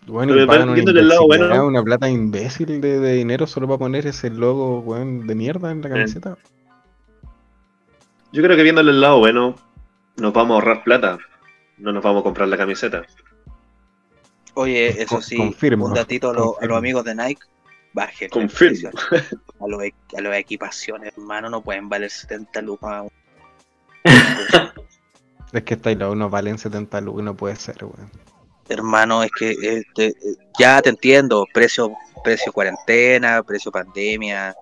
Bueno, 0.07 0.32
Pero 0.34 0.43
y 0.45 0.47
pagan 0.47 0.69
una, 0.69 0.80
el 0.80 1.07
lado 1.09 1.25
bueno. 1.28 1.65
una 1.67 1.84
plata 1.84 2.09
imbécil 2.09 2.80
de, 2.80 2.99
de 2.99 3.13
dinero 3.13 3.45
solo 3.45 3.67
para 3.67 3.80
poner 3.80 4.07
ese 4.07 4.30
logo, 4.30 4.80
weón, 4.80 5.28
de 5.28 5.36
mierda 5.36 5.69
en 5.71 5.82
la 5.82 5.89
camiseta. 5.89 6.38
Yo 8.38 8.43
creo 8.43 8.55
que 8.55 8.61
viéndole 8.61 8.91
el 8.91 9.01
lado 9.01 9.17
bueno, 9.17 9.55
nos 10.17 10.31
vamos 10.31 10.51
a 10.51 10.55
ahorrar 10.59 10.83
plata. 10.83 11.17
No 11.79 11.91
nos 11.91 12.03
vamos 12.03 12.19
a 12.21 12.23
comprar 12.23 12.47
la 12.47 12.55
camiseta. 12.55 13.03
Oye, 14.53 15.01
eso 15.01 15.23
sí, 15.23 15.38
confirmo, 15.38 15.85
un 15.88 15.95
datito 15.95 16.29
a, 16.29 16.33
los- 16.33 16.41
a 16.43 16.45
confirmo. 16.51 16.67
los 16.67 16.77
amigos 16.77 17.03
de 17.05 17.15
Nike. 17.15 17.41
Bajen. 17.93 18.29
Confirmo. 18.29 18.91
A 19.59 19.67
los, 19.67 19.81
e- 19.83 19.95
a 20.15 20.21
los 20.21 20.35
equipaciones, 20.35 21.13
hermano, 21.17 21.49
no 21.49 21.63
pueden 21.63 21.89
valer 21.89 22.11
70 22.11 22.61
lucas. 22.61 23.05
Es 25.53 25.63
que 25.63 25.73
esta 25.73 25.91
logo 25.95 26.13
no 26.13 26.29
valen 26.29 26.59
70 26.59 27.01
lucas, 27.01 27.23
no 27.23 27.33
puede 27.35 27.55
ser, 27.55 27.77
weón. 27.83 28.11
Hermano, 28.69 29.23
es 29.23 29.31
que 29.31 29.81
te- 29.95 30.07
eh, 30.09 30.13
ya 30.59 30.79
te 30.83 30.89
entiendo, 30.89 31.47
precio, 31.51 31.91
precio 32.23 32.51
cuarentena, 32.53 33.41
precio 33.41 33.71
pandemia, 33.71 34.53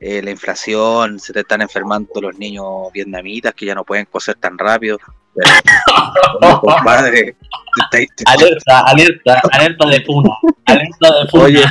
eh, 0.00 0.22
la 0.22 0.30
inflación, 0.30 1.20
se 1.20 1.32
te 1.32 1.40
están 1.40 1.60
enfermando 1.62 2.20
los 2.20 2.36
niños 2.38 2.90
vietnamitas 2.92 3.54
que 3.54 3.66
ya 3.66 3.74
no 3.74 3.84
pueden 3.84 4.06
coser 4.06 4.34
tan 4.36 4.56
rápido. 4.58 4.98
Pero, 5.34 6.60
compadre, 6.60 7.36
te- 7.90 8.08
te- 8.16 8.24
Alerta, 8.26 8.80
alerta, 8.80 9.40
alerta 9.52 9.88
de 9.88 10.00
puna. 10.00 10.30
Alerta 10.66 11.20
de 11.20 11.26
puna. 11.30 11.44
Oye, 11.44 11.64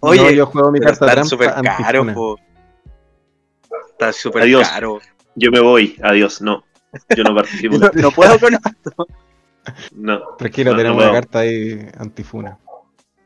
oye, 0.00 0.22
no, 0.22 0.30
yo 0.30 0.46
juego 0.46 0.72
mi 0.72 0.78
carta 0.80 0.92
están 0.92 1.08
trampa 1.10 1.28
súper 1.28 1.52
caros, 1.52 1.66
antifuna. 2.08 2.14
po. 2.14 2.38
Está 3.90 4.12
súper 4.12 4.50
caro. 4.62 5.00
Yo 5.34 5.50
me 5.50 5.60
voy. 5.60 5.96
Adiós. 6.02 6.40
No. 6.40 6.64
Yo 7.14 7.24
no 7.24 7.34
participo. 7.34 7.76
No, 7.78 7.90
no 7.94 8.10
puedo 8.10 8.38
con 8.38 8.54
esto. 8.54 9.06
No. 9.92 10.20
Tranquilo, 10.38 10.74
tenemos 10.76 11.02
una 11.02 11.12
carta 11.12 11.40
ahí 11.40 11.86
antifuna. 11.98 12.56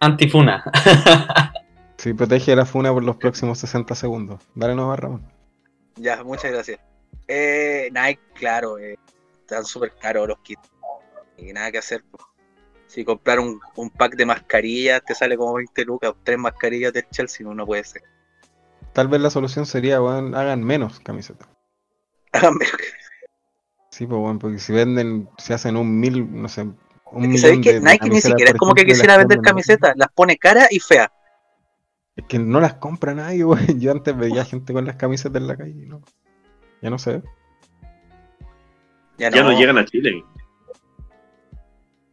Antifuna. 0.00 0.64
Sí, 2.00 2.14
protege 2.14 2.56
la 2.56 2.64
funa 2.64 2.94
por 2.94 3.04
los 3.04 3.16
próximos 3.16 3.58
60 3.58 3.94
segundos. 3.94 4.40
Dale 4.54 4.74
nomás, 4.74 4.98
Ramón. 4.98 5.30
Ya, 5.96 6.24
muchas 6.24 6.50
gracias. 6.50 6.80
Eh, 7.28 7.90
Nike, 7.92 8.22
claro, 8.32 8.78
eh, 8.78 8.96
están 9.42 9.66
súper 9.66 9.92
caros 10.00 10.26
los 10.26 10.38
kits. 10.38 10.66
Y 11.36 11.52
nada 11.52 11.70
que 11.70 11.76
hacer. 11.76 12.02
Si 12.86 13.04
comprar 13.04 13.38
un, 13.38 13.60
un 13.76 13.90
pack 13.90 14.16
de 14.16 14.24
mascarillas 14.24 15.04
te 15.04 15.14
sale 15.14 15.36
como 15.36 15.52
20 15.52 15.84
lucas, 15.84 16.14
tres 16.24 16.38
mascarillas 16.38 16.90
del 16.94 17.06
Chelsea, 17.10 17.46
no, 17.46 17.54
no 17.54 17.66
puede 17.66 17.84
ser. 17.84 18.02
Tal 18.94 19.08
vez 19.08 19.20
la 19.20 19.28
solución 19.28 19.66
sería, 19.66 20.00
weón, 20.00 20.34
hagan 20.34 20.64
menos 20.64 21.00
camisetas. 21.00 21.48
Háganme. 22.32 22.64
Sí, 23.90 24.06
pues, 24.06 24.18
weón, 24.18 24.38
porque 24.38 24.58
si 24.58 24.72
venden, 24.72 25.28
si 25.36 25.52
hacen 25.52 25.76
un 25.76 26.00
mil, 26.00 26.26
no 26.32 26.48
sé, 26.48 26.62
un 26.62 26.74
Es 27.34 27.42
que 27.42 27.50
millón 27.50 27.60
que 27.60 27.72
Nike 27.74 27.90
ni 27.90 27.98
camisetas, 27.98 28.30
siquiera 28.30 28.50
es 28.52 28.56
como 28.56 28.74
que 28.74 28.86
quisiera 28.86 29.18
vender 29.18 29.42
camisetas, 29.42 29.92
las 29.96 30.08
pone 30.12 30.38
caras 30.38 30.68
y 30.70 30.80
feas. 30.80 31.10
Es 32.16 32.24
que 32.26 32.38
no 32.38 32.60
las 32.60 32.74
compra 32.74 33.14
nadie, 33.14 33.44
weón. 33.44 33.80
Yo 33.80 33.92
antes 33.92 34.16
veía 34.16 34.44
gente 34.44 34.72
con 34.72 34.84
las 34.84 34.96
camisetas 34.96 35.40
en 35.40 35.48
la 35.48 35.56
calle, 35.56 35.86
¿no? 35.86 36.02
Ya 36.82 36.90
no 36.90 36.98
sé. 36.98 37.22
Ya, 39.18 39.30
Ya 39.30 39.42
no, 39.42 39.52
llegan 39.52 39.76
a 39.78 39.84
Chile. 39.84 40.24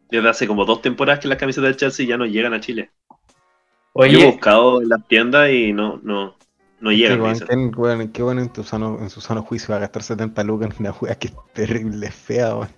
Desde 0.09 0.29
hace 0.29 0.47
como 0.47 0.65
dos 0.65 0.81
temporadas 0.81 1.19
que 1.19 1.27
las 1.27 1.37
camisetas 1.37 1.67
del 1.69 1.77
Chelsea 1.77 2.05
ya 2.05 2.17
no 2.17 2.25
llegan 2.25 2.53
a 2.53 2.59
Chile. 2.59 2.91
Yo 3.09 4.03
he 4.03 4.09
Oye, 4.09 4.25
buscado 4.27 4.81
en 4.81 4.89
las 4.89 5.05
tiendas 5.07 5.49
y 5.49 5.73
no, 5.73 5.99
no, 6.03 6.35
no 6.79 6.91
llegan. 6.91 7.35
¿quién, 7.39 7.71
weón, 7.75 8.09
qué 8.11 8.21
bueno 8.23 8.41
en, 8.41 8.49
tu 8.49 8.63
sano, 8.63 8.99
en 8.99 9.09
su 9.09 9.21
sano 9.21 9.41
juicio 9.41 9.69
va 9.71 9.77
a 9.77 9.79
gastar 9.81 10.03
70 10.03 10.43
lucas 10.43 10.69
en 10.71 10.85
una 10.85 10.91
wea 11.01 11.15
que 11.15 11.27
es 11.29 11.33
terrible, 11.53 12.11
fea, 12.11 12.55
weón. 12.55 12.69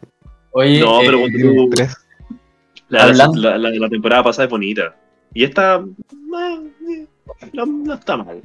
oye, 0.51 0.79
No, 0.79 0.99
pero 1.05 1.17
eh, 1.17 1.21
cuando 1.21 1.39
tú- 1.39 1.69
tres. 1.71 1.97
La, 2.87 3.07
la- 3.11 3.57
la 3.57 3.69
de 3.69 3.79
la 3.79 3.89
temporada 3.89 4.23
pasada 4.23 4.45
es 4.45 4.49
bonita. 4.49 4.95
Y 5.33 5.43
esta 5.43 5.75
eh, 5.77 7.05
no, 7.53 7.65
no 7.65 7.93
está 7.93 8.17
mal. 8.17 8.41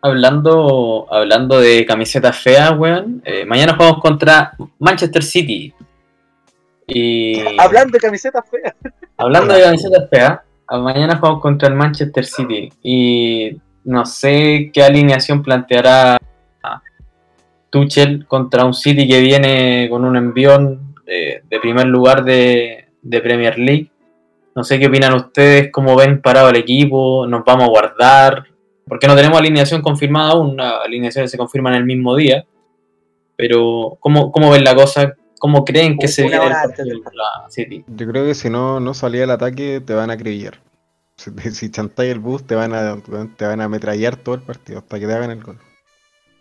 hablando, 0.00 1.06
hablando 1.10 1.60
de 1.60 1.84
camisetas 1.86 2.38
feas, 2.38 2.76
weón, 2.76 3.22
eh, 3.24 3.44
mañana 3.44 3.74
jugamos 3.76 4.00
contra 4.00 4.54
Manchester 4.78 5.22
City. 5.22 5.72
Y 6.86 7.40
Hablando 7.58 7.92
de 7.92 8.00
camisetas 8.00 8.44
feas. 8.50 8.74
hablando 9.16 9.54
de 9.54 9.62
camisetas 9.62 10.10
feas, 10.10 10.40
mañana 10.70 11.16
jugamos 11.16 11.40
contra 11.40 11.68
el 11.68 11.74
Manchester 11.74 12.24
City. 12.24 12.72
Y 12.82 13.56
no 13.84 14.04
sé 14.04 14.70
qué 14.72 14.82
alineación 14.82 15.42
planteará 15.42 16.18
Tuchel 17.70 18.26
contra 18.26 18.64
un 18.64 18.74
City 18.74 19.06
que 19.08 19.20
viene 19.20 19.88
con 19.90 20.04
un 20.04 20.16
envión 20.16 20.94
de, 21.06 21.42
de 21.48 21.60
primer 21.60 21.86
lugar 21.86 22.24
de, 22.24 22.88
de 23.00 23.20
Premier 23.20 23.58
League. 23.58 23.90
No 24.54 24.64
sé 24.64 24.78
qué 24.78 24.86
opinan 24.86 25.14
ustedes, 25.14 25.70
cómo 25.72 25.96
ven 25.96 26.20
parado 26.20 26.50
el 26.50 26.56
equipo, 26.56 27.26
nos 27.26 27.44
vamos 27.44 27.64
a 27.64 27.70
guardar, 27.70 28.44
porque 28.86 29.06
no 29.06 29.16
tenemos 29.16 29.38
alineación 29.38 29.80
confirmada 29.80 30.32
aún, 30.32 30.56
las 30.56 30.84
alineaciones 30.84 31.30
se 31.30 31.38
confirman 31.38 31.74
el 31.74 31.84
mismo 31.84 32.14
día. 32.16 32.44
Pero, 33.36 33.96
¿cómo, 34.00 34.30
cómo 34.30 34.50
ven 34.50 34.64
la 34.64 34.74
cosa? 34.74 35.14
¿Cómo 35.38 35.64
creen 35.64 35.98
que 35.98 36.06
se 36.06 36.22
viene 36.22 36.44
el 36.44 36.52
partido 36.52 37.02
contra 37.02 37.12
la 37.14 37.50
City? 37.50 37.84
Yo 37.88 38.06
creo 38.06 38.24
que 38.26 38.34
si 38.34 38.50
no, 38.50 38.78
no 38.78 38.94
salía 38.94 39.24
el 39.24 39.30
ataque, 39.30 39.80
te 39.84 39.94
van 39.94 40.10
a 40.10 40.14
acribillar. 40.14 40.60
Si, 41.16 41.30
si 41.50 41.70
chantáis 41.70 42.12
el 42.12 42.20
bus, 42.20 42.46
te 42.46 42.54
van 42.54 42.74
a 42.74 42.96
te 43.36 43.46
van 43.46 43.60
a 43.60 43.64
ametrallar 43.64 44.16
todo 44.16 44.34
el 44.34 44.42
partido 44.42 44.78
hasta 44.78 45.00
que 45.00 45.06
te 45.06 45.12
hagan 45.12 45.30
el 45.30 45.42
gol. 45.42 45.58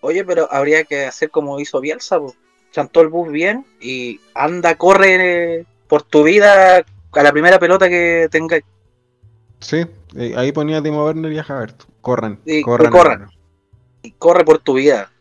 Oye, 0.01 0.25
pero 0.25 0.47
habría 0.51 0.83
que 0.83 1.05
hacer 1.05 1.29
como 1.29 1.59
hizo 1.59 1.79
Bielsa, 1.79 2.19
po. 2.19 2.35
chantó 2.71 3.01
el 3.01 3.07
bus 3.07 3.31
bien 3.31 3.65
y 3.79 4.19
anda, 4.33 4.75
corre 4.75 5.65
por 5.87 6.03
tu 6.03 6.23
vida 6.23 6.83
a 7.13 7.23
la 7.23 7.31
primera 7.31 7.59
pelota 7.59 7.89
que 7.89 8.27
tengáis. 8.31 8.63
Sí, 9.59 9.85
eh, 10.15 10.33
ahí 10.35 10.51
ponía 10.51 10.77
a 10.79 10.83
Timo 10.83 11.05
Werner 11.05 11.31
y 11.31 11.37
a 11.37 11.43
Havertz. 11.47 11.85
Corran, 12.01 12.39
corran. 12.89 13.29
Y 14.01 14.11
corre 14.13 14.43
por 14.43 14.59
tu 14.59 14.73
vida. 14.75 15.11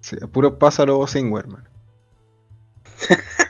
Sí, 0.00 0.16
puro 0.32 0.58
pásalo 0.58 1.06
sin 1.06 1.34
hermano. 1.36 1.64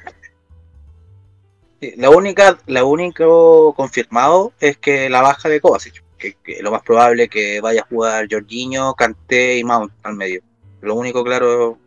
La 1.97 2.11
única, 2.11 2.59
la 2.66 2.82
único 2.84 3.72
confirmado 3.74 4.53
es 4.59 4.76
que 4.78 5.09
la 5.09 5.22
baja 5.22 5.49
de 5.49 5.61
Kovacic, 5.61 6.03
que, 6.18 6.34
que 6.34 6.61
lo 6.61 6.72
más 6.72 6.82
probable 6.82 7.24
es 7.24 7.30
que 7.30 7.61
vaya 7.61 7.82
a 7.82 7.86
jugar 7.86 8.26
Jorginho, 8.28 8.95
Kanté 8.95 9.59
y 9.59 9.64
Mount 9.64 9.93
al 10.03 10.16
medio. 10.16 10.41
Lo 10.80 10.97
único 10.97 11.22
claro, 11.22 11.78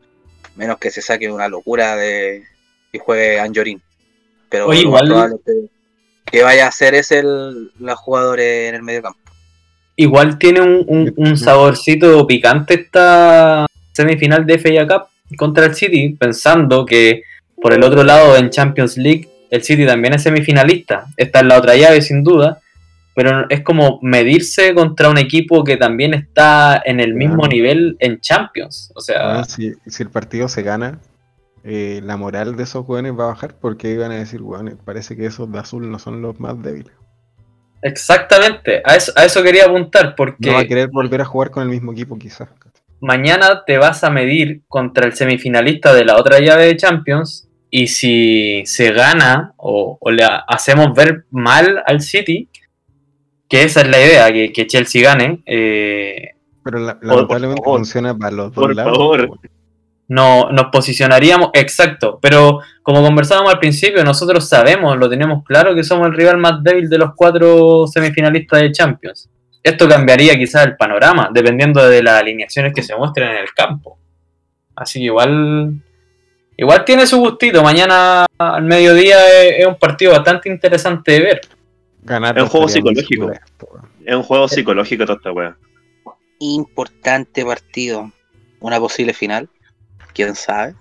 menos 0.55 0.77
que 0.77 0.91
se 0.91 1.01
saque 1.01 1.29
una 1.29 1.49
locura 1.49 1.97
de 1.97 2.45
y 2.93 2.99
juegue 2.99 3.39
Anjorin. 3.41 3.81
Pero 4.49 4.67
Oye, 4.67 4.81
igual- 4.81 5.07
probable 5.07 5.35
que, 5.45 5.69
que 6.31 6.43
vaya 6.43 6.67
a 6.67 6.71
ser 6.71 6.93
ese 6.95 7.19
el, 7.19 7.71
los 7.79 7.99
jugadores 7.99 8.69
en 8.69 8.75
el 8.75 8.83
medio 8.83 9.01
campo. 9.03 9.19
Igual 9.95 10.37
tiene 10.37 10.61
un, 10.61 10.83
un- 10.87 11.13
un 11.17 11.37
saborcito 11.37 12.25
picante 12.25 12.73
esta 12.75 13.65
semifinal 13.91 14.45
de 14.45 14.57
FA 14.57 14.87
Cup 14.87 15.35
contra 15.37 15.65
el 15.65 15.75
City, 15.75 16.15
pensando 16.19 16.85
que 16.85 17.23
por 17.61 17.73
el 17.73 17.83
otro 17.83 18.03
lado 18.03 18.35
en 18.37 18.49
Champions 18.49 18.97
League 18.97 19.27
el 19.51 19.61
City 19.63 19.85
también 19.85 20.13
es 20.13 20.23
semifinalista. 20.23 21.05
Esta 21.17 21.39
es 21.41 21.45
la 21.45 21.57
otra 21.57 21.75
llave 21.75 22.01
sin 22.01 22.23
duda, 22.23 22.59
pero 23.13 23.47
es 23.49 23.61
como 23.61 23.99
medirse 24.01 24.73
contra 24.73 25.09
un 25.09 25.17
equipo 25.17 25.63
que 25.65 25.75
también 25.75 26.13
está 26.13 26.81
en 26.85 26.99
el 27.01 27.13
mismo 27.13 27.45
nivel 27.47 27.97
en 27.99 28.21
Champions. 28.21 28.91
O 28.95 29.01
sea, 29.01 29.43
si, 29.43 29.73
si 29.85 30.03
el 30.03 30.09
partido 30.09 30.47
se 30.47 30.63
gana, 30.63 30.99
eh, 31.63 32.01
la 32.03 32.17
moral 32.17 32.55
de 32.55 32.63
esos 32.63 32.85
jóvenes 32.85 33.13
va 33.17 33.25
a 33.25 33.27
bajar 33.27 33.55
porque 33.59 33.91
iban 33.91 34.11
a 34.11 34.15
decir, 34.15 34.41
bueno, 34.41 34.71
parece 34.83 35.15
que 35.15 35.25
esos 35.25 35.51
de 35.51 35.59
azul 35.59 35.89
no 35.91 35.99
son 35.99 36.21
los 36.21 36.39
más 36.39 36.61
débiles. 36.61 36.93
exactamente, 37.81 38.81
a 38.85 38.95
eso, 38.95 39.11
a 39.15 39.25
eso 39.25 39.41
quería 39.43 39.65
apuntar, 39.65 40.15
porque... 40.15 40.49
No 40.49 40.53
va 40.55 40.61
a 40.61 40.65
querer 40.67 40.89
volver 40.89 41.21
a 41.21 41.25
jugar 41.25 41.51
con 41.51 41.63
el 41.63 41.69
mismo 41.69 41.91
equipo 41.93 42.17
quizás. 42.17 42.49
mañana 42.99 43.63
te 43.65 43.77
vas 43.77 44.03
a 44.03 44.09
medir 44.09 44.61
contra 44.67 45.05
el 45.05 45.13
semifinalista 45.13 45.93
de 45.93 46.05
la 46.05 46.17
otra 46.17 46.39
llave 46.39 46.65
de 46.67 46.77
Champions 46.77 47.47
y 47.69 47.87
si 47.87 48.63
se 48.65 48.91
gana 48.91 49.53
o, 49.57 49.97
o 49.99 50.11
le 50.11 50.23
ha- 50.23 50.43
hacemos 50.47 50.93
ver 50.93 51.25
mal 51.31 51.81
al 51.85 52.01
City, 52.01 52.49
que 53.49 53.63
esa 53.63 53.81
es 53.81 53.87
la 53.89 53.99
idea, 53.99 54.31
que, 54.31 54.51
que 54.53 54.67
Chelsea 54.67 55.01
gane, 55.03 55.41
eh, 55.45 56.31
Pero 56.63 56.79
la- 56.79 56.95
por 56.99 57.05
lamentablemente 57.07 57.61
funciona 57.63 58.15
para 58.15 58.31
los 58.35 58.53
dos 58.53 58.63
Por 58.65 58.75
lados. 58.75 58.97
favor. 58.97 59.27
pues, 59.27 59.51
no, 60.11 60.51
nos 60.51 60.65
posicionaríamos, 60.65 61.51
exacto, 61.53 62.19
pero 62.21 62.59
como 62.83 63.01
conversábamos 63.01 63.53
al 63.53 63.59
principio, 63.59 64.03
nosotros 64.03 64.45
sabemos, 64.45 64.97
lo 64.97 65.09
tenemos 65.09 65.41
claro 65.45 65.73
que 65.73 65.85
somos 65.85 66.07
el 66.07 66.13
rival 66.13 66.37
más 66.37 66.61
débil 66.61 66.89
de 66.89 66.97
los 66.97 67.11
cuatro 67.15 67.87
semifinalistas 67.87 68.59
de 68.59 68.71
Champions. 68.73 69.29
Esto 69.63 69.87
cambiaría 69.87 70.37
quizás 70.37 70.65
el 70.65 70.75
panorama, 70.75 71.29
dependiendo 71.33 71.87
de 71.87 72.03
las 72.03 72.19
alineaciones 72.19 72.73
que 72.73 72.83
se 72.83 72.93
muestren 72.93 73.29
en 73.29 73.37
el 73.37 73.53
campo. 73.55 73.97
Así 74.75 74.99
que 74.99 75.05
igual, 75.05 75.81
igual 76.57 76.83
tiene 76.83 77.07
su 77.07 77.17
gustito. 77.17 77.63
Mañana 77.63 78.25
al 78.37 78.63
mediodía 78.63 79.15
es, 79.43 79.59
es 79.59 79.65
un 79.65 79.75
partido 79.75 80.11
bastante 80.11 80.49
interesante 80.49 81.13
de 81.13 81.19
ver. 81.21 81.41
Ganar 82.01 82.37
Es 82.37 82.43
un 82.43 82.49
juego 82.49 82.67
psicológico. 82.67 83.31
Es 84.05 84.15
un 84.15 84.23
juego 84.23 84.49
psicológico 84.49 85.05
toda 85.05 85.15
esta 85.15 85.31
wea. 85.31 85.55
Importante 86.39 87.45
partido. 87.45 88.11
Una 88.59 88.77
posible 88.77 89.13
final. 89.13 89.47
¿Quién 90.13 90.35
sabe? 90.35 90.75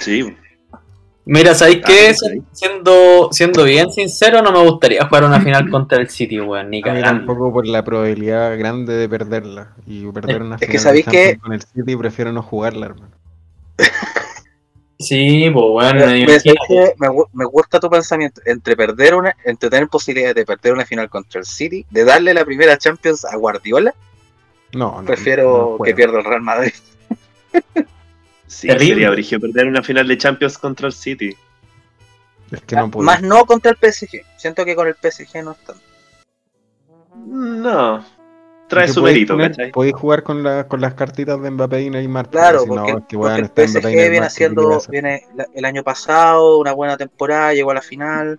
Sí. 0.00 0.36
Mira, 1.26 1.54
¿sabéis 1.54 1.80
Ah, 1.84 1.86
qué? 1.86 2.14
sí. 2.14 2.42
Siendo, 2.52 3.28
siendo 3.30 3.64
bien 3.64 3.92
sincero, 3.92 4.42
no 4.42 4.50
me 4.52 4.62
gustaría 4.68 5.06
jugar 5.06 5.24
una 5.24 5.40
final 5.40 5.70
contra 5.70 5.98
el 5.98 6.08
City, 6.08 6.40
weón, 6.40 6.70
ni 6.70 6.82
cagando. 6.82 7.06
tampoco 7.06 7.52
por 7.52 7.66
la 7.66 7.84
probabilidad 7.84 8.58
grande 8.58 8.94
de 8.94 9.08
perderla. 9.08 9.74
Y 9.86 10.06
perder 10.10 10.42
una 10.42 10.56
Es 10.56 10.60
que 10.62 10.66
final 10.66 10.76
de 10.76 11.02
sabéis 11.02 11.06
que- 11.06 11.38
con 11.38 11.52
el 11.52 11.62
City 11.62 11.94
prefiero 11.96 12.32
no 12.32 12.42
jugarla, 12.42 12.86
hermano. 12.86 13.10
Sí, 14.98 15.48
pues 15.50 15.64
bueno, 15.66 16.06
Me, 17.32 17.44
gusta 17.46 17.80
tu 17.80 17.88
pensamiento 17.88 18.42
entre 18.44 18.76
perder 18.76 19.14
una, 19.14 19.34
entre 19.44 19.70
tener 19.70 19.88
posibilidades 19.88 20.34
de 20.34 20.44
perder 20.44 20.74
una 20.74 20.84
final 20.84 21.08
contra 21.08 21.40
el 21.40 21.46
City, 21.46 21.86
de 21.90 22.04
darle 22.04 22.34
la 22.34 22.44
primera 22.44 22.76
Champions 22.76 23.24
a 23.24 23.34
Guardiola, 23.36 23.94
No, 24.74 25.00
no. 25.00 25.06
prefiero 25.06 25.76
no 25.78 25.84
que 25.84 25.94
pierda 25.94 26.18
el 26.18 26.24
Real 26.24 26.42
Madrid. 26.42 26.72
Sí, 28.46 28.66
Terrible. 28.66 28.94
sería 28.94 29.10
brigio 29.10 29.40
perder 29.40 29.66
una 29.68 29.82
final 29.82 30.08
de 30.08 30.18
Champions 30.18 30.58
contra 30.58 30.86
el 30.88 30.92
City. 30.92 31.36
Es 32.50 32.60
que 32.62 32.74
no 32.76 32.90
puedo. 32.90 33.04
Más 33.06 33.22
no 33.22 33.44
contra 33.46 33.70
el 33.70 33.76
PSG. 33.76 34.22
Siento 34.36 34.64
que 34.64 34.74
con 34.74 34.88
el 34.88 34.94
PSG 34.96 35.44
no 35.44 35.52
están. 35.52 35.76
No. 37.26 38.04
Trae 38.68 38.86
su 38.88 39.02
mérito, 39.02 39.36
¿cachai? 39.36 39.72
Podéis 39.72 39.94
jugar 39.96 40.22
con, 40.22 40.42
la- 40.44 40.66
con 40.68 40.80
las 40.80 40.94
cartitas 40.94 41.40
de 41.42 41.50
Mbappé 41.50 41.82
y 41.82 41.90
Neymar. 41.90 42.30
Claro, 42.30 42.60
si 42.60 42.66
no, 42.68 42.74
porque, 42.76 42.90
es 42.90 42.96
que, 42.96 43.00
porque 43.00 43.16
weón, 43.16 43.38
el 43.40 43.46
PSG 43.46 43.82
Neymar, 43.84 43.92
viene 43.92 44.10
¿qué 44.18 44.24
haciendo, 44.24 44.82
viene 44.88 45.26
la- 45.34 45.46
el 45.52 45.64
año 45.64 45.82
pasado 45.82 46.58
una 46.58 46.72
buena 46.72 46.96
temporada, 46.96 47.52
llegó 47.52 47.72
a 47.72 47.74
la 47.74 47.82
final 47.82 48.38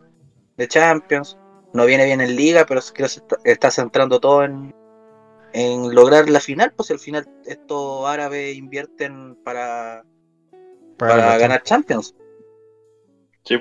de 0.57 0.68
Champions. 0.70 1.38
No 1.74 1.86
viene 1.86 2.05
bien 2.05 2.22
en 2.22 2.36
Liga, 2.36 2.66
pero 2.66 2.82
creo 2.93 3.07
que 3.07 3.09
se 3.09 3.20
está, 3.20 3.38
está 3.43 3.72
centrando 3.72 4.20
todo 4.22 4.43
en, 4.45 4.74
en 5.54 5.93
lograr 5.93 6.30
la 6.30 6.39
final. 6.39 6.74
Pues 6.76 6.91
al 6.91 6.99
final 6.99 7.28
estos 7.45 8.08
árabes 8.08 8.56
invierten 8.56 9.36
para, 9.43 10.04
Para 10.97 11.38
ganar 11.38 11.64
Champions. 11.64 12.16
Sí. 13.43 13.58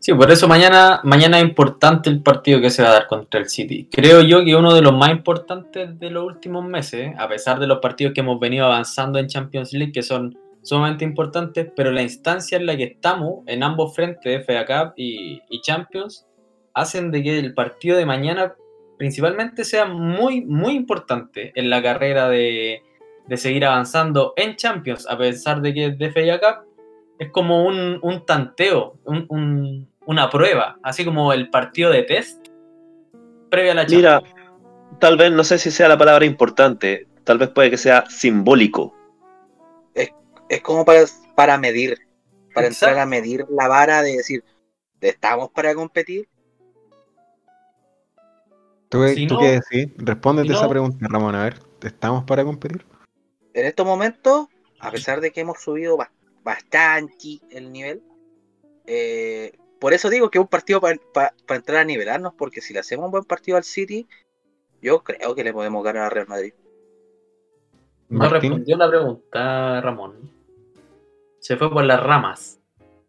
Sí, 0.00 0.14
por 0.14 0.30
eso 0.30 0.46
mañana, 0.46 1.00
mañana 1.02 1.38
es 1.38 1.44
importante 1.44 2.08
el 2.08 2.22
partido 2.22 2.60
que 2.60 2.70
se 2.70 2.82
va 2.82 2.90
a 2.90 2.92
dar 2.92 3.06
contra 3.08 3.40
el 3.40 3.48
City. 3.48 3.88
Creo 3.90 4.20
yo 4.22 4.44
que 4.44 4.54
uno 4.54 4.72
de 4.72 4.80
los 4.80 4.94
más 4.94 5.10
importantes 5.10 5.98
de 5.98 6.10
los 6.10 6.24
últimos 6.24 6.64
meses, 6.64 7.12
a 7.18 7.28
pesar 7.28 7.58
de 7.58 7.66
los 7.66 7.80
partidos 7.80 8.14
que 8.14 8.20
hemos 8.20 8.38
venido 8.38 8.66
avanzando 8.66 9.18
en 9.18 9.26
Champions 9.26 9.72
League, 9.72 9.92
que 9.92 10.02
son 10.02 10.38
sumamente 10.62 11.04
importantes, 11.04 11.68
pero 11.74 11.90
la 11.90 12.02
instancia 12.02 12.58
en 12.58 12.66
la 12.66 12.76
que 12.76 12.84
estamos, 12.84 13.42
en 13.46 13.64
ambos 13.64 13.94
frentes, 13.94 14.46
FA 14.46 14.64
Cup 14.64 14.92
y, 14.96 15.42
y 15.50 15.60
Champions, 15.62 16.26
hacen 16.74 17.10
de 17.10 17.22
que 17.22 17.38
el 17.38 17.54
partido 17.54 17.96
de 17.96 18.06
mañana 18.06 18.54
principalmente 18.98 19.64
sea 19.64 19.86
muy, 19.86 20.42
muy 20.44 20.74
importante 20.74 21.52
en 21.54 21.70
la 21.70 21.82
carrera 21.82 22.28
de, 22.28 22.82
de 23.26 23.36
seguir 23.36 23.64
avanzando 23.64 24.34
en 24.36 24.56
Champions, 24.56 25.06
a 25.08 25.16
pesar 25.16 25.60
de 25.62 25.72
que 25.72 25.86
es 25.86 25.98
de 25.98 26.10
FA 26.10 26.38
Cup, 26.40 26.68
es 27.18 27.30
como 27.30 27.64
un, 27.64 27.98
un 28.02 28.26
tanteo, 28.26 28.98
un- 29.04 29.24
un- 29.28 29.88
una 30.06 30.28
prueba, 30.30 30.78
así 30.82 31.04
como 31.04 31.32
el 31.32 31.48
partido 31.50 31.90
de 31.90 32.02
test 32.02 32.46
previa 33.50 33.72
a 33.72 33.74
la 33.76 33.84
Mira, 33.84 34.20
Champions. 34.20 34.50
tal 34.98 35.16
vez, 35.16 35.32
no 35.32 35.44
sé 35.44 35.58
si 35.58 35.70
sea 35.70 35.88
la 35.88 35.98
palabra 35.98 36.24
importante, 36.24 37.06
tal 37.24 37.38
vez 37.38 37.48
puede 37.50 37.70
que 37.70 37.76
sea 37.76 38.04
simbólico. 38.08 38.94
Es 40.48 40.62
como 40.62 40.84
para, 40.84 41.04
para 41.34 41.58
medir, 41.58 41.98
para 42.54 42.68
Exacto. 42.68 42.86
entrar 42.92 43.02
a 43.02 43.06
medir 43.06 43.44
la 43.50 43.68
vara 43.68 44.02
de 44.02 44.16
decir, 44.16 44.42
¿estamos 45.00 45.50
para 45.50 45.74
competir? 45.74 46.26
¿Tú, 48.88 49.06
Si 49.08 49.26
tú 49.26 49.34
no- 49.34 49.40
qué 49.40 49.60
decís? 49.60 49.92
Respóndete 49.98 50.48
si 50.48 50.54
esa 50.54 50.62
no- 50.64 50.70
pregunta, 50.70 51.06
Ramón. 51.10 51.34
A 51.34 51.44
ver, 51.44 51.60
¿estamos 51.82 52.24
para 52.24 52.44
competir? 52.44 52.84
En 53.54 53.66
estos 53.66 53.86
momentos, 53.86 54.48
a 54.80 54.90
pesar 54.90 55.20
de 55.20 55.30
que 55.30 55.40
hemos 55.40 55.60
subido 55.60 55.96
ba- 55.96 56.12
bastante 56.42 57.40
el 57.50 57.72
nivel, 57.72 58.02
eh, 58.86 59.52
por 59.80 59.92
eso 59.92 60.08
digo 60.08 60.30
que 60.30 60.38
es 60.38 60.42
un 60.42 60.48
partido 60.48 60.80
para 60.80 60.98
entrar 61.50 61.78
a 61.78 61.84
nivelarnos, 61.84 62.32
porque 62.34 62.60
si 62.60 62.72
le 62.72 62.80
hacemos 62.80 63.06
un 63.06 63.10
buen 63.12 63.24
partido 63.24 63.56
al 63.56 63.64
City, 63.64 64.06
yo 64.80 65.02
creo 65.02 65.34
que 65.34 65.44
le 65.44 65.52
podemos 65.52 65.82
ganar 65.84 66.04
a 66.04 66.10
Real 66.10 66.28
Madrid. 66.28 66.54
No 68.08 68.28
respondió 68.28 68.76
la 68.76 68.88
pregunta, 68.88 69.80
Ramón. 69.82 70.30
Se 71.40 71.56
fue 71.56 71.70
por 71.70 71.84
las 71.84 72.02
ramas. 72.02 72.58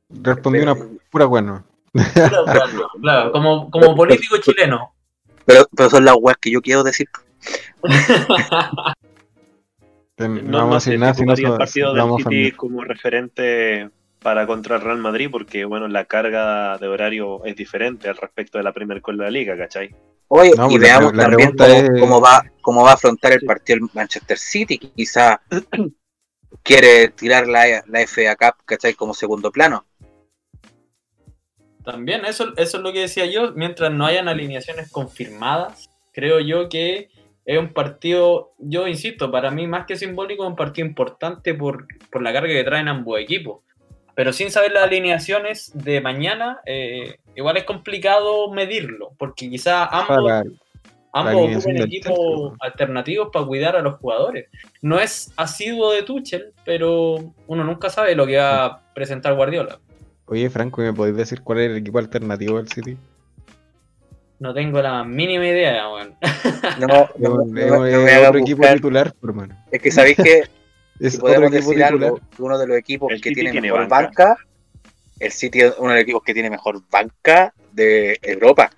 respondió 0.10 0.64
una 0.64 0.76
pura 1.12 1.28
cuerno. 1.28 1.64
Claro, 1.94 2.46
claro, 2.46 2.90
claro, 3.02 3.32
como, 3.32 3.72
como 3.72 3.96
político 3.96 4.38
chileno. 4.40 4.94
Pero, 5.50 5.68
pero 5.76 5.90
son 5.90 6.06
las 6.06 6.16
weas 6.20 6.38
que 6.38 6.52
yo 6.52 6.62
quiero 6.62 6.84
decir. 6.84 7.08
No, 10.18 10.28
No, 10.28 10.58
vamos 10.58 10.74
a 10.74 10.76
no 10.76 10.82
sé 10.82 10.98
nada 10.98 11.14
si 11.14 11.44
el 11.46 11.58
partido 11.58 11.94
del 11.94 12.18
City 12.18 12.52
como 12.52 12.84
referente 12.84 13.90
para 14.22 14.46
contra 14.46 14.76
el 14.76 14.82
Real 14.82 14.98
Madrid, 14.98 15.30
porque 15.32 15.64
bueno, 15.64 15.88
la 15.88 16.04
carga 16.04 16.78
de 16.78 16.88
horario 16.90 17.44
es 17.46 17.56
diferente 17.56 18.10
al 18.10 18.18
respecto 18.18 18.58
de 18.58 18.66
la 18.66 18.74
Premier 18.74 19.02
con 19.02 19.18
la 19.18 19.30
Liga, 19.32 19.56
¿cachai? 19.58 19.96
Oye, 20.28 20.52
No, 20.58 20.70
y 20.70 20.74
la 20.78 20.80
veamos 20.80 21.12
pre- 21.14 21.18
la 21.18 21.24
también 21.24 21.56
cómo, 21.56 21.70
es- 21.70 21.90
cómo 22.02 22.20
va, 22.22 22.44
cómo 22.62 22.84
va 22.84 22.92
a 22.92 22.94
afrontar 22.96 23.32
el 23.32 23.42
partido 23.46 23.80
el 23.80 23.90
Manchester 23.94 24.38
City, 24.38 24.78
que 24.78 24.92
quizá 24.92 25.40
quiere 26.64 27.08
tirar 27.10 27.48
la, 27.48 27.82
la 27.88 28.02
FA 28.06 28.36
Cup, 28.36 28.62
¿cachai? 28.66 28.96
Como 28.96 29.14
segundo 29.14 29.54
plano. 29.54 29.86
También, 31.84 32.26
eso, 32.26 32.54
eso 32.58 32.78
es 32.78 32.84
lo 32.84 32.92
que 32.92 33.02
decía 33.02 33.26
yo. 33.26 33.54
Mientras 33.54 33.92
no 33.92 34.06
hayan 34.06 34.28
alineaciones 34.28 34.92
confirmadas, 34.92 35.90
creo 36.12 36.40
yo 36.40 36.70
que 36.70 37.10
es 37.46 37.58
un 37.58 37.70
partido, 37.70 38.52
yo 38.60 38.88
insisto, 38.88 39.32
para 39.32 39.50
mí 39.50 39.66
más 39.66 39.86
que 39.88 39.96
simbólico, 39.96 40.44
es 40.44 40.50
un 40.50 40.56
partido 40.56 40.88
importante 40.88 41.54
por, 41.54 41.88
por 42.12 42.22
la 42.22 42.32
carga 42.32 42.54
que 42.54 42.64
traen 42.64 42.88
ambos 42.88 43.20
equipos. 43.20 43.62
Pero 44.14 44.34
sin 44.34 44.52
saber 44.52 44.74
las 44.74 44.84
alineaciones 44.84 45.72
de 45.74 46.02
mañana, 46.02 46.60
eh, 46.66 47.20
igual 47.36 47.58
es 47.58 47.64
complicado 47.64 48.52
medirlo, 48.52 49.14
porque 49.18 49.50
quizás 49.50 49.88
ambos, 49.92 50.44
ambos 51.14 51.56
ocupen 51.56 51.82
equipos 51.82 52.54
alternativos 52.60 53.30
para 53.32 53.46
cuidar 53.46 53.76
a 53.78 53.82
los 53.82 53.96
jugadores. 53.96 54.50
No 54.82 55.00
es 55.00 55.32
asiduo 55.38 55.92
de 55.92 56.04
Tuchel, 56.04 56.54
pero 56.66 57.34
uno 57.48 57.64
nunca 57.64 57.90
sabe 57.90 58.14
lo 58.14 58.28
que 58.28 58.38
va 58.38 58.66
a 58.66 58.94
presentar 58.94 59.36
Guardiola. 59.36 59.80
Oye, 60.30 60.50
Franco, 60.50 60.82
¿me 60.82 60.94
podéis 60.94 61.18
decir 61.18 61.42
cuál 61.42 61.60
es 61.60 61.72
el 61.72 61.78
equipo 61.78 61.98
alternativo 62.00 62.58
del 62.58 62.68
City? 62.70 62.98
No 64.40 64.54
tengo 64.54 64.82
la 64.82 65.04
mínima 65.04 65.46
idea, 65.46 65.90
weón. 65.92 66.16
No, 66.80 66.88
no, 67.18 67.44
Es 67.58 68.22
no, 68.24 68.28
otro 68.30 68.40
equipo 68.40 68.68
titular, 68.68 69.14
por 69.14 69.32
hermano. 69.32 69.58
Es 69.72 69.82
que 69.82 69.92
sabéis 69.92 70.18
que 70.18 70.44
Es 71.00 71.14
si 71.14 71.18
otro 71.18 71.28
podemos 71.28 71.52
decir 71.52 71.70
titular. 71.70 71.94
algo, 71.94 72.20
que 72.36 72.42
uno 72.44 72.58
de 72.58 72.68
los 72.68 72.78
equipos 72.78 73.12
El 73.12 73.22
que 73.22 73.32
tiene, 73.32 73.52
tiene 73.52 73.68
mejor 73.72 73.88
banca. 73.88 74.26
banca. 74.30 74.46
el 75.20 75.32
City 75.32 75.62
es 75.62 75.74
uno 75.78 75.90
de 75.90 75.96
los 75.96 76.04
equipos 76.04 76.24
que 76.24 76.34
tiene 76.34 76.50
mejor 76.50 76.82
banca 76.92 77.54
de 77.72 78.20
Europa. 78.22 78.70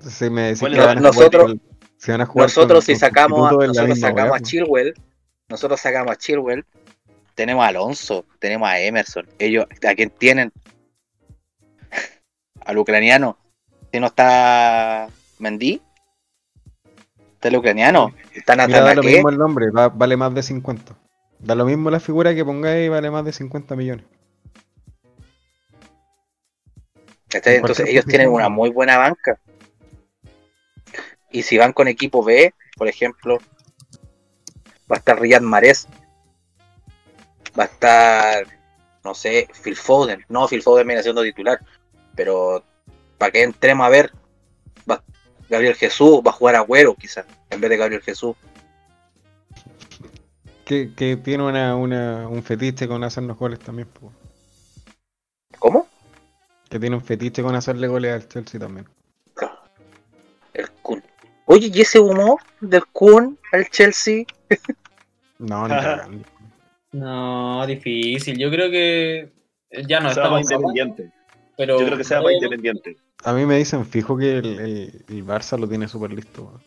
Si 0.00 0.30
me 0.30 0.42
decís 0.42 0.60
¿Cuál 0.60 0.72
que 0.74 0.78
es? 0.78 0.86
van 0.86 0.98
a 0.98 1.00
Nosotros- 1.00 1.42
jugar 1.42 1.58
con- 1.58 1.78
si 1.98 2.10
van 2.12 2.20
a 2.20 2.26
jugar 2.26 2.44
Nosotros 2.46 2.84
con- 2.86 2.94
si 2.94 3.00
sacamos, 3.00 3.38
a, 3.50 3.66
nosotros 3.66 3.98
sacamos 3.98 4.36
a 4.36 4.40
Chilwell, 4.40 4.94
nosotros 5.48 5.80
sacamos 5.80 6.12
a 6.12 6.16
Chilwell, 6.16 6.64
tenemos 7.38 7.64
a 7.64 7.68
Alonso, 7.68 8.24
tenemos 8.40 8.68
a 8.68 8.80
Emerson. 8.80 9.24
Ellos, 9.38 9.64
¿a 9.88 9.94
quién 9.94 10.10
tienen? 10.10 10.52
Al 12.64 12.78
ucraniano. 12.78 13.38
Si 13.92 14.00
no 14.00 14.08
está 14.08 15.08
Mendy, 15.38 15.80
está 17.34 17.46
el 17.46 17.56
ucraniano. 17.56 18.12
Está 18.34 18.56
Mira, 18.66 18.80
da 18.80 18.94
lo 18.96 19.02
mismo 19.04 19.30
el 19.30 19.38
nombre, 19.38 19.70
va- 19.70 19.88
vale 19.88 20.16
más 20.16 20.34
de 20.34 20.42
50. 20.42 20.96
Da 21.38 21.54
lo 21.54 21.64
mismo 21.64 21.90
la 21.90 22.00
figura 22.00 22.34
que 22.34 22.44
pongáis, 22.44 22.90
vale 22.90 23.08
más 23.08 23.24
de 23.24 23.32
50 23.32 23.76
millones. 23.76 24.04
Entonces 27.30 27.86
ellos 27.88 28.04
tienen 28.06 28.30
una 28.30 28.48
muy 28.48 28.70
buena 28.70 28.98
banca. 28.98 29.38
Y 31.30 31.42
si 31.44 31.56
van 31.56 31.72
con 31.72 31.86
equipo 31.86 32.24
B, 32.24 32.52
por 32.76 32.88
ejemplo, 32.88 33.38
va 34.90 34.96
a 34.96 34.98
estar 34.98 35.20
Riyad 35.20 35.42
Mahrez. 35.42 35.86
Va 37.58 37.64
a 37.64 37.66
estar, 37.66 38.46
no 39.04 39.14
sé, 39.14 39.48
Phil 39.62 39.76
Foden. 39.76 40.24
No, 40.28 40.48
Phil 40.48 40.62
Foden 40.62 40.86
viene 40.86 41.02
siendo 41.02 41.22
titular. 41.22 41.60
Pero 42.14 42.64
para 43.16 43.32
que 43.32 43.42
entremos 43.42 43.86
a 43.86 43.90
ver, 43.90 44.12
va, 44.90 45.02
Gabriel 45.48 45.74
Jesús 45.74 46.20
va 46.26 46.30
a 46.30 46.34
jugar 46.34 46.56
Agüero 46.56 46.94
quizás, 46.94 47.26
en 47.50 47.60
vez 47.60 47.70
de 47.70 47.76
Gabriel 47.76 48.02
Jesús. 48.02 48.36
Que, 50.64 50.92
que 50.94 51.16
tiene 51.16 51.44
una, 51.44 51.76
una, 51.76 52.28
un 52.28 52.42
fetiche 52.42 52.86
con 52.86 53.02
hacernos 53.02 53.38
goles 53.38 53.58
también. 53.58 53.88
po. 53.88 54.12
¿Cómo? 55.58 55.88
Que 56.68 56.78
tiene 56.78 56.96
un 56.96 57.02
fetiche 57.02 57.42
con 57.42 57.54
hacerle 57.54 57.88
goles 57.88 58.12
al 58.12 58.28
Chelsea 58.28 58.60
también. 58.60 58.86
El 60.52 60.70
Kun. 60.82 61.02
Oye, 61.46 61.70
¿y 61.72 61.80
ese 61.80 61.98
humo 61.98 62.38
del 62.60 62.84
Kun 62.86 63.38
al 63.52 63.68
Chelsea? 63.70 64.24
No, 65.38 65.66
ni 65.66 65.74
cagando. 65.74 66.24
No, 66.98 67.64
difícil. 67.66 68.36
Yo 68.38 68.50
creo 68.50 68.70
que 68.70 69.30
ya 69.86 70.00
no 70.00 70.08
más 70.08 70.42
independiente. 70.42 71.10
pero 71.56 71.78
Yo 71.78 71.86
creo 71.86 71.98
que 71.98 72.04
sea 72.04 72.20
más 72.20 72.32
independiente. 72.32 72.96
A 73.24 73.32
mí 73.32 73.46
me 73.46 73.56
dicen 73.58 73.84
fijo 73.84 74.16
que 74.16 74.38
el, 74.38 74.46
el, 74.60 75.04
el 75.08 75.24
Barça 75.26 75.58
lo 75.58 75.68
tiene 75.68 75.88
súper 75.88 76.12
listo. 76.12 76.60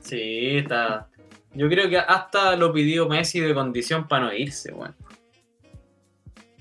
Sí, 0.00 0.58
está. 0.58 1.08
Yo 1.54 1.68
creo 1.68 1.88
que 1.88 1.98
hasta 1.98 2.54
lo 2.56 2.72
pidió 2.72 3.08
Messi 3.08 3.40
de 3.40 3.54
condición 3.54 4.06
para 4.08 4.26
no 4.26 4.32
irse, 4.34 4.72
weón. 4.72 4.94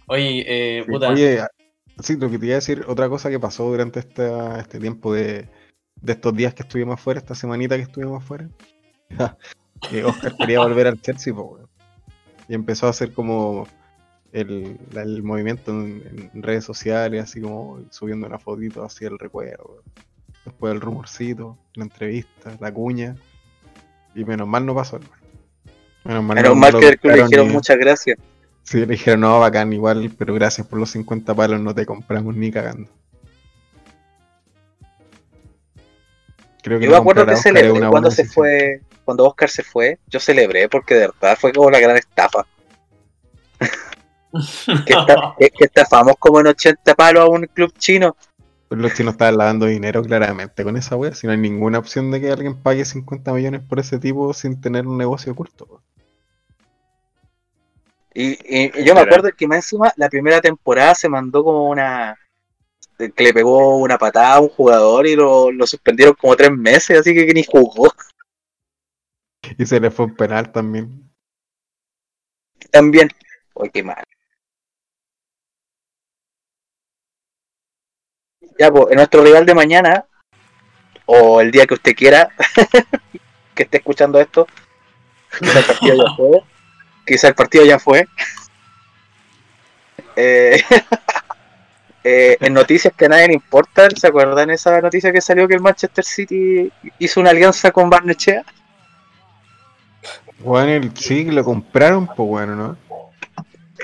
Oye, 0.08 0.45
eh, 0.47 0.84
Sí, 0.86 0.91
puta. 0.91 1.10
Oye, 1.10 1.39
sí, 1.99 2.18
lo 2.18 2.30
que 2.30 2.39
te 2.39 2.45
iba 2.45 2.53
a 2.53 2.56
decir, 2.56 2.84
otra 2.88 3.10
cosa 3.10 3.30
que 3.30 3.39
pasó 3.39 3.66
durante 3.70 3.99
esta- 3.99 4.60
este 4.60 4.80
tiempo 4.80 5.14
de, 5.14 5.47
de 6.01 6.14
estos 6.14 6.34
días 6.36 6.53
que 6.53 6.64
estuvimos 6.64 6.93
afuera, 6.95 7.20
esta 7.20 7.36
semanita 7.36 7.76
que 7.76 7.84
estuvimos 7.84 8.24
afuera, 8.24 8.49
que 9.89 10.03
Oscar 10.03 10.36
quería 10.38 10.59
volver 10.59 10.88
al 10.88 11.01
Chelsea, 11.01 11.34
po, 11.34 11.43
weón. 11.43 11.69
y 12.47 12.53
empezó 12.53 12.88
a 12.88 12.91
hacer 12.91 13.13
como 13.13 13.67
el, 14.32 14.78
movimiento 15.23 15.71
en, 15.71 16.30
en 16.34 16.43
redes 16.43 16.63
sociales, 16.65 17.23
así 17.23 17.41
como 17.41 17.80
subiendo 17.89 18.28
una 18.28 18.39
fotito 18.39 18.84
así 18.84 19.05
el 19.05 19.17
recuerdo. 19.19 19.65
weón. 19.69 19.84
Después 20.45 20.73
el 20.73 20.82
rumorcito, 20.82 21.57
la 21.73 21.84
entrevista, 21.86 22.55
la 22.59 22.71
cuña, 22.71 23.15
y 24.13 24.23
menos 24.23 24.47
mal 24.47 24.65
no 24.65 24.76
pasó, 24.76 24.97
hermano. 24.97 25.21
Menos 26.03 26.23
mal, 26.23 26.36
Menos 26.36 26.49
no- 26.51 26.55
mal 26.55 26.80
que, 26.80 26.97
que 26.97 27.07
le 27.07 27.23
dijeron 27.23 27.51
muchas 27.51 27.78
gracias. 27.78 28.17
Sí, 28.61 28.80
le 28.80 28.86
dijeron, 28.88 29.21
no, 29.21 29.39
bacán, 29.39 29.71
igual, 29.73 30.11
pero 30.17 30.34
gracias 30.34 30.65
por 30.67 30.80
los 30.80 30.89
50 30.91 31.34
palos, 31.36 31.59
no 31.61 31.73
te 31.73 31.86
compramos 31.86 32.36
ni 32.36 32.51
cagando. 32.51 32.89
Creo 36.63 36.80
Yo 36.80 36.88
no 36.88 36.91
me 36.93 36.97
acuerdo 36.97 37.26
que 37.28 37.36
celebré 37.36 37.88
cuando 37.89 38.09
se 38.09 38.26
fue, 38.26 38.82
cuando 39.06 39.26
Oscar 39.26 39.49
se 39.49 39.64
fue, 39.64 39.99
yo 40.08 40.20
celebré 40.20 40.68
porque 40.68 40.95
de 40.95 41.08
verdad 41.08 41.38
fue 41.39 41.53
como 41.53 41.70
la 41.70 41.80
gran 41.80 41.95
estafa. 41.95 42.45
Que, 44.86 44.93
esta- 44.93 45.36
que- 45.39 45.49
que 45.49 45.66
estafamos 45.66 46.16
como 46.20 46.39
en 46.41 46.47
80 46.47 46.93
palos 46.95 47.24
a 47.24 47.28
un 47.28 47.45
club 47.45 47.72
chino. 47.78 48.16
Pues 48.68 48.82
los 48.82 48.93
chinos 48.95 49.14
estaban 49.14 49.38
lavando 49.38 49.68
dinero 49.68 50.01
claramente 50.01 50.64
con 50.64 50.76
esa 50.76 50.95
wea, 50.95 51.14
si 51.14 51.28
no 51.28 51.34
hay 51.34 51.39
ninguna 51.39 51.78
opción 51.78 52.10
de 52.12 52.20
que 52.20 52.32
alguien 52.32 52.62
pague 52.62 52.84
50 52.84 53.32
millones 53.32 53.62
por 53.62 53.80
ese 53.80 53.99
tipo 53.99 54.34
sin 54.34 54.60
tener 54.60 54.88
un 54.88 54.97
negocio 54.97 55.32
oculto. 55.34 55.82
Y, 58.14 58.30
y- 58.32 58.72
y 58.80 58.84
yo 58.86 58.95
me 58.95 59.01
acuerdo 59.01 59.30
que 59.38 59.45
más 59.47 59.58
encima 59.58 59.93
la 59.97 60.10
primera 60.10 60.41
temporada 60.41 60.95
se 60.95 61.08
mandó 61.10 61.43
como 61.43 61.70
una 61.70 62.18
que 62.97 63.24
le 63.24 63.34
pegó 63.34 63.78
una 63.78 63.97
patada 63.97 64.36
a 64.36 64.39
un 64.39 64.47
jugador 64.47 65.06
y 65.06 65.16
lo, 65.18 65.51
lo 65.51 65.68
suspendieron 65.68 66.16
como 66.16 66.34
tres 66.38 66.49
meses, 66.51 66.97
así 66.99 67.14
que, 67.14 67.28
que 67.28 67.34
ni 67.34 67.43
jugó. 67.43 67.91
Y 69.58 69.66
se 69.66 69.80
le 69.80 69.91
fue 69.91 70.06
un 70.06 70.16
penal 70.16 70.52
también. 70.52 71.12
También. 72.72 73.10
Uy, 73.54 73.70
qué 73.70 73.84
mal. 73.84 74.04
Ya, 78.58 78.72
pues, 78.72 78.88
en 78.89 78.98
nuestro 78.98 79.24
rival 79.24 79.46
de 79.46 79.54
mañana, 79.54 80.06
o 81.06 81.41
el 81.41 81.52
día 81.52 81.66
que 81.66 81.74
usted 81.74 81.93
quiera, 81.96 82.30
que 83.56 83.64
esté 83.64 83.78
escuchando 83.78 84.20
esto, 84.20 84.48
quizá 85.39 85.60
el 85.60 85.66
partido 85.66 85.96
ya 85.96 86.16
fue. 86.16 86.43
Quizá 87.06 87.28
el 87.28 87.36
partido 87.36 87.66
ya 87.66 87.80
fue. 87.80 88.08
Eh, 90.16 90.64
eh, 92.04 92.38
en 92.39 92.54
noticias 92.54 92.93
que 92.96 93.06
a 93.06 93.10
nadie 93.10 93.28
le 93.28 93.34
importan, 93.34 93.96
¿se 93.96 94.08
acuerdan 94.08 94.50
esa 94.50 94.80
noticia 94.80 95.12
que 95.12 95.22
salió 95.22 95.48
que 95.48 95.56
el 95.56 95.62
Manchester 95.62 96.06
City 96.06 96.72
hizo 97.00 97.20
una 97.20 97.32
alianza 97.32 97.72
con 97.72 97.89
Barnechea? 97.89 98.43
Bueno, 100.39 100.71
el 100.71 100.95
sí, 100.97 101.25
lo 101.25 101.43
compraron, 101.43 102.07
pues 102.07 102.27
bueno, 102.29 102.55
¿no? 102.55 102.77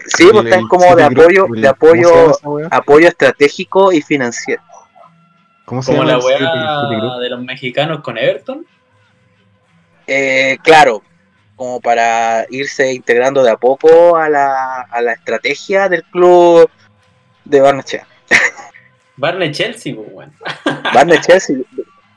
Sí, 0.08 0.28
pues 0.32 0.46
están 0.46 0.68
como 0.68 0.96
de 0.96 1.04
apoyo, 1.04 1.46
el- 1.54 1.62
de 1.62 1.74
¿cómo 1.74 1.94
se 1.94 2.02
llama 2.02 2.32
apoyo, 2.32 2.68
apoyo 2.72 3.08
estratégico 3.08 3.92
y 3.92 4.02
financiero. 4.02 4.62
¿Cómo 5.66 5.82
se 5.82 5.92
Como 5.92 6.04
llama 6.04 6.18
la 6.18 6.24
weá 6.26 7.20
de 7.20 7.30
los 7.30 7.42
mexicanos 7.44 8.02
con 8.02 8.18
Everton. 8.18 8.66
Eh, 10.08 10.58
claro, 10.64 11.02
como 11.56 11.80
para 11.80 12.46
irse 12.50 12.92
integrando 12.94 13.44
de 13.44 13.52
a 13.52 13.58
poco 13.58 14.18
a 14.18 14.28
la, 14.28 14.82
a 14.82 15.02
la 15.02 15.14
estrategia 15.14 15.88
del 15.88 16.04
club 16.06 16.70
de 17.46 17.62
Barnechea. 17.62 18.08
Barney 19.18 19.52
Chelsea, 19.52 19.96
pues, 19.96 20.08
weón. 20.12 20.34
Barne 20.94 21.20
Chelsea 21.22 21.58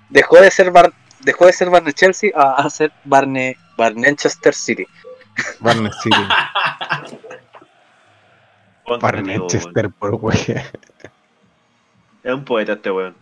dejó 0.08 0.40
de 0.40 0.50
ser 0.50 0.70
Bar- 0.70 0.92
dejó 1.20 1.46
de 1.46 1.52
ser 1.52 1.68
Barne 1.70 1.92
Chelsea 1.92 2.30
a, 2.34 2.54
a 2.62 2.70
ser 2.70 2.92
Barne 3.04 3.56
Barnechester 3.76 4.54
City. 4.54 4.86
Barnes 5.60 5.94
City. 6.02 6.16
Barnechester, 9.00 9.90
por 9.90 10.14
wea. 10.16 10.70
Es 12.22 12.32
un 12.32 12.44
poeta 12.44 12.74
este 12.74 12.90
weón. 12.90 13.14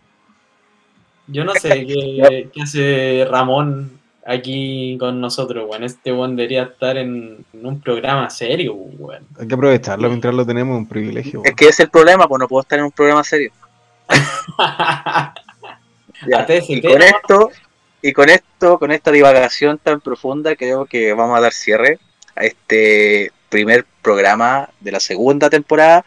Yo 1.28 1.44
no 1.44 1.55
sé 1.55 1.86
qué, 1.86 2.50
qué 2.53 2.62
hace 2.62 3.26
Ramón 3.30 4.00
aquí 4.26 4.96
con 4.98 5.20
nosotros, 5.20 5.68
weón. 5.68 5.84
Este 5.84 6.12
weón 6.12 6.36
debería 6.36 6.64
estar 6.64 6.96
en, 6.96 7.44
en 7.53 7.66
un 7.66 7.80
programa 7.80 8.28
serio, 8.30 8.74
weón. 8.74 9.26
Hay 9.38 9.46
que 9.46 9.55
aprovecharlo 9.55 10.09
mientras 10.09 10.34
lo 10.34 10.44
tenemos, 10.44 10.76
un 10.76 10.86
privilegio. 10.86 11.42
Es 11.44 11.55
que 11.55 11.64
ese 11.66 11.70
es 11.70 11.86
el 11.86 11.90
problema, 11.90 12.26
pues 12.28 12.40
no 12.40 12.48
puedo 12.48 12.62
estar 12.62 12.78
en 12.78 12.86
un 12.86 12.92
programa 12.92 13.24
serio. 13.24 13.53
Ya, 16.28 16.46
Y 16.68 16.80
con 16.80 17.03
esto, 17.03 17.50
y 18.03 18.12
con 18.12 18.28
esto, 18.28 18.78
con 18.78 18.90
esta 18.90 19.11
divagación 19.11 19.78
tan 19.78 20.00
profunda, 20.00 20.57
creo 20.57 20.86
que 20.86 21.12
vamos 21.12 21.38
a 21.38 21.40
dar 21.40 21.53
cierre 21.53 21.98
a 22.36 22.44
este 22.44 23.30
primer 23.48 23.86
programa 24.03 24.68
de 24.80 24.92
la 24.92 25.00
segunda 25.00 25.48
temporada 25.48 26.05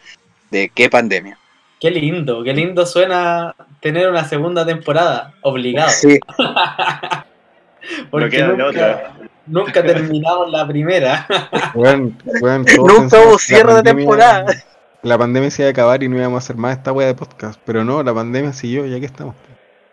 de 0.50 0.70
¿Qué 0.74 0.90
pandemia? 0.90 1.38
Qué 1.80 1.90
lindo, 1.90 2.42
qué 2.42 2.52
lindo 2.54 2.86
suena 2.86 3.54
tener 3.80 4.08
una 4.08 4.24
segunda 4.24 4.64
temporada, 4.64 5.34
obligado. 5.42 5.90
Sí, 5.90 6.18
Porque 8.10 8.38
No 8.38 8.48
nunca, 8.48 8.66
otra. 8.66 9.12
nunca 9.46 9.82
terminamos 9.82 10.50
la 10.50 10.66
primera. 10.66 11.26
Weón, 11.74 12.16
todos 12.16 13.02
nunca 13.02 13.20
hubo 13.20 13.38
cierre 13.38 13.74
de 13.74 13.82
temporada. 13.82 14.46
La 15.02 15.16
pandemia 15.16 15.50
se 15.50 15.62
iba 15.62 15.68
a 15.68 15.70
acabar 15.70 16.02
y 16.02 16.08
no 16.08 16.16
íbamos 16.16 16.42
a 16.42 16.44
hacer 16.44 16.56
más 16.56 16.76
esta 16.78 16.92
wea 16.92 17.06
de 17.06 17.14
podcast. 17.14 17.60
Pero 17.64 17.84
no, 17.84 18.02
la 18.02 18.12
pandemia 18.12 18.52
siguió, 18.52 18.86
ya 18.86 18.98
que 18.98 19.06
estamos. 19.06 19.36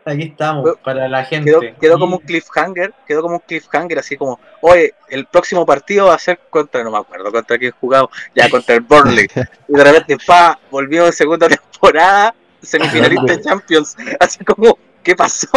Aquí 0.06 0.24
estamos, 0.24 0.64
Pero 0.64 0.78
para 0.84 1.08
la 1.08 1.24
gente. 1.24 1.50
Quedó, 1.50 1.62
quedó 1.80 2.00
como 2.00 2.18
un 2.18 2.22
cliffhanger, 2.24 2.94
quedó 3.08 3.22
como 3.22 3.36
un 3.36 3.42
cliffhanger, 3.46 4.00
así 4.00 4.18
como, 4.18 4.40
oye, 4.62 4.94
el 5.10 5.26
próximo 5.26 5.66
partido 5.66 6.08
va 6.08 6.16
a 6.16 6.20
ser 6.20 6.40
contra, 6.50 6.84
no 6.84 6.92
me 6.92 6.98
acuerdo 6.98 7.32
contra 7.32 7.58
quién 7.58 7.74
jugamos, 7.80 8.10
ya 8.36 8.50
contra 8.50 8.76
el 8.76 8.82
Burnley. 8.82 9.28
Y 9.68 9.74
de 9.74 9.84
repente, 9.84 10.18
pa, 10.26 10.60
volvió 10.70 11.06
en 11.06 11.14
segunda 11.14 11.48
temporada, 11.48 12.36
semifinalista 12.62 13.36
de 13.36 13.42
Champions. 13.42 13.96
Así 14.20 14.44
como, 14.44 14.78
¿qué 15.02 15.16
pasó? 15.16 15.48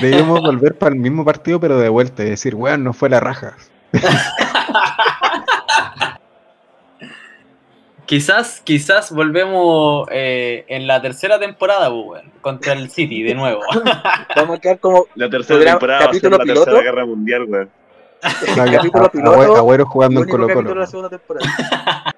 Debíamos 0.00 0.40
volver 0.40 0.76
para 0.76 0.94
el 0.94 1.00
mismo 1.00 1.24
partido, 1.24 1.60
pero 1.60 1.78
de 1.78 1.88
vuelta 1.88 2.22
y 2.24 2.30
decir, 2.30 2.54
weón, 2.54 2.84
no 2.84 2.92
fue 2.92 3.08
la 3.08 3.20
raja. 3.20 3.56
Quizás, 8.08 8.62
quizás 8.64 9.12
volvemos 9.12 10.08
eh, 10.10 10.64
en 10.68 10.86
la 10.86 11.02
tercera 11.02 11.38
temporada, 11.38 11.90
pues, 11.90 12.06
weón, 12.06 12.32
contra 12.40 12.72
el 12.72 12.88
City 12.90 13.22
de 13.22 13.34
nuevo. 13.34 13.60
Vamos 14.34 14.56
a 14.56 14.60
quedar 14.62 14.78
como 14.78 15.04
La 15.14 15.28
tercera 15.28 15.72
temporada 15.72 16.06
va 16.06 16.10
a 16.12 16.14
ser 16.14 16.30
la 16.30 16.38
piloto. 16.38 16.64
tercera 16.64 16.82
guerra 16.82 17.04
mundial, 17.04 17.44
weón. 17.44 17.70
Piloto, 19.12 19.56
Agüero, 19.56 19.84
jugando 19.84 20.22
en 20.22 20.28
Colo 20.30 20.48
Colo. 20.48 20.74
la 20.74 20.86
segunda 20.86 21.10
temporada. 21.10 21.46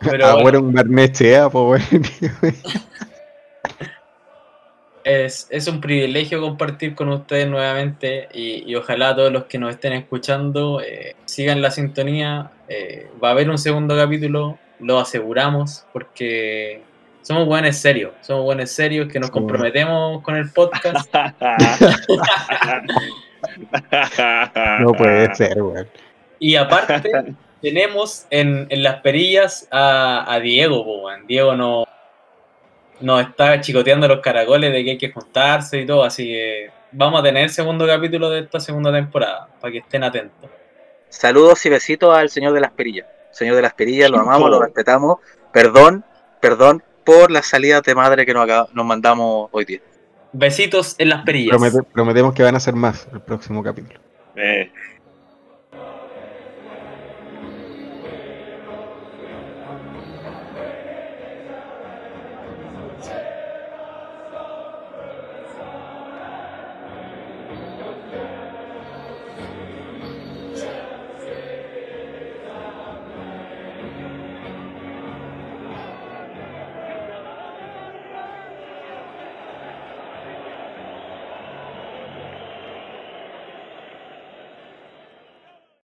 Pero 0.00 0.26
Agüero 0.26 0.42
bueno, 0.42 0.58
en 0.58 0.74
Barnechea, 0.74 1.48
pues 1.48 1.90
weón. 1.90 2.04
es, 5.04 5.46
es 5.48 5.68
un 5.68 5.80
privilegio 5.80 6.38
compartir 6.42 6.94
con 6.94 7.08
ustedes 7.08 7.48
nuevamente 7.48 8.28
y, 8.34 8.70
y 8.70 8.74
ojalá 8.76 9.16
todos 9.16 9.32
los 9.32 9.44
que 9.44 9.58
nos 9.58 9.70
estén 9.70 9.94
escuchando 9.94 10.82
eh, 10.82 11.16
sigan 11.24 11.62
la 11.62 11.70
sintonía. 11.70 12.50
Eh, 12.74 13.06
va 13.22 13.28
a 13.28 13.30
haber 13.32 13.50
un 13.50 13.58
segundo 13.58 13.94
capítulo, 13.94 14.58
lo 14.80 14.98
aseguramos, 14.98 15.84
porque 15.92 16.82
somos 17.20 17.46
buenos 17.46 17.76
serios, 17.76 18.12
somos 18.22 18.44
buenos 18.44 18.70
serios 18.70 19.12
que 19.12 19.20
nos 19.20 19.30
comprometemos 19.30 20.22
con 20.22 20.36
el 20.36 20.50
podcast. 20.50 21.14
No 24.78 24.92
puede 24.92 25.34
ser, 25.34 25.60
weón. 25.60 25.88
Y 26.38 26.54
aparte, 26.54 27.34
tenemos 27.60 28.24
en, 28.30 28.68
en 28.70 28.82
las 28.84 29.00
perillas 29.00 29.66
a, 29.72 30.32
a 30.32 30.38
Diego, 30.38 30.82
weón. 30.82 31.26
Diego 31.26 31.56
no, 31.56 31.84
nos 33.00 33.22
está 33.22 33.60
chicoteando 33.60 34.06
los 34.06 34.20
caracoles 34.20 34.72
de 34.72 34.84
que 34.84 34.90
hay 34.92 34.98
que 34.98 35.10
juntarse 35.10 35.80
y 35.80 35.86
todo, 35.86 36.04
así 36.04 36.24
que 36.24 36.70
vamos 36.92 37.20
a 37.20 37.24
tener 37.24 37.42
el 37.42 37.50
segundo 37.50 37.84
capítulo 37.84 38.30
de 38.30 38.40
esta 38.40 38.60
segunda 38.60 38.92
temporada, 38.92 39.48
para 39.60 39.72
que 39.72 39.78
estén 39.78 40.04
atentos. 40.04 40.48
Saludos 41.12 41.64
y 41.66 41.68
besitos 41.68 42.16
al 42.16 42.30
señor 42.30 42.54
de 42.54 42.60
las 42.60 42.70
perillas. 42.72 43.06
Señor 43.32 43.56
de 43.56 43.62
las 43.62 43.74
perillas, 43.74 44.10
lo 44.10 44.18
amamos, 44.18 44.48
lo 44.50 44.60
respetamos. 44.62 45.18
Perdón, 45.52 46.04
perdón 46.40 46.82
por 47.04 47.30
las 47.30 47.46
salidas 47.46 47.82
de 47.82 47.94
madre 47.94 48.24
que 48.24 48.32
nos, 48.32 48.44
acaba- 48.44 48.68
nos 48.72 48.86
mandamos 48.86 49.48
hoy 49.52 49.64
día. 49.66 49.80
Besitos 50.32 50.94
en 50.98 51.10
las 51.10 51.22
perillas. 51.24 51.56
Promete- 51.58 51.82
prometemos 51.92 52.32
que 52.34 52.42
van 52.42 52.56
a 52.56 52.60
ser 52.60 52.74
más 52.74 53.06
el 53.12 53.20
próximo 53.20 53.62
capítulo. 53.62 54.00
Eh, 54.36 54.72